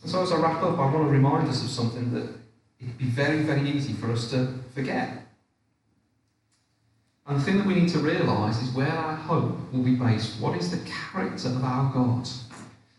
And 0.02 0.10
so, 0.10 0.22
as 0.22 0.32
I 0.32 0.36
wrap 0.36 0.62
up, 0.62 0.78
I 0.78 0.84
want 0.84 0.96
to 0.98 1.04
remind 1.04 1.48
us 1.48 1.64
of 1.64 1.70
something 1.70 2.12
that 2.12 2.28
it'd 2.78 2.98
be 2.98 3.06
very, 3.06 3.38
very 3.38 3.70
easy 3.70 3.94
for 3.94 4.12
us 4.12 4.28
to 4.32 4.52
forget. 4.74 5.21
And 7.32 7.40
the 7.40 7.46
thing 7.46 7.56
that 7.56 7.66
we 7.66 7.72
need 7.72 7.88
to 7.88 7.98
realise 7.98 8.60
is 8.60 8.74
where 8.74 8.92
our 8.92 9.16
hope 9.16 9.58
will 9.72 9.82
be 9.82 9.94
based. 9.94 10.38
What 10.38 10.54
is 10.58 10.70
the 10.70 10.86
character 10.86 11.48
of 11.48 11.64
our 11.64 11.90
God? 11.90 12.28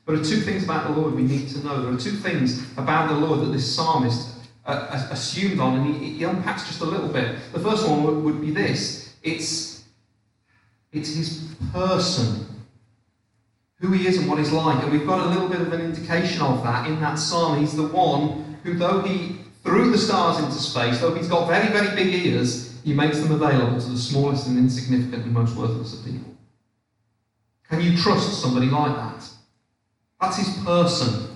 There 0.07 0.15
are 0.15 0.23
two 0.23 0.38
things 0.38 0.63
about 0.63 0.88
the 0.88 0.99
Lord 0.99 1.13
we 1.13 1.21
need 1.21 1.49
to 1.49 1.63
know. 1.63 1.84
There 1.84 1.93
are 1.93 1.99
two 1.99 2.15
things 2.15 2.65
about 2.75 3.09
the 3.09 3.15
Lord 3.15 3.41
that 3.41 3.51
this 3.51 3.75
psalmist 3.75 4.47
uh, 4.65 5.07
assumed 5.11 5.59
on, 5.59 5.77
and 5.77 5.95
he, 5.95 6.13
he, 6.13 6.23
unpacks 6.23 6.65
just 6.65 6.81
a 6.81 6.86
little 6.86 7.09
bit. 7.09 7.36
The 7.53 7.59
first 7.59 7.88
one 7.88 8.03
would, 8.05 8.23
would 8.23 8.41
be 8.41 8.49
this 8.49 9.13
it's, 9.21 9.84
it's 10.91 11.13
his 11.13 11.53
person, 11.71 12.47
who 13.81 13.91
he 13.91 14.07
is 14.07 14.17
and 14.17 14.27
what 14.27 14.39
he's 14.39 14.51
like. 14.51 14.81
And 14.81 14.91
we've 14.91 15.05
got 15.05 15.27
a 15.27 15.29
little 15.29 15.47
bit 15.47 15.61
of 15.61 15.71
an 15.73 15.81
indication 15.81 16.41
of 16.41 16.63
that 16.63 16.88
in 16.88 16.99
that 17.01 17.19
psalm. 17.19 17.59
He's 17.59 17.75
the 17.75 17.86
one 17.86 18.57
who, 18.63 18.73
though 18.73 19.01
he 19.01 19.41
threw 19.61 19.91
the 19.91 19.97
stars 19.99 20.43
into 20.43 20.57
space, 20.57 20.99
though 21.01 21.13
he's 21.13 21.27
got 21.27 21.47
very, 21.47 21.71
very 21.71 21.95
big 21.95 22.25
ears, 22.25 22.72
he 22.84 22.93
makes 22.93 23.19
them 23.19 23.31
available 23.31 23.79
to 23.79 23.89
the 23.89 23.97
smallest 23.97 24.47
and 24.47 24.57
insignificant 24.57 25.23
and 25.23 25.34
most 25.34 25.55
worthless 25.55 25.97
of 25.97 26.05
people. 26.05 26.36
Can 27.69 27.81
you 27.81 27.97
trust 27.97 28.41
somebody 28.41 28.67
like 28.67 28.95
that? 28.95 29.29
That's 30.19 30.38
his 30.38 30.63
person. 30.63 31.29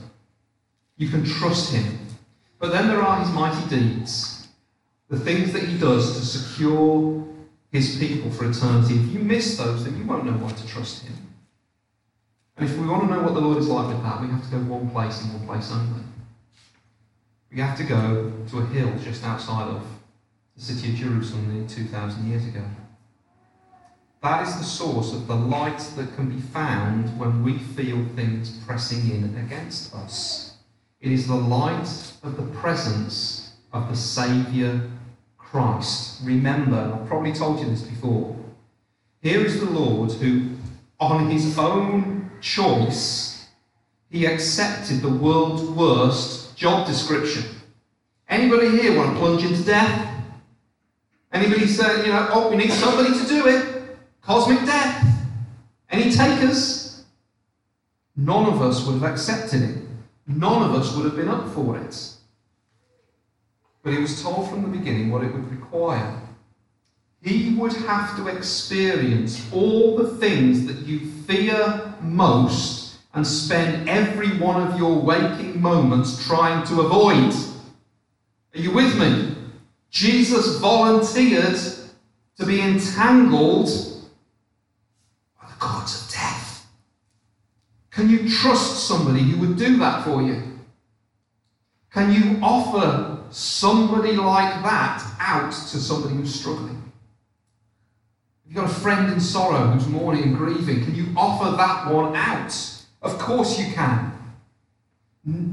You 0.97 1.09
can 1.09 1.23
trust 1.23 1.73
him. 1.73 1.99
But 2.59 2.71
then 2.71 2.87
there 2.87 3.01
are 3.01 3.19
his 3.19 3.31
mighty 3.31 3.67
deeds, 3.69 4.47
the 5.09 5.19
things 5.19 5.53
that 5.53 5.63
he 5.63 5.77
does 5.77 6.17
to 6.17 6.25
secure 6.25 7.25
his 7.71 7.97
people 7.97 8.31
for 8.31 8.49
eternity. 8.49 8.95
If 8.95 9.13
you 9.13 9.19
miss 9.19 9.57
those, 9.57 9.85
then 9.85 9.97
you 9.97 10.05
won't 10.05 10.25
know 10.25 10.33
why 10.33 10.51
to 10.51 10.67
trust 10.67 11.03
him. 11.03 11.15
And 12.57 12.67
if 12.67 12.77
we 12.77 12.87
want 12.87 13.03
to 13.03 13.13
know 13.13 13.21
what 13.21 13.35
the 13.35 13.41
Lord 13.41 13.57
is 13.57 13.67
like 13.67 13.87
with 13.87 14.03
that, 14.03 14.19
we 14.21 14.27
have 14.27 14.43
to 14.43 14.51
go 14.51 14.57
one 14.57 14.89
place 14.89 15.21
and 15.21 15.33
one 15.33 15.47
place 15.47 15.71
only. 15.71 16.01
We 17.51 17.59
have 17.61 17.77
to 17.77 17.83
go 17.83 18.33
to 18.49 18.59
a 18.59 18.65
hill 18.65 18.91
just 19.03 19.23
outside 19.23 19.67
of 19.67 19.96
the 20.57 20.63
city 20.63 20.89
of 20.89 20.95
Jerusalem 20.95 21.53
nearly 21.53 21.67
2,000 21.67 22.29
years 22.29 22.45
ago. 22.45 22.63
That 24.23 24.47
is 24.47 24.57
the 24.57 24.63
source 24.63 25.13
of 25.13 25.27
the 25.27 25.35
light 25.35 25.79
that 25.95 26.15
can 26.15 26.29
be 26.29 26.41
found 26.41 27.17
when 27.19 27.43
we 27.43 27.59
feel 27.59 28.03
things 28.15 28.57
pressing 28.65 29.09
in 29.11 29.35
against 29.37 29.93
us. 29.93 30.57
It 30.99 31.11
is 31.11 31.27
the 31.27 31.35
light 31.35 31.87
of 32.23 32.35
the 32.35 32.59
presence 32.59 33.53
of 33.71 33.87
the 33.87 33.95
Saviour 33.95 34.81
Christ. 35.37 36.21
Remember, 36.23 36.99
I've 36.99 37.07
probably 37.07 37.33
told 37.33 37.59
you 37.59 37.69
this 37.69 37.83
before. 37.83 38.35
Here 39.21 39.45
is 39.45 39.59
the 39.59 39.69
Lord 39.69 40.11
who, 40.13 40.49
on 40.99 41.29
his 41.29 41.57
own 41.59 42.31
choice, 42.41 43.47
he 44.09 44.25
accepted 44.25 45.01
the 45.01 45.09
world's 45.09 45.63
worst 45.63 46.57
job 46.57 46.87
description. 46.87 47.43
Anybody 48.27 48.69
here 48.69 48.97
want 48.97 49.13
to 49.13 49.19
plunge 49.19 49.43
into 49.43 49.63
death? 49.63 50.06
Anybody 51.31 51.67
say, 51.67 52.05
you 52.05 52.11
know, 52.11 52.27
oh, 52.31 52.49
we 52.49 52.57
need 52.57 52.71
somebody 52.71 53.17
to 53.17 53.27
do 53.27 53.47
it? 53.47 53.97
Cosmic 54.21 54.59
death. 54.65 55.05
Any 55.89 56.11
takers? 56.11 57.05
None 58.15 58.45
of 58.45 58.61
us 58.61 58.85
would 58.85 59.01
have 59.01 59.11
accepted 59.11 59.61
it. 59.61 59.77
None 60.25 60.63
of 60.63 60.75
us 60.75 60.95
would 60.95 61.05
have 61.05 61.15
been 61.15 61.29
up 61.29 61.49
for 61.53 61.77
it. 61.77 62.13
But 63.83 63.93
he 63.93 63.99
was 63.99 64.21
told 64.21 64.49
from 64.49 64.63
the 64.63 64.67
beginning 64.67 65.11
what 65.11 65.23
it 65.23 65.33
would 65.33 65.49
require. 65.49 66.19
He 67.21 67.53
would 67.55 67.73
have 67.73 68.15
to 68.17 68.27
experience 68.27 69.49
all 69.53 69.95
the 69.95 70.17
things 70.17 70.65
that 70.65 70.85
you 70.85 71.11
fear 71.25 71.93
most 72.01 72.97
and 73.13 73.25
spend 73.25 73.89
every 73.89 74.37
one 74.37 74.61
of 74.61 74.77
your 74.77 74.99
waking 74.99 75.61
moments 75.61 76.25
trying 76.27 76.65
to 76.67 76.81
avoid. 76.81 77.33
Are 78.53 78.59
you 78.59 78.71
with 78.71 78.97
me? 78.97 79.36
Jesus 79.89 80.57
volunteered 80.57 81.57
to 82.37 82.45
be 82.45 82.61
entangled 82.61 83.67
by 85.41 85.47
the 85.47 85.55
cords 85.59 86.03
of 86.03 86.11
death. 86.11 86.67
Can 87.89 88.09
you 88.09 88.29
trust 88.29 88.87
somebody 88.87 89.21
who 89.21 89.39
would 89.39 89.57
do 89.57 89.77
that 89.77 90.03
for 90.03 90.21
you? 90.21 90.43
Can 91.91 92.13
you 92.13 92.39
offer 92.43 93.17
somebody 93.31 94.13
like 94.13 94.63
that 94.63 95.03
out 95.19 95.51
to 95.51 95.77
somebody 95.79 96.15
who's 96.15 96.39
struggling? 96.39 96.81
If 98.45 98.51
you've 98.51 98.55
got 98.55 98.69
a 98.69 98.73
friend 98.81 99.11
in 99.11 99.19
sorrow 99.19 99.67
who's 99.67 99.87
mourning 99.87 100.23
and 100.23 100.37
grieving, 100.37 100.83
can 100.83 100.95
you 100.95 101.07
offer 101.17 101.57
that 101.57 101.91
one 101.91 102.15
out? 102.15 102.53
Of 103.01 103.17
course 103.17 103.59
you 103.59 103.73
can. 103.73 104.16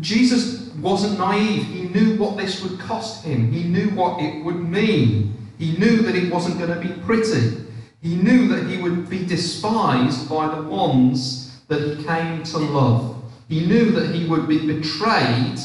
Jesus 0.00 0.72
wasn't 0.76 1.18
naive. 1.18 1.64
He 1.64 1.82
knew 1.88 2.16
what 2.16 2.36
this 2.36 2.62
would 2.62 2.78
cost 2.78 3.24
him. 3.24 3.50
He 3.50 3.64
knew 3.64 3.90
what 3.90 4.20
it 4.20 4.44
would 4.44 4.60
mean. 4.60 5.34
He 5.58 5.76
knew 5.78 6.02
that 6.02 6.14
it 6.14 6.32
wasn't 6.32 6.58
going 6.58 6.70
to 6.70 6.80
be 6.80 7.00
pretty. 7.02 7.64
He 8.00 8.16
knew 8.16 8.48
that 8.48 8.68
he 8.68 8.80
would 8.80 9.08
be 9.08 9.24
despised 9.26 10.28
by 10.28 10.54
the 10.54 10.62
ones 10.62 11.60
that 11.68 11.80
he 11.80 12.04
came 12.04 12.44
to 12.44 12.58
love. 12.58 13.16
He 13.48 13.66
knew 13.66 13.90
that 13.92 14.14
he 14.14 14.28
would 14.28 14.46
be 14.46 14.64
betrayed 14.66 15.58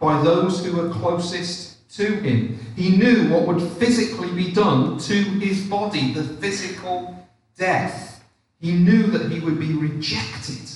by 0.00 0.22
those 0.22 0.64
who 0.64 0.76
were 0.76 0.88
closest 0.88 1.88
to 1.96 2.14
him. 2.20 2.58
He 2.76 2.96
knew 2.96 3.28
what 3.28 3.46
would 3.46 3.62
physically 3.72 4.30
be 4.32 4.52
done 4.52 4.98
to 4.98 5.14
his 5.14 5.66
body, 5.66 6.14
the 6.14 6.24
physical 6.24 7.28
death. 7.56 8.24
He 8.60 8.72
knew 8.72 9.08
that 9.08 9.30
he 9.30 9.40
would 9.40 9.58
be 9.58 9.74
rejected 9.74 10.70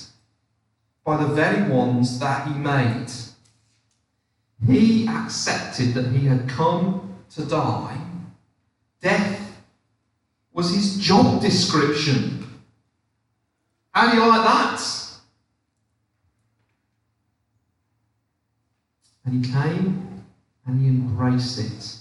by 1.05 1.17
the 1.17 1.27
very 1.27 1.69
ones 1.69 2.19
that 2.19 2.47
he 2.47 2.55
made. 2.55 3.07
He 4.65 5.07
accepted 5.07 5.93
that 5.93 6.07
he 6.07 6.25
had 6.25 6.49
come 6.49 7.15
to 7.35 7.45
die. 7.45 8.01
Death 9.01 9.61
was 10.51 10.73
his 10.73 10.97
job 10.97 11.41
description. 11.41 12.47
How 13.91 14.09
do 14.09 14.17
you 14.17 14.27
like 14.27 14.43
that? 14.43 14.81
And 19.25 19.45
he 19.45 19.51
came 19.51 20.23
and 20.65 20.81
he 20.81 20.87
embraced 20.87 21.59
it. 21.59 21.97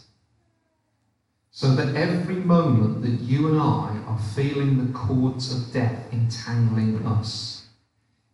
So 1.51 1.75
that 1.75 1.95
every 1.95 2.37
moment 2.37 3.03
that 3.03 3.21
you 3.21 3.49
and 3.49 3.61
I 3.61 3.97
are 4.07 4.19
feeling 4.35 4.79
the 4.79 4.93
cords 4.93 5.55
of 5.55 5.73
death 5.73 6.13
entangling 6.13 7.07
us, 7.07 7.64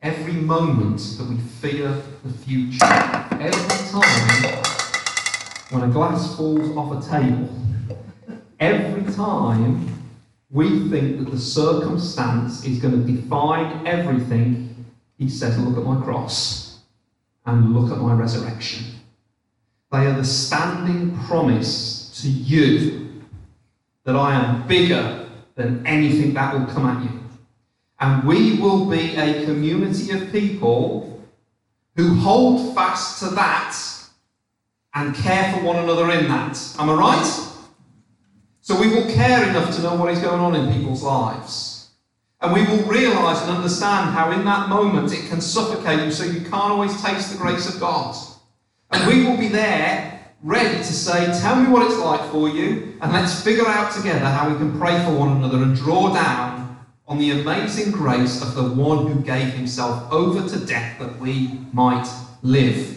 Every 0.02 0.32
moment 0.32 0.98
that 1.18 1.28
we 1.28 1.36
fear 1.36 1.94
the 2.24 2.32
future, 2.32 2.86
every 3.32 3.90
time 3.90 4.62
when 5.68 5.82
a 5.82 5.92
glass 5.92 6.34
falls 6.36 6.74
off 6.74 7.04
a 7.04 7.10
table, 7.10 7.50
every 8.58 9.12
time 9.12 9.94
we 10.50 10.88
think 10.88 11.18
that 11.18 11.30
the 11.30 11.38
circumstance 11.38 12.64
is 12.64 12.78
going 12.78 13.06
to 13.06 13.12
define 13.12 13.86
everything, 13.86 14.86
he 15.18 15.28
says, 15.28 15.58
Look 15.58 15.76
at 15.76 15.84
my 15.84 16.02
cross 16.02 16.78
and 17.44 17.74
look 17.74 17.92
at 17.92 17.98
my 17.98 18.14
resurrection. 18.14 18.86
They 19.92 20.06
are 20.06 20.16
the 20.16 20.24
standing 20.24 21.18
promise 21.26 22.18
to 22.22 22.28
you 22.30 23.22
that 24.04 24.16
I 24.16 24.34
am 24.34 24.66
bigger 24.66 25.28
than 25.56 25.86
anything 25.86 26.32
that 26.32 26.54
will 26.54 26.64
come 26.64 26.86
at 26.86 27.04
you. 27.04 27.20
And 28.00 28.26
we 28.26 28.58
will 28.58 28.86
be 28.86 29.14
a 29.16 29.44
community 29.44 30.10
of 30.12 30.32
people 30.32 31.22
who 31.96 32.14
hold 32.14 32.74
fast 32.74 33.22
to 33.22 33.28
that 33.34 33.76
and 34.94 35.14
care 35.14 35.52
for 35.52 35.62
one 35.62 35.76
another 35.76 36.10
in 36.10 36.26
that. 36.28 36.58
Am 36.78 36.88
I 36.88 36.94
right? 36.94 37.46
So 38.62 38.80
we 38.80 38.88
will 38.88 39.12
care 39.12 39.48
enough 39.48 39.74
to 39.76 39.82
know 39.82 39.96
what 39.96 40.10
is 40.10 40.18
going 40.18 40.40
on 40.40 40.56
in 40.56 40.72
people's 40.72 41.02
lives. 41.02 41.90
And 42.40 42.54
we 42.54 42.64
will 42.64 42.84
realise 42.84 43.42
and 43.42 43.50
understand 43.50 44.14
how 44.14 44.30
in 44.30 44.46
that 44.46 44.70
moment 44.70 45.12
it 45.12 45.28
can 45.28 45.42
suffocate 45.42 46.02
you 46.04 46.10
so 46.10 46.24
you 46.24 46.40
can't 46.40 46.72
always 46.72 47.02
taste 47.02 47.30
the 47.30 47.38
grace 47.38 47.72
of 47.72 47.78
God. 47.80 48.16
And 48.92 49.06
we 49.06 49.24
will 49.24 49.36
be 49.36 49.48
there 49.48 50.30
ready 50.42 50.78
to 50.78 50.84
say, 50.84 51.26
Tell 51.40 51.56
me 51.56 51.68
what 51.68 51.84
it's 51.86 51.98
like 51.98 52.30
for 52.30 52.48
you, 52.48 52.98
and 53.02 53.12
let's 53.12 53.42
figure 53.42 53.68
out 53.68 53.92
together 53.92 54.24
how 54.24 54.48
we 54.48 54.56
can 54.56 54.78
pray 54.78 55.04
for 55.04 55.12
one 55.12 55.36
another 55.36 55.62
and 55.62 55.76
draw 55.76 56.14
down 56.14 56.59
on 57.10 57.18
the 57.18 57.32
amazing 57.32 57.90
grace 57.90 58.40
of 58.40 58.54
the 58.54 58.62
one 58.62 59.08
who 59.08 59.20
gave 59.20 59.52
himself 59.52 60.10
over 60.12 60.48
to 60.48 60.64
death 60.64 60.96
that 61.00 61.18
we 61.18 61.48
might 61.72 62.08
live. 62.42 62.96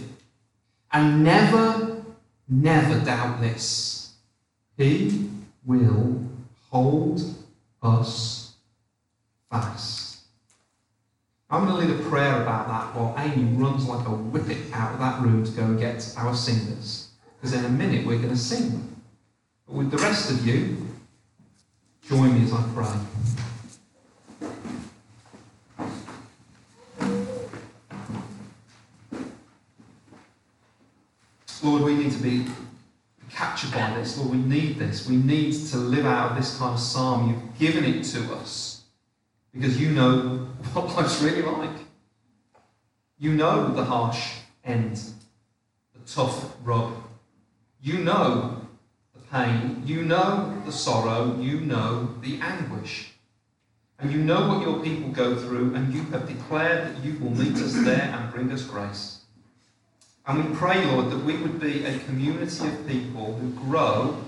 And 0.91 1.23
never, 1.23 2.03
never 2.47 3.03
doubt 3.03 3.41
this. 3.41 4.13
He 4.77 5.31
will 5.65 6.23
hold 6.69 7.21
us 7.81 8.53
fast. 9.49 10.19
I'm 11.49 11.65
going 11.65 11.87
to 11.87 11.93
lead 11.93 11.99
a 11.99 12.09
prayer 12.09 12.43
about 12.43 12.67
that 12.67 12.95
while 12.95 13.15
Amy 13.17 13.45
runs 13.55 13.87
like 13.87 14.05
a 14.05 14.11
whippet 14.11 14.71
out 14.73 14.93
of 14.93 14.99
that 14.99 15.21
room 15.23 15.43
to 15.43 15.51
go 15.53 15.63
and 15.63 15.79
get 15.79 16.13
our 16.17 16.35
singers. 16.35 17.09
Because 17.35 17.57
in 17.57 17.65
a 17.65 17.69
minute 17.69 18.05
we're 18.05 18.17
going 18.17 18.29
to 18.29 18.37
sing. 18.37 18.95
But 19.65 19.75
with 19.75 19.89
the 19.89 19.97
rest 19.97 20.29
of 20.29 20.45
you, 20.45 20.87
join 22.07 22.37
me 22.37 22.45
as 22.45 22.53
I 22.53 22.63
pray. 22.75 22.93
Lord, 31.63 31.83
we 31.83 31.95
need 31.95 32.11
to 32.11 32.21
be 32.21 32.45
captured 33.29 33.71
by 33.71 33.93
this. 33.95 34.17
Lord, 34.17 34.31
we 34.31 34.37
need 34.37 34.77
this. 34.77 35.07
We 35.07 35.15
need 35.15 35.53
to 35.69 35.77
live 35.77 36.05
out 36.05 36.35
this 36.35 36.57
kind 36.57 36.73
of 36.73 36.79
psalm. 36.79 37.29
You've 37.29 37.57
given 37.57 37.85
it 37.85 38.03
to 38.03 38.33
us 38.33 38.83
because 39.53 39.79
you 39.79 39.91
know 39.91 40.49
what 40.73 40.87
life's 40.97 41.21
really 41.21 41.41
like. 41.41 41.77
You 43.17 43.33
know 43.33 43.73
the 43.73 43.85
harsh 43.85 44.33
end, 44.65 44.97
the 45.93 46.11
tough 46.11 46.53
rub. 46.63 46.93
You 47.81 47.99
know 47.99 48.61
the 49.13 49.21
pain. 49.31 49.83
You 49.85 50.03
know 50.03 50.61
the 50.65 50.71
sorrow. 50.71 51.39
You 51.39 51.61
know 51.61 52.09
the 52.21 52.39
anguish. 52.41 53.12
And 54.03 54.11
you 54.11 54.17
know 54.17 54.49
what 54.49 54.61
your 54.61 54.83
people 54.83 55.11
go 55.11 55.33
through, 55.33 55.75
and 55.75 55.93
you 55.93 56.03
have 56.11 56.27
declared 56.27 56.93
that 56.93 57.05
you 57.05 57.17
will 57.19 57.31
meet 57.31 57.55
us 57.55 57.73
there 57.85 58.13
and 58.13 58.33
bring 58.33 58.51
us 58.51 58.61
grace. 58.61 59.21
And 60.27 60.43
we 60.43 60.55
pray, 60.57 60.85
Lord, 60.87 61.09
that 61.09 61.23
we 61.23 61.37
would 61.37 61.57
be 61.57 61.85
a 61.85 61.97
community 61.99 62.67
of 62.67 62.85
people 62.85 63.33
who 63.33 63.49
grow 63.51 64.21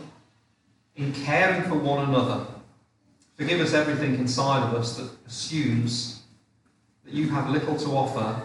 in 0.96 1.12
caring 1.12 1.64
for 1.64 1.76
one 1.76 2.08
another. 2.08 2.46
Forgive 3.36 3.60
us 3.60 3.74
everything 3.74 4.16
inside 4.16 4.66
of 4.66 4.74
us 4.76 4.96
that 4.96 5.10
assumes 5.28 6.24
that 7.04 7.14
you 7.14 7.28
have 7.32 7.50
little 7.50 7.76
to 7.76 7.90
offer 7.90 8.42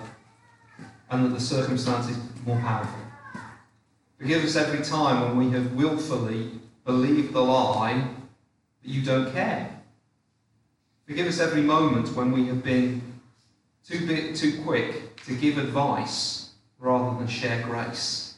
and 1.10 1.24
that 1.24 1.28
the 1.28 1.40
circumstance 1.40 2.08
is 2.08 2.18
more 2.44 2.58
powerful. 2.58 2.98
Forgive 4.18 4.42
us 4.42 4.56
every 4.56 4.84
time 4.84 5.28
when 5.28 5.46
we 5.46 5.52
have 5.56 5.74
willfully 5.74 6.50
believed 6.84 7.32
the 7.32 7.40
lie 7.40 8.04
that 8.82 8.90
you 8.90 9.02
don't 9.02 9.32
care. 9.32 9.79
Forgive 11.10 11.26
us 11.26 11.40
every 11.40 11.62
moment 11.62 12.14
when 12.14 12.30
we 12.30 12.46
have 12.46 12.62
been 12.62 13.02
too 13.84 14.06
bit 14.06 14.36
too 14.36 14.62
quick 14.62 15.20
to 15.24 15.34
give 15.34 15.58
advice 15.58 16.50
rather 16.78 17.18
than 17.18 17.26
share 17.26 17.60
grace. 17.64 18.34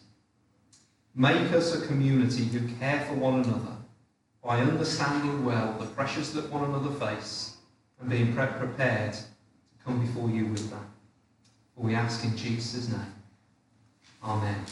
Make 1.15 1.53
us 1.53 1.75
a 1.75 1.87
community 1.87 2.45
who 2.45 2.67
care 2.79 3.01
for 3.01 3.13
one 3.13 3.45
another 3.45 3.77
by 4.43 4.61
understanding 4.61 5.45
well 5.45 5.77
the 5.79 5.85
pressures 5.85 6.33
that 6.33 6.51
one 6.51 6.65
another 6.65 6.89
face 6.93 7.57
and 8.01 8.09
being 8.09 8.35
pre- 8.35 8.47
prepared 8.47 9.13
to 9.13 9.85
come 9.85 10.01
before 10.01 10.31
you 10.31 10.47
with 10.47 10.71
that. 10.71 10.89
For 11.77 11.83
we 11.83 11.95
ask 11.95 12.25
in 12.25 12.35
Jesus' 12.39 12.89
name. 12.89 13.15
Amen. 14.25 14.65